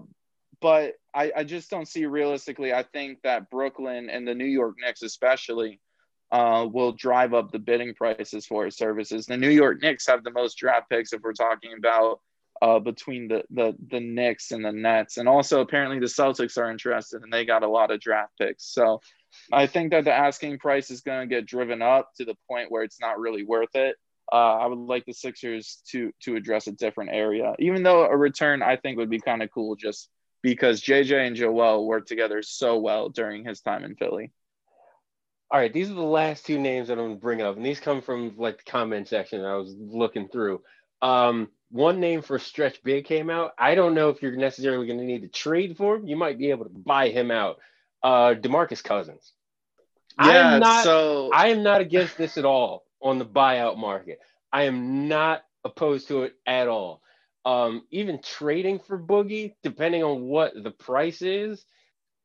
but 0.62 0.93
I, 1.13 1.32
I 1.36 1.43
just 1.43 1.70
don't 1.70 1.88
see 1.88 2.06
realistically. 2.06 2.74
I 2.74 2.84
think 2.84 3.22
that 3.24 3.50
Brooklyn 3.50 4.10
and 4.10 4.28
the 4.28 4.34
New 4.34 4.46
York 4.46 4.76
Knicks, 4.80 5.04
especially, 5.04 5.80
uh, 6.32 6.68
will 6.72 6.92
drive 6.92 7.34
up 7.34 7.52
the 7.52 7.60
bidding 7.60 7.94
prices 7.94 8.46
for 8.46 8.66
his 8.66 8.76
services. 8.76 9.26
The 9.26 9.38
New 9.38 9.50
York 9.50 9.82
Knicks 9.82 10.08
have 10.08 10.24
the 10.24 10.32
most 10.32 10.56
draft 10.56 10.90
picks 10.90 11.13
if 11.13 11.22
we're 11.22 11.34
talking 11.34 11.72
about 11.78 12.20
uh, 12.62 12.80
between 12.80 13.28
the, 13.28 13.44
the 13.52 13.76
the 13.90 14.00
Knicks 14.00 14.52
and 14.52 14.66
the 14.66 14.72
Nets, 14.72 15.18
and 15.18 15.30
also 15.30 15.62
apparently 15.62 16.00
the 16.00 16.06
Celtics 16.06 16.58
are 16.58 16.72
interested 16.72 17.22
and 17.22 17.32
they 17.32 17.46
got 17.46 17.63
a 17.63 17.68
lot 17.68 17.92
of 17.92 18.00
draft 18.00 18.34
picks. 18.40 18.66
So 18.66 19.02
I 19.52 19.68
think 19.68 19.92
that 19.92 20.06
the 20.06 20.13
asking 20.13 20.60
price 20.60 20.90
is 20.90 21.02
going 21.02 21.30
to 21.30 21.36
get 21.36 21.46
driven 21.46 21.82
up 21.82 22.12
to 22.18 22.26
the 22.26 22.36
point 22.50 22.72
where 22.72 22.84
it's 22.84 23.00
not 23.00 23.20
really 23.20 23.44
worth 23.44 23.76
it. 23.76 23.96
Uh, 24.32 24.58
I 24.58 24.66
would 24.66 24.80
like 24.80 25.06
the 25.06 25.13
Sixers 25.13 25.82
to 25.92 26.12
to 26.24 26.36
address 26.36 26.68
a 26.68 26.72
different 26.72 27.12
area, 27.13 27.56
even 27.60 27.84
though 27.84 28.06
a 28.06 28.18
return 28.18 28.62
I 28.62 28.76
think 28.76 28.98
would 28.98 29.10
be 29.10 29.20
kind 29.20 29.44
of 29.44 29.52
cool, 29.52 29.76
just 29.76 30.10
because 30.42 30.82
JJ 30.82 31.28
and 31.28 31.36
Joel 31.36 31.86
worked 31.86 32.08
together 32.08 32.42
so 32.42 32.78
well 32.78 33.10
during 33.10 33.46
his 33.46 33.62
time 33.62 33.84
in 33.84 33.96
Philly 33.96 34.32
all 35.49 35.60
right, 35.60 35.71
these 35.71 35.89
are 35.89 35.95
the 35.95 36.01
last 36.01 36.45
two 36.45 36.60
names 36.60 36.88
that 36.88 36.97
I'm 36.97 37.05
gonna 37.05 37.15
bring 37.15 37.41
up, 37.41 37.55
and 37.55 37.65
these 37.65 37.79
come 37.79 38.01
from 38.01 38.36
like 38.38 38.57
the 38.57 38.71
comment 38.71 39.07
section 39.07 39.41
that 39.41 39.47
I 39.47 39.55
was 39.55 39.75
looking 39.77 40.27
through. 40.27 40.62
Um, 41.01 41.49
one 41.69 41.99
name 41.99 42.21
for 42.21 42.39
stretch 42.39 42.81
big 42.83 43.05
came 43.05 43.29
out. 43.29 43.51
I 43.57 43.75
don't 43.75 43.93
know 43.93 44.10
if 44.10 44.21
you're 44.21 44.36
necessarily 44.36 44.88
going 44.88 44.99
to 44.99 45.05
need 45.05 45.21
to 45.23 45.27
trade 45.27 45.75
for 45.77 45.95
him. 45.95 46.07
You 46.07 46.15
might 46.15 46.38
be 46.38 46.49
able 46.49 46.65
to 46.65 46.71
buy 46.71 47.10
him 47.10 47.31
out. 47.31 47.57
Uh, 48.01 48.36
Demarcus 48.36 48.83
Cousins. 48.83 49.33
Yeah, 50.19 50.25
I 50.27 50.53
am 50.53 50.60
not, 50.62 50.83
so 50.83 51.29
I 51.33 51.49
am 51.49 51.63
not 51.63 51.81
against 51.81 52.17
this 52.17 52.38
at 52.38 52.45
all 52.45 52.86
on 53.01 53.19
the 53.19 53.25
buyout 53.25 53.77
market. 53.77 54.19
I 54.51 54.63
am 54.63 55.07
not 55.07 55.43
opposed 55.63 56.07
to 56.07 56.23
it 56.23 56.36
at 56.45 56.67
all. 56.67 57.01
Um, 57.45 57.83
even 57.91 58.21
trading 58.21 58.79
for 58.79 58.97
Boogie, 58.97 59.53
depending 59.63 60.03
on 60.03 60.23
what 60.23 60.53
the 60.55 60.71
price 60.71 61.21
is, 61.21 61.65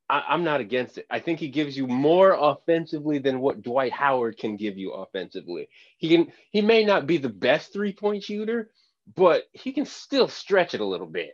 I, 0.08 0.34
am 0.34 0.44
not 0.44 0.60
against 0.60 0.98
it. 0.98 1.06
I 1.10 1.20
think 1.20 1.38
he 1.38 1.48
gives 1.48 1.76
you 1.76 1.86
more 1.86 2.36
offensively 2.38 3.18
than 3.18 3.40
what 3.40 3.62
Dwight 3.62 3.92
Howard 3.92 4.36
can 4.36 4.56
give 4.56 4.76
you 4.76 4.92
offensively. 4.92 5.68
He 5.96 6.08
can 6.08 6.32
he 6.50 6.60
may 6.60 6.84
not 6.84 7.06
be 7.06 7.16
the 7.18 7.28
best 7.28 7.72
three 7.72 7.92
point 7.92 8.24
shooter, 8.24 8.70
but 9.14 9.44
he 9.52 9.72
can 9.72 9.86
still 9.86 10.28
stretch 10.28 10.74
it 10.74 10.80
a 10.80 10.86
little 10.86 11.06
bit. 11.06 11.32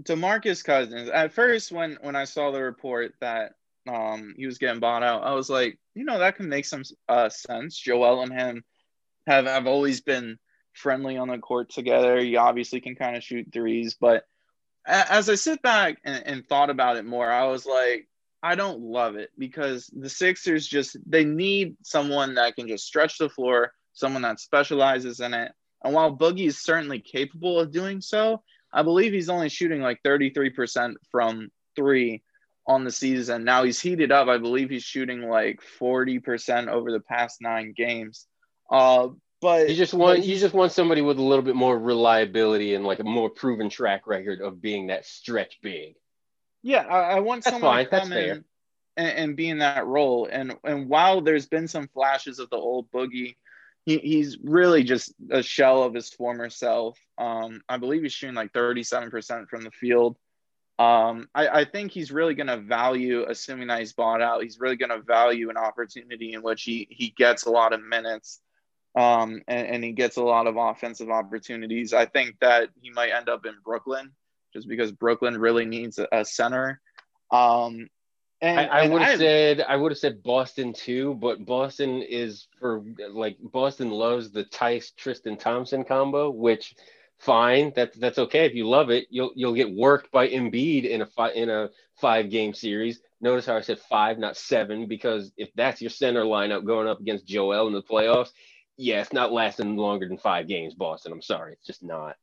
Demarcus 0.00 0.64
Cousins. 0.64 1.08
At 1.08 1.32
first, 1.32 1.72
when 1.72 1.98
when 2.00 2.16
I 2.16 2.24
saw 2.24 2.50
the 2.50 2.62
report 2.62 3.14
that 3.20 3.54
um 3.88 4.34
he 4.36 4.46
was 4.46 4.58
getting 4.58 4.80
bought 4.80 5.02
out, 5.02 5.24
I 5.24 5.34
was 5.34 5.50
like, 5.50 5.78
you 5.94 6.04
know, 6.04 6.18
that 6.18 6.36
can 6.36 6.48
make 6.48 6.66
some 6.66 6.82
uh, 7.08 7.28
sense. 7.28 7.76
Joel 7.76 8.22
and 8.22 8.32
him 8.32 8.64
have 9.26 9.46
have 9.46 9.66
always 9.66 10.00
been 10.00 10.38
friendly 10.72 11.18
on 11.18 11.28
the 11.28 11.38
court 11.38 11.70
together. 11.70 12.18
He 12.18 12.36
obviously 12.36 12.80
can 12.80 12.94
kind 12.94 13.16
of 13.16 13.22
shoot 13.22 13.48
threes, 13.52 13.96
but 14.00 14.24
as 14.86 15.28
I 15.28 15.34
sit 15.34 15.62
back 15.62 15.98
and, 16.04 16.26
and 16.26 16.46
thought 16.46 16.70
about 16.70 16.96
it 16.96 17.04
more, 17.04 17.30
I 17.30 17.46
was 17.46 17.66
like, 17.66 18.08
I 18.42 18.56
don't 18.56 18.80
love 18.80 19.16
it 19.16 19.30
because 19.38 19.88
the 19.96 20.08
Sixers 20.08 20.66
just 20.66 20.96
they 21.06 21.24
need 21.24 21.76
someone 21.82 22.34
that 22.34 22.56
can 22.56 22.66
just 22.66 22.86
stretch 22.86 23.18
the 23.18 23.28
floor, 23.28 23.72
someone 23.92 24.22
that 24.22 24.40
specializes 24.40 25.20
in 25.20 25.32
it. 25.32 25.52
And 25.84 25.94
while 25.94 26.16
Boogie 26.16 26.46
is 26.46 26.60
certainly 26.60 27.00
capable 27.00 27.60
of 27.60 27.72
doing 27.72 28.00
so, 28.00 28.42
I 28.72 28.82
believe 28.82 29.12
he's 29.12 29.28
only 29.28 29.48
shooting 29.48 29.80
like 29.80 30.02
33% 30.02 30.94
from 31.10 31.50
three 31.76 32.22
on 32.66 32.84
the 32.84 32.90
season. 32.90 33.44
Now 33.44 33.64
he's 33.64 33.80
heated 33.80 34.10
up. 34.12 34.28
I 34.28 34.38
believe 34.38 34.70
he's 34.70 34.84
shooting 34.84 35.28
like 35.28 35.60
40% 35.80 36.68
over 36.68 36.90
the 36.90 37.00
past 37.00 37.38
nine 37.40 37.74
games. 37.76 38.26
Uh, 38.70 39.08
but 39.42 39.68
you 39.68 39.74
just 39.74 39.92
want 39.92 40.24
you 40.24 40.38
just 40.38 40.54
want 40.54 40.70
somebody 40.70 41.02
with 41.02 41.18
a 41.18 41.22
little 41.22 41.44
bit 41.44 41.56
more 41.56 41.76
reliability 41.76 42.74
and 42.74 42.84
like 42.86 43.00
a 43.00 43.04
more 43.04 43.28
proven 43.28 43.68
track 43.68 44.06
record 44.06 44.40
of 44.40 44.62
being 44.62 44.86
that 44.86 45.04
stretch 45.04 45.58
big. 45.60 45.96
Yeah, 46.62 46.86
I, 46.86 47.16
I 47.16 47.20
want 47.20 47.42
That's 47.42 47.56
someone 47.56 47.72
fine. 47.72 47.84
to 47.84 47.90
come 47.90 48.10
That's 48.10 48.38
in 48.38 48.44
and, 48.96 49.18
and, 49.18 49.36
be 49.36 49.48
in 49.48 49.58
that 49.58 49.84
role. 49.84 50.28
And 50.30 50.54
and 50.62 50.88
while 50.88 51.20
there's 51.20 51.46
been 51.46 51.66
some 51.66 51.88
flashes 51.88 52.38
of 52.38 52.50
the 52.50 52.56
old 52.56 52.90
boogie, 52.92 53.34
he, 53.84 53.98
he's 53.98 54.38
really 54.42 54.84
just 54.84 55.12
a 55.28 55.42
shell 55.42 55.82
of 55.82 55.92
his 55.92 56.08
former 56.08 56.48
self. 56.48 56.96
Um, 57.18 57.62
I 57.68 57.78
believe 57.78 58.02
he's 58.02 58.12
shooting 58.12 58.36
like 58.36 58.52
37% 58.52 59.48
from 59.48 59.62
the 59.62 59.72
field. 59.72 60.16
Um, 60.78 61.28
I, 61.34 61.48
I 61.48 61.64
think 61.64 61.90
he's 61.90 62.12
really 62.12 62.34
going 62.34 62.46
to 62.46 62.58
value, 62.58 63.26
assuming 63.28 63.68
that 63.68 63.80
he's 63.80 63.92
bought 63.92 64.22
out, 64.22 64.42
he's 64.42 64.60
really 64.60 64.76
going 64.76 64.90
to 64.90 65.02
value 65.02 65.50
an 65.50 65.56
opportunity 65.56 66.32
in 66.32 66.42
which 66.42 66.62
he 66.62 66.86
he 66.90 67.10
gets 67.10 67.44
a 67.44 67.50
lot 67.50 67.72
of 67.72 67.82
minutes 67.82 68.40
um, 68.94 69.42
and, 69.48 69.66
and, 69.66 69.84
he 69.84 69.92
gets 69.92 70.16
a 70.16 70.22
lot 70.22 70.46
of 70.46 70.56
offensive 70.56 71.08
opportunities. 71.08 71.94
I 71.94 72.04
think 72.04 72.36
that 72.40 72.68
he 72.80 72.90
might 72.90 73.10
end 73.10 73.28
up 73.28 73.46
in 73.46 73.54
Brooklyn 73.64 74.12
just 74.52 74.68
because 74.68 74.92
Brooklyn 74.92 75.38
really 75.38 75.64
needs 75.64 75.98
a, 75.98 76.06
a 76.12 76.24
center. 76.24 76.80
Um, 77.30 77.88
and, 78.42 78.58
I, 78.58 78.84
I 78.84 78.88
would 78.88 79.02
have 79.02 79.18
said 79.18 79.60
I 79.60 79.76
would 79.76 79.92
have 79.92 79.98
said 79.98 80.22
Boston 80.22 80.72
too, 80.72 81.14
but 81.14 81.46
Boston 81.46 82.02
is 82.02 82.48
for 82.58 82.82
like 83.10 83.36
Boston 83.40 83.90
loves 83.90 84.30
the 84.30 84.44
Theis 84.44 84.90
Tristan 84.96 85.36
Thompson 85.36 85.84
combo, 85.84 86.28
which 86.28 86.74
fine, 87.22 87.72
that's 87.74 87.96
that's 87.96 88.18
okay 88.18 88.44
if 88.46 88.54
you 88.54 88.68
love 88.68 88.90
it. 88.90 89.06
You'll 89.10 89.32
you'll 89.36 89.54
get 89.54 89.72
worked 89.72 90.10
by 90.10 90.28
Embiid 90.28 90.88
in 90.88 91.02
a 91.02 91.06
fi- 91.06 91.30
in 91.32 91.50
a 91.50 91.70
five 92.00 92.30
game 92.30 92.52
series. 92.52 93.00
Notice 93.20 93.46
how 93.46 93.56
I 93.56 93.60
said 93.60 93.78
five, 93.78 94.18
not 94.18 94.36
seven, 94.36 94.86
because 94.86 95.30
if 95.36 95.50
that's 95.54 95.80
your 95.80 95.90
center 95.90 96.24
lineup 96.24 96.66
going 96.66 96.88
up 96.88 97.00
against 97.00 97.26
Joel 97.26 97.68
in 97.68 97.72
the 97.72 97.82
playoffs, 97.82 98.32
yeah, 98.82 99.00
it's 99.00 99.12
not 99.12 99.32
lasting 99.32 99.76
longer 99.76 100.08
than 100.08 100.18
five 100.18 100.48
games, 100.48 100.74
Boston. 100.74 101.12
I'm 101.12 101.22
sorry, 101.22 101.52
it's 101.52 101.66
just 101.66 101.84
not. 101.84 102.16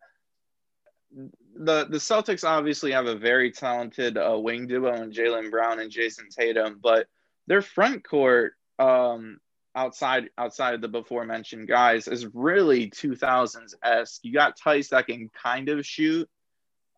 The 1.11 1.85
the 1.85 1.97
Celtics 1.97 2.47
obviously 2.47 2.91
have 2.91 3.07
a 3.07 3.15
very 3.15 3.51
talented 3.51 4.17
uh, 4.17 4.37
wing 4.37 4.67
duo 4.67 4.93
in 5.01 5.11
Jaylen 5.11 5.51
Brown 5.51 5.79
and 5.79 5.89
Jayson 5.89 6.27
Tatum, 6.29 6.79
but 6.83 7.07
their 7.47 7.61
front 7.61 8.03
court 8.03 8.53
um, 8.77 9.39
outside 9.73 10.29
outside 10.37 10.73
of 10.73 10.81
the 10.81 10.89
before 10.89 11.25
mentioned 11.25 11.67
guys 11.67 12.09
is 12.09 12.27
really 12.33 12.89
2000s 12.89 13.73
esque. 13.81 14.19
You 14.23 14.33
got 14.33 14.59
Theis 14.59 14.89
that 14.89 15.07
can 15.07 15.29
kind 15.29 15.69
of 15.69 15.85
shoot. 15.85 16.29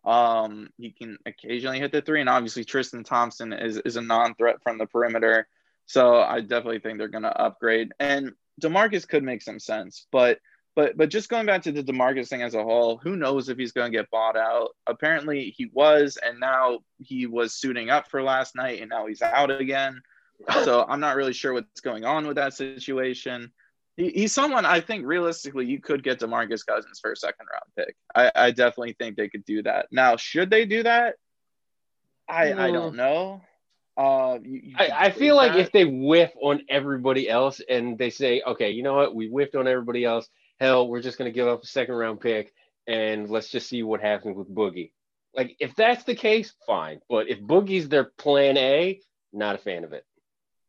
Um, 0.04 0.70
he 0.76 0.90
can 0.90 1.18
occasionally 1.24 1.78
hit 1.78 1.92
the 1.92 2.02
three, 2.02 2.20
and 2.20 2.28
obviously 2.28 2.64
Tristan 2.64 3.04
Thompson 3.04 3.52
is 3.52 3.76
is 3.78 3.94
a 3.94 4.02
non 4.02 4.34
threat 4.34 4.56
from 4.64 4.78
the 4.78 4.86
perimeter. 4.86 5.46
So 5.86 6.20
I 6.20 6.40
definitely 6.40 6.80
think 6.80 6.98
they're 6.98 7.08
going 7.08 7.22
to 7.22 7.40
upgrade. 7.40 7.92
And 8.00 8.32
Demarcus 8.60 9.06
could 9.06 9.22
make 9.22 9.42
some 9.42 9.58
sense, 9.58 10.06
but 10.12 10.38
but 10.74 10.96
but 10.96 11.10
just 11.10 11.28
going 11.28 11.46
back 11.46 11.62
to 11.62 11.72
the 11.72 11.82
Demarcus 11.82 12.28
thing 12.28 12.42
as 12.42 12.54
a 12.54 12.62
whole, 12.62 12.98
who 12.98 13.16
knows 13.16 13.48
if 13.48 13.58
he's 13.58 13.72
going 13.72 13.92
to 13.92 13.98
get 13.98 14.10
bought 14.10 14.36
out? 14.36 14.70
Apparently 14.86 15.54
he 15.56 15.70
was, 15.72 16.18
and 16.24 16.40
now 16.40 16.80
he 16.98 17.26
was 17.26 17.54
suiting 17.54 17.90
up 17.90 18.08
for 18.08 18.22
last 18.22 18.56
night, 18.56 18.80
and 18.80 18.88
now 18.88 19.06
he's 19.06 19.22
out 19.22 19.50
again. 19.50 20.00
So 20.64 20.84
I'm 20.88 20.98
not 20.98 21.14
really 21.14 21.34
sure 21.34 21.52
what's 21.52 21.80
going 21.82 22.04
on 22.04 22.26
with 22.26 22.34
that 22.34 22.52
situation. 22.54 23.52
He, 23.96 24.08
he's 24.10 24.32
someone 24.32 24.64
I 24.64 24.80
think 24.80 25.06
realistically 25.06 25.66
you 25.66 25.80
could 25.80 26.02
get 26.02 26.18
Demarcus 26.18 26.66
Cousins 26.66 26.98
for 27.00 27.12
a 27.12 27.16
second 27.16 27.46
round 27.52 27.62
pick. 27.76 27.94
I, 28.12 28.32
I 28.34 28.50
definitely 28.50 28.96
think 28.98 29.16
they 29.16 29.28
could 29.28 29.44
do 29.44 29.62
that. 29.62 29.86
Now, 29.92 30.16
should 30.16 30.50
they 30.50 30.64
do 30.64 30.82
that? 30.82 31.14
I 32.28 32.52
I 32.54 32.72
don't 32.72 32.96
know. 32.96 33.42
Uh, 33.96 34.38
you, 34.42 34.60
you 34.64 34.74
I, 34.78 35.06
I 35.06 35.10
feel 35.10 35.36
like 35.36 35.56
if 35.56 35.70
they 35.72 35.84
whiff 35.84 36.32
on 36.40 36.62
everybody 36.68 37.28
else 37.28 37.60
and 37.68 37.98
they 37.98 38.10
say, 38.10 38.42
okay, 38.46 38.70
you 38.70 38.82
know 38.82 38.94
what, 38.94 39.14
we 39.14 39.28
whiffed 39.28 39.54
on 39.54 39.68
everybody 39.68 40.04
else. 40.04 40.28
Hell, 40.60 40.88
we're 40.88 41.02
just 41.02 41.18
going 41.18 41.30
to 41.30 41.34
give 41.34 41.48
up 41.48 41.62
a 41.62 41.66
second 41.66 41.94
round 41.94 42.20
pick 42.20 42.52
and 42.86 43.28
let's 43.28 43.50
just 43.50 43.68
see 43.68 43.82
what 43.82 44.00
happens 44.00 44.36
with 44.36 44.52
Boogie. 44.52 44.92
Like, 45.34 45.56
if 45.60 45.74
that's 45.76 46.04
the 46.04 46.14
case, 46.14 46.52
fine. 46.66 47.00
But 47.08 47.28
if 47.28 47.40
Boogie's 47.40 47.88
their 47.88 48.04
plan 48.04 48.56
A, 48.56 49.00
not 49.32 49.54
a 49.54 49.58
fan 49.58 49.84
of 49.84 49.92
it. 49.92 50.04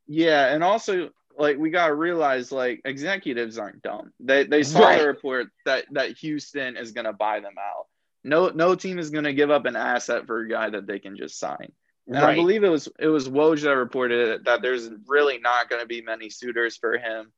Yeah, 0.07 0.53
and 0.53 0.63
also 0.63 1.09
like 1.37 1.57
we 1.57 1.69
gotta 1.69 1.93
realize 1.93 2.51
like 2.51 2.81
executives 2.85 3.57
aren't 3.57 3.81
dumb. 3.81 4.11
They 4.19 4.43
they 4.43 4.63
saw 4.63 4.81
right. 4.81 4.99
the 4.99 5.07
report 5.07 5.47
that 5.65 5.85
that 5.91 6.17
Houston 6.17 6.77
is 6.77 6.91
gonna 6.91 7.13
buy 7.13 7.39
them 7.39 7.55
out. 7.57 7.87
No 8.23 8.49
no 8.49 8.75
team 8.75 8.99
is 8.99 9.09
gonna 9.09 9.33
give 9.33 9.51
up 9.51 9.65
an 9.65 9.75
asset 9.75 10.27
for 10.27 10.41
a 10.41 10.49
guy 10.49 10.69
that 10.69 10.87
they 10.87 10.99
can 10.99 11.17
just 11.17 11.39
sign. 11.39 11.71
And 12.07 12.15
right. 12.15 12.31
I 12.31 12.35
believe 12.35 12.63
it 12.63 12.69
was 12.69 12.89
it 12.99 13.07
was 13.07 13.29
Woj 13.29 13.61
that 13.61 13.75
reported 13.75 14.45
that 14.45 14.61
there's 14.61 14.89
really 15.07 15.39
not 15.39 15.69
going 15.69 15.81
to 15.81 15.87
be 15.87 16.01
many 16.01 16.29
suitors 16.29 16.75
for 16.75 16.97
him, 16.97 17.31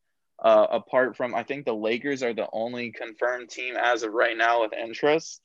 uh, 0.43 0.67
apart 0.71 1.15
from 1.15 1.35
I 1.35 1.43
think 1.43 1.65
the 1.65 1.75
Lakers 1.75 2.23
are 2.23 2.33
the 2.33 2.47
only 2.51 2.91
confirmed 2.91 3.49
team 3.49 3.75
as 3.75 4.03
of 4.03 4.13
right 4.13 4.35
now 4.35 4.63
with 4.63 4.73
interest. 4.73 5.41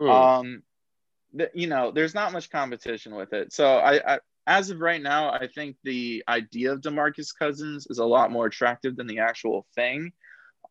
Mm. 0.00 0.10
Um, 0.10 0.62
th- 1.36 1.50
you 1.54 1.68
know, 1.68 1.92
there's 1.92 2.14
not 2.14 2.32
much 2.32 2.50
competition 2.50 3.14
with 3.14 3.32
it. 3.32 3.52
So 3.52 3.76
I, 3.76 4.14
I, 4.14 4.18
as 4.46 4.70
of 4.70 4.80
right 4.80 5.02
now, 5.02 5.30
I 5.30 5.46
think 5.46 5.76
the 5.84 6.24
idea 6.28 6.72
of 6.72 6.80
Demarcus 6.80 7.28
Cousins 7.36 7.86
is 7.88 7.98
a 7.98 8.04
lot 8.04 8.32
more 8.32 8.46
attractive 8.46 8.96
than 8.96 9.06
the 9.06 9.20
actual 9.20 9.66
thing. 9.74 10.12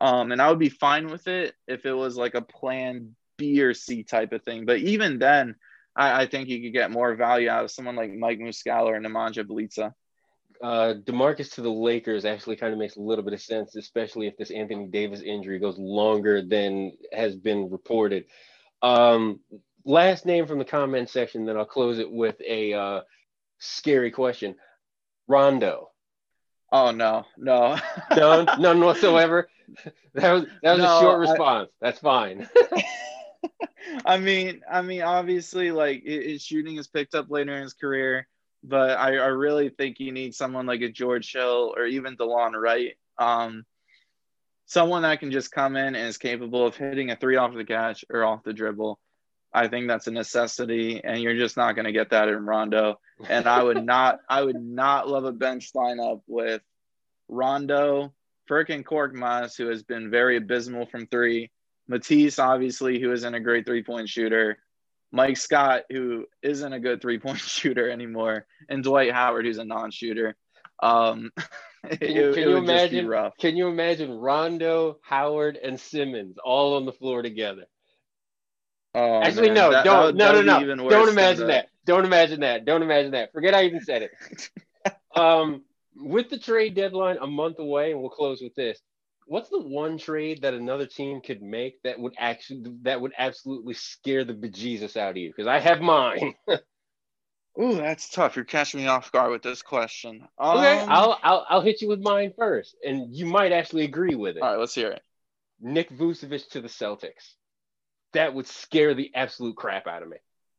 Um, 0.01 0.31
and 0.31 0.41
I 0.41 0.49
would 0.49 0.59
be 0.59 0.69
fine 0.69 1.07
with 1.07 1.27
it 1.27 1.55
if 1.67 1.85
it 1.85 1.93
was 1.93 2.17
like 2.17 2.35
a 2.35 2.41
plan 2.41 3.15
B 3.37 3.61
or 3.61 3.73
C 3.73 4.03
type 4.03 4.33
of 4.33 4.43
thing. 4.43 4.65
But 4.65 4.79
even 4.79 5.19
then, 5.19 5.55
I, 5.95 6.23
I 6.23 6.25
think 6.27 6.49
you 6.49 6.61
could 6.61 6.73
get 6.73 6.91
more 6.91 7.15
value 7.15 7.49
out 7.49 7.63
of 7.63 7.71
someone 7.71 7.95
like 7.95 8.13
Mike 8.13 8.39
Muscala 8.39 8.87
or 8.87 8.99
Nemanja 8.99 9.45
Bjelica. 9.45 9.93
Uh, 10.61 10.93
Demarcus 11.03 11.53
to 11.53 11.61
the 11.61 11.69
Lakers 11.69 12.25
actually 12.25 12.55
kind 12.55 12.73
of 12.73 12.79
makes 12.79 12.95
a 12.95 13.01
little 13.01 13.23
bit 13.23 13.33
of 13.33 13.41
sense, 13.41 13.75
especially 13.75 14.27
if 14.27 14.37
this 14.37 14.51
Anthony 14.51 14.87
Davis 14.87 15.21
injury 15.21 15.59
goes 15.59 15.77
longer 15.77 16.41
than 16.41 16.93
has 17.11 17.35
been 17.35 17.69
reported. 17.69 18.25
Um, 18.81 19.39
last 19.83 20.25
name 20.25 20.47
from 20.47 20.59
the 20.59 20.65
comment 20.65 21.09
section, 21.09 21.45
then 21.45 21.57
I'll 21.57 21.65
close 21.65 21.99
it 21.99 22.11
with 22.11 22.39
a 22.41 22.73
uh, 22.73 23.01
scary 23.59 24.11
question. 24.11 24.55
Rondo. 25.27 25.89
Oh 26.71 26.91
no, 26.91 27.25
no, 27.37 27.77
none, 28.15 28.47
none 28.59 28.79
whatsoever. 28.83 29.49
That 30.13 30.31
was 30.31 30.45
that 30.63 30.73
was 30.73 30.81
no, 30.81 30.97
a 30.97 31.01
short 31.01 31.19
response. 31.19 31.69
I, 31.81 31.85
That's 31.85 31.99
fine. 31.99 32.47
I 34.05 34.17
mean, 34.17 34.61
I 34.69 34.81
mean, 34.81 35.01
obviously, 35.01 35.71
like 35.71 36.03
his 36.03 36.41
shooting 36.41 36.77
has 36.77 36.87
picked 36.87 37.15
up 37.15 37.29
later 37.29 37.55
in 37.55 37.63
his 37.63 37.73
career, 37.73 38.27
but 38.63 38.97
I, 38.97 39.17
I 39.17 39.27
really 39.27 39.69
think 39.69 39.99
you 39.99 40.11
need 40.11 40.35
someone 40.35 40.65
like 40.65 40.81
a 40.81 40.89
George 40.89 41.31
Hill 41.31 41.73
or 41.75 41.85
even 41.85 42.17
DeLon 42.17 42.59
Wright, 42.59 42.95
um, 43.17 43.65
someone 44.65 45.03
that 45.03 45.19
can 45.19 45.31
just 45.31 45.51
come 45.51 45.75
in 45.75 45.95
and 45.95 46.07
is 46.07 46.17
capable 46.17 46.65
of 46.65 46.75
hitting 46.75 47.11
a 47.11 47.15
three 47.15 47.35
off 47.35 47.53
the 47.53 47.65
catch 47.65 48.03
or 48.09 48.23
off 48.23 48.43
the 48.43 48.53
dribble. 48.53 48.99
I 49.53 49.69
think 49.69 49.87
that's 49.87 50.07
a 50.07 50.11
necessity, 50.11 51.01
and 51.03 51.21
you're 51.21 51.37
just 51.37 51.55
not 51.55 51.75
going 51.75 51.85
to 51.85 51.93
get 51.93 52.09
that 52.09 52.27
in 52.27 52.45
Rondo. 52.45 52.99
And 53.29 53.47
I 53.47 53.63
would 53.63 53.85
not, 53.85 54.19
I 54.27 54.41
would 54.41 54.61
not 54.61 55.07
love 55.07 55.23
a 55.23 55.31
bench 55.31 55.71
lineup 55.73 56.21
with 56.27 56.61
Rondo, 57.29 58.13
Furkan 58.49 58.83
Korkmaz, 58.83 59.57
who 59.57 59.67
has 59.67 59.83
been 59.83 60.11
very 60.11 60.37
abysmal 60.37 60.87
from 60.87 61.07
three, 61.07 61.51
Matisse, 61.87 62.39
obviously, 62.39 62.99
who 62.99 63.11
isn't 63.11 63.35
a 63.35 63.39
great 63.39 63.65
three 63.65 63.83
point 63.83 64.09
shooter, 64.09 64.57
Mike 65.11 65.37
Scott, 65.37 65.83
who 65.89 66.25
isn't 66.41 66.73
a 66.73 66.79
good 66.79 67.01
three 67.01 67.19
point 67.19 67.39
shooter 67.39 67.89
anymore, 67.89 68.45
and 68.69 68.83
Dwight 68.83 69.11
Howard, 69.11 69.45
who's 69.45 69.57
a 69.57 69.65
non 69.65 69.91
shooter. 69.91 70.35
Um, 70.81 71.31
can, 71.37 71.91
it, 71.91 71.99
can 71.99 72.09
it 72.09 72.37
you 72.37 72.57
imagine? 72.57 73.31
Can 73.39 73.55
you 73.55 73.67
imagine 73.67 74.11
Rondo, 74.11 74.97
Howard, 75.01 75.57
and 75.57 75.79
Simmons 75.79 76.37
all 76.43 76.75
on 76.75 76.85
the 76.85 76.91
floor 76.91 77.21
together? 77.21 77.65
Oh, 78.93 79.21
Actually, 79.21 79.47
man. 79.47 79.55
no, 79.55 79.71
that, 79.71 79.83
don't, 79.83 80.17
that, 80.17 80.35
no, 80.35 80.41
no, 80.41 80.73
no, 80.75 80.89
don't 80.89 81.09
imagine 81.09 81.47
that. 81.47 81.67
Don't 81.85 82.05
imagine 82.05 82.39
that. 82.39 82.65
Don't 82.65 82.81
imagine 82.81 83.11
that. 83.11 83.33
Forget 83.33 83.53
I 83.53 83.65
even 83.65 83.81
said 83.81 84.03
it. 84.03 84.49
um, 85.15 85.63
with 85.97 86.29
the 86.29 86.39
trade 86.39 86.75
deadline 86.75 87.17
a 87.21 87.27
month 87.27 87.59
away, 87.59 87.91
and 87.91 87.99
we'll 87.99 88.09
close 88.09 88.41
with 88.41 88.55
this 88.55 88.79
what's 89.25 89.49
the 89.49 89.61
one 89.61 89.97
trade 89.97 90.41
that 90.41 90.53
another 90.53 90.85
team 90.85 91.21
could 91.21 91.41
make 91.41 91.81
that 91.83 91.99
would 91.99 92.13
actually 92.17 92.63
that 92.83 93.01
would 93.01 93.13
absolutely 93.17 93.73
scare 93.73 94.23
the 94.23 94.33
bejesus 94.33 94.97
out 94.97 95.11
of 95.11 95.17
you? 95.17 95.29
Because 95.29 95.47
I 95.47 95.59
have 95.59 95.81
mine. 95.81 96.35
Ooh, 97.61 97.75
that's 97.75 98.09
tough. 98.09 98.35
You're 98.35 98.45
catching 98.45 98.81
me 98.81 98.87
off 98.87 99.11
guard 99.11 99.31
with 99.31 99.41
this 99.41 99.61
question. 99.61 100.27
Um, 100.37 100.57
okay, 100.57 100.79
I'll, 100.79 101.17
I'll 101.23 101.45
I'll 101.49 101.61
hit 101.61 101.81
you 101.81 101.87
with 101.87 102.01
mine 102.01 102.33
first, 102.37 102.75
and 102.85 103.15
you 103.15 103.25
might 103.25 103.51
actually 103.51 103.85
agree 103.85 104.15
with 104.15 104.37
it. 104.37 104.43
All 104.43 104.51
right, 104.51 104.59
let's 104.59 104.75
hear 104.75 104.91
it. 104.91 105.01
Nick 105.61 105.89
Vucevic 105.89 106.49
to 106.49 106.61
the 106.61 106.67
Celtics. 106.67 107.33
That 108.13 108.33
would 108.33 108.47
scare 108.47 108.93
the 108.93 109.11
absolute 109.15 109.55
crap 109.55 109.87
out 109.87 110.03
of 110.03 110.09
me. 110.09 110.17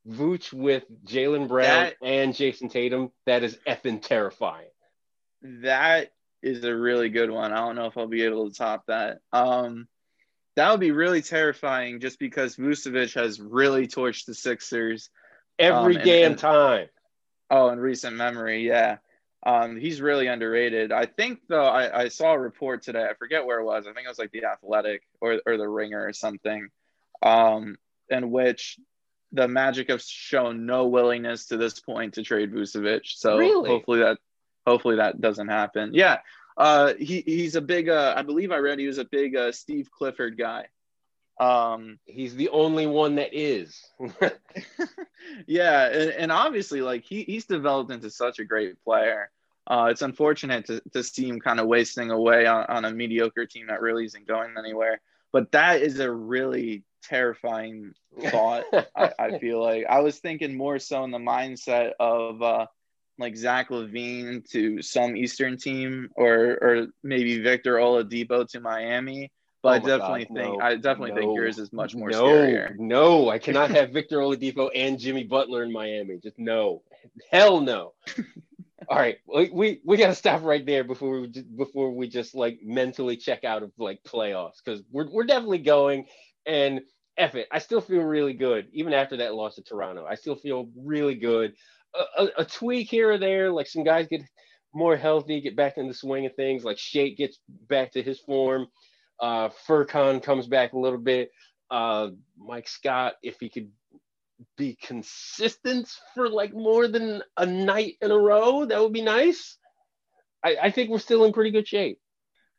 Vooch 0.08 0.52
with 0.52 0.84
Jaylen 1.04 1.48
Brown 1.48 1.66
that, 1.66 1.96
and 2.02 2.34
Jayson 2.34 2.70
Tatum. 2.70 3.10
That 3.26 3.42
is 3.42 3.58
effing 3.66 4.00
terrifying. 4.00 4.68
That 5.42 6.12
is 6.46 6.64
a 6.64 6.74
really 6.74 7.08
good 7.08 7.30
one. 7.30 7.52
I 7.52 7.56
don't 7.56 7.76
know 7.76 7.86
if 7.86 7.98
I'll 7.98 8.06
be 8.06 8.22
able 8.22 8.48
to 8.48 8.56
top 8.56 8.86
that. 8.86 9.18
Um, 9.32 9.88
that 10.54 10.70
would 10.70 10.80
be 10.80 10.92
really 10.92 11.22
terrifying 11.22 12.00
just 12.00 12.18
because 12.18 12.56
Vucevic 12.56 13.14
has 13.14 13.40
really 13.40 13.86
torched 13.86 14.26
the 14.26 14.34
Sixers 14.34 15.10
every 15.58 15.96
um, 15.96 16.04
damn 16.04 16.30
and, 16.32 16.38
time. 16.38 16.88
Oh, 17.50 17.68
in 17.70 17.78
recent 17.78 18.16
memory, 18.16 18.66
yeah. 18.66 18.98
Um, 19.44 19.76
he's 19.76 20.00
really 20.00 20.26
underrated. 20.26 20.92
I 20.92 21.06
think 21.06 21.40
though 21.48 21.66
I, 21.66 22.02
I 22.02 22.08
saw 22.08 22.32
a 22.32 22.38
report 22.38 22.82
today. 22.82 23.06
I 23.08 23.14
forget 23.14 23.46
where 23.46 23.60
it 23.60 23.64
was. 23.64 23.86
I 23.86 23.92
think 23.92 24.06
it 24.06 24.08
was 24.08 24.18
like 24.18 24.32
the 24.32 24.44
Athletic 24.44 25.02
or 25.20 25.40
or 25.46 25.56
the 25.56 25.68
Ringer 25.68 26.04
or 26.04 26.12
something, 26.12 26.68
um, 27.22 27.76
in 28.08 28.30
which 28.30 28.78
the 29.32 29.46
Magic 29.46 29.90
have 29.90 30.02
shown 30.02 30.66
no 30.66 30.86
willingness 30.86 31.46
to 31.46 31.56
this 31.56 31.78
point 31.78 32.14
to 32.14 32.22
trade 32.22 32.52
Vucevic. 32.52 33.02
So 33.04 33.36
really? 33.38 33.68
hopefully 33.70 34.00
that 34.00 34.18
hopefully 34.66 34.96
that 34.96 35.20
doesn't 35.20 35.48
happen. 35.48 35.92
Yeah, 35.94 36.18
uh, 36.56 36.94
he 36.98 37.22
he's 37.24 37.54
a 37.54 37.60
big. 37.60 37.88
Uh, 37.88 38.14
I 38.16 38.22
believe 38.22 38.52
I 38.52 38.58
read 38.58 38.78
he 38.78 38.86
was 38.86 38.98
a 38.98 39.04
big 39.04 39.36
uh, 39.36 39.52
Steve 39.52 39.90
Clifford 39.90 40.38
guy. 40.38 40.66
Um, 41.38 41.98
he's 42.06 42.34
the 42.34 42.48
only 42.48 42.86
one 42.86 43.16
that 43.16 43.34
is. 43.34 43.78
yeah, 45.46 45.86
and, 45.88 46.10
and, 46.12 46.32
obviously, 46.32 46.80
like 46.80 47.04
he 47.04 47.24
he's 47.24 47.44
developed 47.44 47.90
into 47.90 48.10
such 48.10 48.38
a 48.38 48.44
great 48.44 48.82
player. 48.82 49.30
Uh, 49.68 49.88
it's 49.90 50.02
unfortunate 50.02 50.64
to, 50.66 50.80
to 50.92 51.02
see 51.02 51.28
him 51.28 51.40
kind 51.40 51.58
of 51.58 51.66
wasting 51.66 52.10
away 52.10 52.46
on, 52.46 52.64
on 52.66 52.84
a 52.84 52.90
mediocre 52.90 53.46
team 53.46 53.66
that 53.66 53.80
really 53.80 54.04
isn't 54.04 54.26
going 54.26 54.54
anywhere. 54.56 55.00
But 55.32 55.50
that 55.52 55.82
is 55.82 55.98
a 55.98 56.10
really 56.10 56.84
terrifying 57.02 57.92
thought. 58.30 58.64
I, 58.94 59.12
I, 59.18 59.38
feel 59.40 59.60
like 59.60 59.84
I 59.90 60.00
was 60.00 60.18
thinking 60.18 60.56
more 60.56 60.78
so 60.78 61.02
in 61.02 61.10
the 61.10 61.18
mindset 61.18 61.92
of 61.98 62.40
uh, 62.42 62.66
like 63.18 63.36
Zach 63.36 63.70
LaVine 63.70 64.48
to 64.50 64.82
some 64.82 65.16
Eastern 65.16 65.56
team, 65.56 66.08
or 66.14 66.58
or 66.60 66.86
maybe 67.02 67.40
Victor 67.40 67.76
Oladipo 67.76 68.48
to 68.48 68.60
Miami. 68.60 69.30
But 69.62 69.82
oh 69.82 69.86
I 69.86 69.88
definitely 69.98 70.24
God, 70.26 70.34
think 70.34 70.58
no, 70.58 70.64
I 70.64 70.74
definitely 70.76 71.10
no, 71.10 71.16
think 71.16 71.36
yours 71.36 71.58
is 71.58 71.72
much 71.72 71.94
more 71.94 72.10
no, 72.10 72.24
scarier. 72.24 72.78
No, 72.78 73.30
I 73.30 73.38
cannot 73.40 73.70
have 73.70 73.90
Victor 73.90 74.18
Oladipo 74.18 74.70
and 74.74 74.98
Jimmy 74.98 75.24
Butler 75.24 75.62
in 75.64 75.72
Miami. 75.72 76.18
Just 76.22 76.38
no, 76.38 76.82
hell 77.32 77.60
no. 77.60 77.94
All 78.88 78.96
right, 78.96 79.16
we 79.26 79.80
we 79.84 79.96
got 79.96 80.08
to 80.08 80.14
stop 80.14 80.44
right 80.44 80.64
there 80.64 80.84
before 80.84 81.20
we 81.20 81.28
before 81.56 81.90
we 81.90 82.08
just 82.08 82.34
like 82.36 82.60
mentally 82.62 83.16
check 83.16 83.42
out 83.42 83.64
of 83.64 83.72
like 83.78 84.04
playoffs 84.04 84.62
because 84.64 84.82
we're 84.92 85.10
we're 85.10 85.24
definitely 85.24 85.58
going 85.58 86.06
and 86.46 86.82
F 87.16 87.34
it. 87.34 87.48
I 87.50 87.58
still 87.58 87.80
feel 87.80 88.02
really 88.02 88.34
good 88.34 88.68
even 88.72 88.92
after 88.92 89.16
that 89.16 89.34
loss 89.34 89.56
to 89.56 89.62
Toronto. 89.62 90.06
I 90.06 90.14
still 90.14 90.36
feel 90.36 90.68
really 90.76 91.14
good. 91.14 91.54
A, 92.18 92.28
a, 92.38 92.44
tweak 92.44 92.88
here 92.88 93.12
or 93.12 93.18
there, 93.18 93.50
like 93.50 93.66
some 93.66 93.84
guys 93.84 94.06
get 94.08 94.22
more 94.74 94.96
healthy, 94.96 95.40
get 95.40 95.56
back 95.56 95.78
in 95.78 95.88
the 95.88 95.94
swing 95.94 96.26
of 96.26 96.34
things. 96.34 96.64
Like 96.64 96.78
Shake 96.78 97.16
gets 97.16 97.38
back 97.68 97.92
to 97.92 98.02
his 98.02 98.20
form. 98.20 98.66
Uh, 99.20 99.48
Furkan 99.66 100.22
comes 100.22 100.46
back 100.46 100.72
a 100.72 100.78
little 100.78 100.98
bit. 100.98 101.30
Uh, 101.70 102.10
Mike 102.38 102.68
Scott, 102.68 103.14
if 103.22 103.40
he 103.40 103.48
could 103.48 103.70
be 104.56 104.76
consistent 104.82 105.88
for 106.14 106.28
like 106.28 106.52
more 106.52 106.88
than 106.88 107.22
a 107.36 107.46
night 107.46 107.94
in 108.02 108.10
a 108.10 108.18
row, 108.18 108.64
that 108.64 108.80
would 108.80 108.92
be 108.92 109.02
nice. 109.02 109.56
I, 110.44 110.56
I 110.64 110.70
think 110.70 110.90
we're 110.90 110.98
still 110.98 111.24
in 111.24 111.32
pretty 111.32 111.50
good 111.50 111.66
shape. 111.66 111.98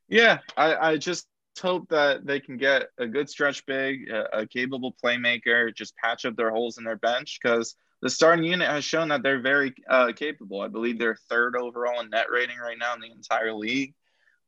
Yeah, 0.10 0.40
I, 0.56 0.76
I 0.76 0.98
just 0.98 1.28
hope 1.62 1.90
that 1.90 2.26
they 2.26 2.40
can 2.40 2.58
get 2.58 2.88
a 2.98 3.08
good 3.08 3.30
stretch 3.30 3.66
big, 3.66 4.10
a, 4.10 4.40
a 4.40 4.48
capable 4.48 4.96
playmaker, 5.04 5.74
just 5.74 5.96
patch 5.96 6.26
up 6.26 6.36
their 6.36 6.52
holes 6.52 6.78
in 6.78 6.84
their 6.84 6.98
bench 6.98 7.40
because 7.42 7.76
the 8.02 8.10
starting 8.10 8.46
unit 8.46 8.70
has 8.70 8.84
shown 8.84 9.10
that 9.10 9.24
they're 9.24 9.42
very 9.42 9.74
uh, 9.90 10.12
capable. 10.16 10.62
I 10.62 10.68
believe 10.68 11.00
they're 11.00 11.18
third 11.30 11.56
overall 11.56 12.00
in 12.02 12.10
net 12.10 12.28
rating 12.32 12.58
right 12.58 12.78
now 12.78 12.94
in 12.94 13.02
the 13.02 13.12
entire 13.12 13.54
league. 13.54 13.94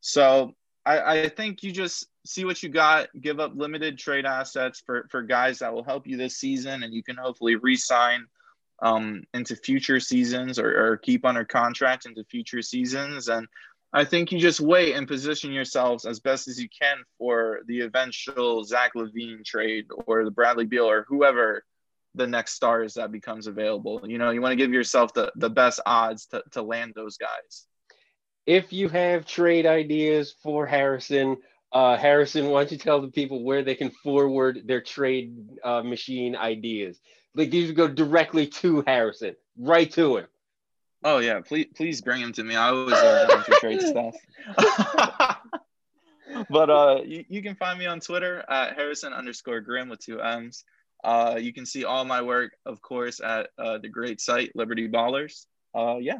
So 0.01 0.53
I, 0.85 1.21
I 1.23 1.29
think 1.29 1.63
you 1.63 1.71
just 1.71 2.07
see 2.25 2.45
what 2.45 2.61
you 2.61 2.69
got, 2.69 3.09
give 3.19 3.39
up 3.39 3.53
limited 3.55 3.97
trade 3.97 4.25
assets 4.25 4.81
for, 4.85 5.07
for 5.09 5.23
guys 5.23 5.59
that 5.59 5.73
will 5.73 5.83
help 5.83 6.07
you 6.07 6.15
this 6.15 6.37
season, 6.37 6.83
and 6.83 6.93
you 6.93 7.03
can 7.03 7.15
hopefully 7.15 7.55
re 7.55 7.75
sign 7.75 8.25
um, 8.81 9.23
into 9.33 9.55
future 9.55 9.99
seasons 9.99 10.59
or, 10.59 10.91
or 10.91 10.97
keep 10.97 11.25
under 11.25 11.43
contract 11.43 12.05
into 12.05 12.23
future 12.25 12.61
seasons. 12.61 13.27
And 13.27 13.47
I 13.91 14.05
think 14.05 14.31
you 14.31 14.39
just 14.39 14.61
wait 14.61 14.95
and 14.95 15.07
position 15.07 15.51
yourselves 15.51 16.05
as 16.05 16.19
best 16.19 16.47
as 16.47 16.61
you 16.61 16.69
can 16.69 16.97
for 17.17 17.61
the 17.65 17.81
eventual 17.81 18.63
Zach 18.63 18.91
LaVine 18.95 19.43
trade 19.43 19.87
or 20.05 20.23
the 20.23 20.31
Bradley 20.31 20.65
Beal 20.65 20.89
or 20.89 21.05
whoever 21.09 21.63
the 22.15 22.27
next 22.27 22.53
stars 22.53 22.95
that 22.95 23.11
becomes 23.11 23.47
available. 23.47 24.01
You 24.05 24.17
know, 24.17 24.31
you 24.31 24.41
want 24.41 24.51
to 24.51 24.55
give 24.55 24.73
yourself 24.73 25.13
the, 25.13 25.31
the 25.35 25.49
best 25.49 25.79
odds 25.85 26.25
to, 26.27 26.43
to 26.51 26.61
land 26.61 26.93
those 26.95 27.17
guys 27.17 27.67
if 28.49 28.73
you 28.73 28.89
have 28.89 29.27
trade 29.27 29.67
ideas 29.67 30.33
for 30.41 30.65
Harrison, 30.65 31.37
uh, 31.71 31.95
Harrison, 31.97 32.47
why 32.47 32.61
don't 32.61 32.71
you 32.71 32.79
tell 32.79 32.99
the 32.99 33.09
people 33.09 33.43
where 33.43 33.63
they 33.63 33.75
can 33.75 33.91
forward 33.91 34.63
their 34.65 34.81
trade 34.81 35.37
uh, 35.63 35.83
machine 35.83 36.35
ideas? 36.35 36.99
Like 37.35 37.51
these 37.51 37.71
go 37.73 37.87
directly 37.87 38.47
to 38.47 38.83
Harrison, 38.87 39.35
right 39.55 39.91
to 39.91 40.17
him. 40.17 40.25
Oh 41.03 41.19
yeah, 41.19 41.41
please 41.41 41.67
please 41.75 42.01
bring 42.01 42.21
him 42.21 42.33
to 42.33 42.43
me. 42.43 42.55
I 42.55 42.69
always 42.69 42.93
love 42.93 43.45
to 43.45 43.51
trade 43.59 43.81
stuff. 43.83 44.15
but 46.49 46.69
uh, 46.71 47.01
you, 47.05 47.25
you 47.29 47.43
can 47.43 47.53
find 47.53 47.77
me 47.77 47.85
on 47.85 47.99
Twitter 47.99 48.43
at 48.49 48.75
Harrison 48.75 49.13
underscore 49.13 49.61
Grimm 49.61 49.89
with 49.89 49.99
two 49.99 50.19
M's. 50.19 50.65
Uh, 51.03 51.37
you 51.39 51.53
can 51.53 51.65
see 51.65 51.85
all 51.85 52.05
my 52.05 52.21
work, 52.21 52.51
of 52.65 52.81
course, 52.81 53.19
at 53.21 53.49
uh, 53.57 53.77
the 53.77 53.89
great 53.89 54.19
site 54.19 54.51
Liberty 54.55 54.87
Ballers. 54.87 55.45
Uh, 55.73 55.97
yeah. 55.97 56.19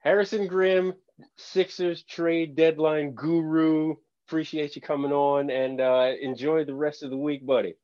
Harrison 0.00 0.46
Grimm, 0.46 0.94
Sixers 1.36 2.02
trade 2.04 2.54
deadline 2.54 3.12
guru. 3.12 3.96
Appreciate 4.26 4.76
you 4.76 4.82
coming 4.82 5.12
on 5.12 5.50
and 5.50 5.80
uh, 5.80 6.12
enjoy 6.20 6.64
the 6.64 6.74
rest 6.74 7.02
of 7.02 7.10
the 7.10 7.16
week, 7.16 7.46
buddy. 7.46 7.74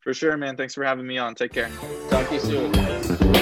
For 0.00 0.12
sure, 0.12 0.36
man. 0.36 0.56
Thanks 0.56 0.74
for 0.74 0.84
having 0.84 1.06
me 1.06 1.18
on. 1.18 1.34
Take 1.34 1.52
care. 1.52 1.70
Talk 2.10 2.28
to 2.28 2.34
you 2.34 2.40
soon. 2.40 3.41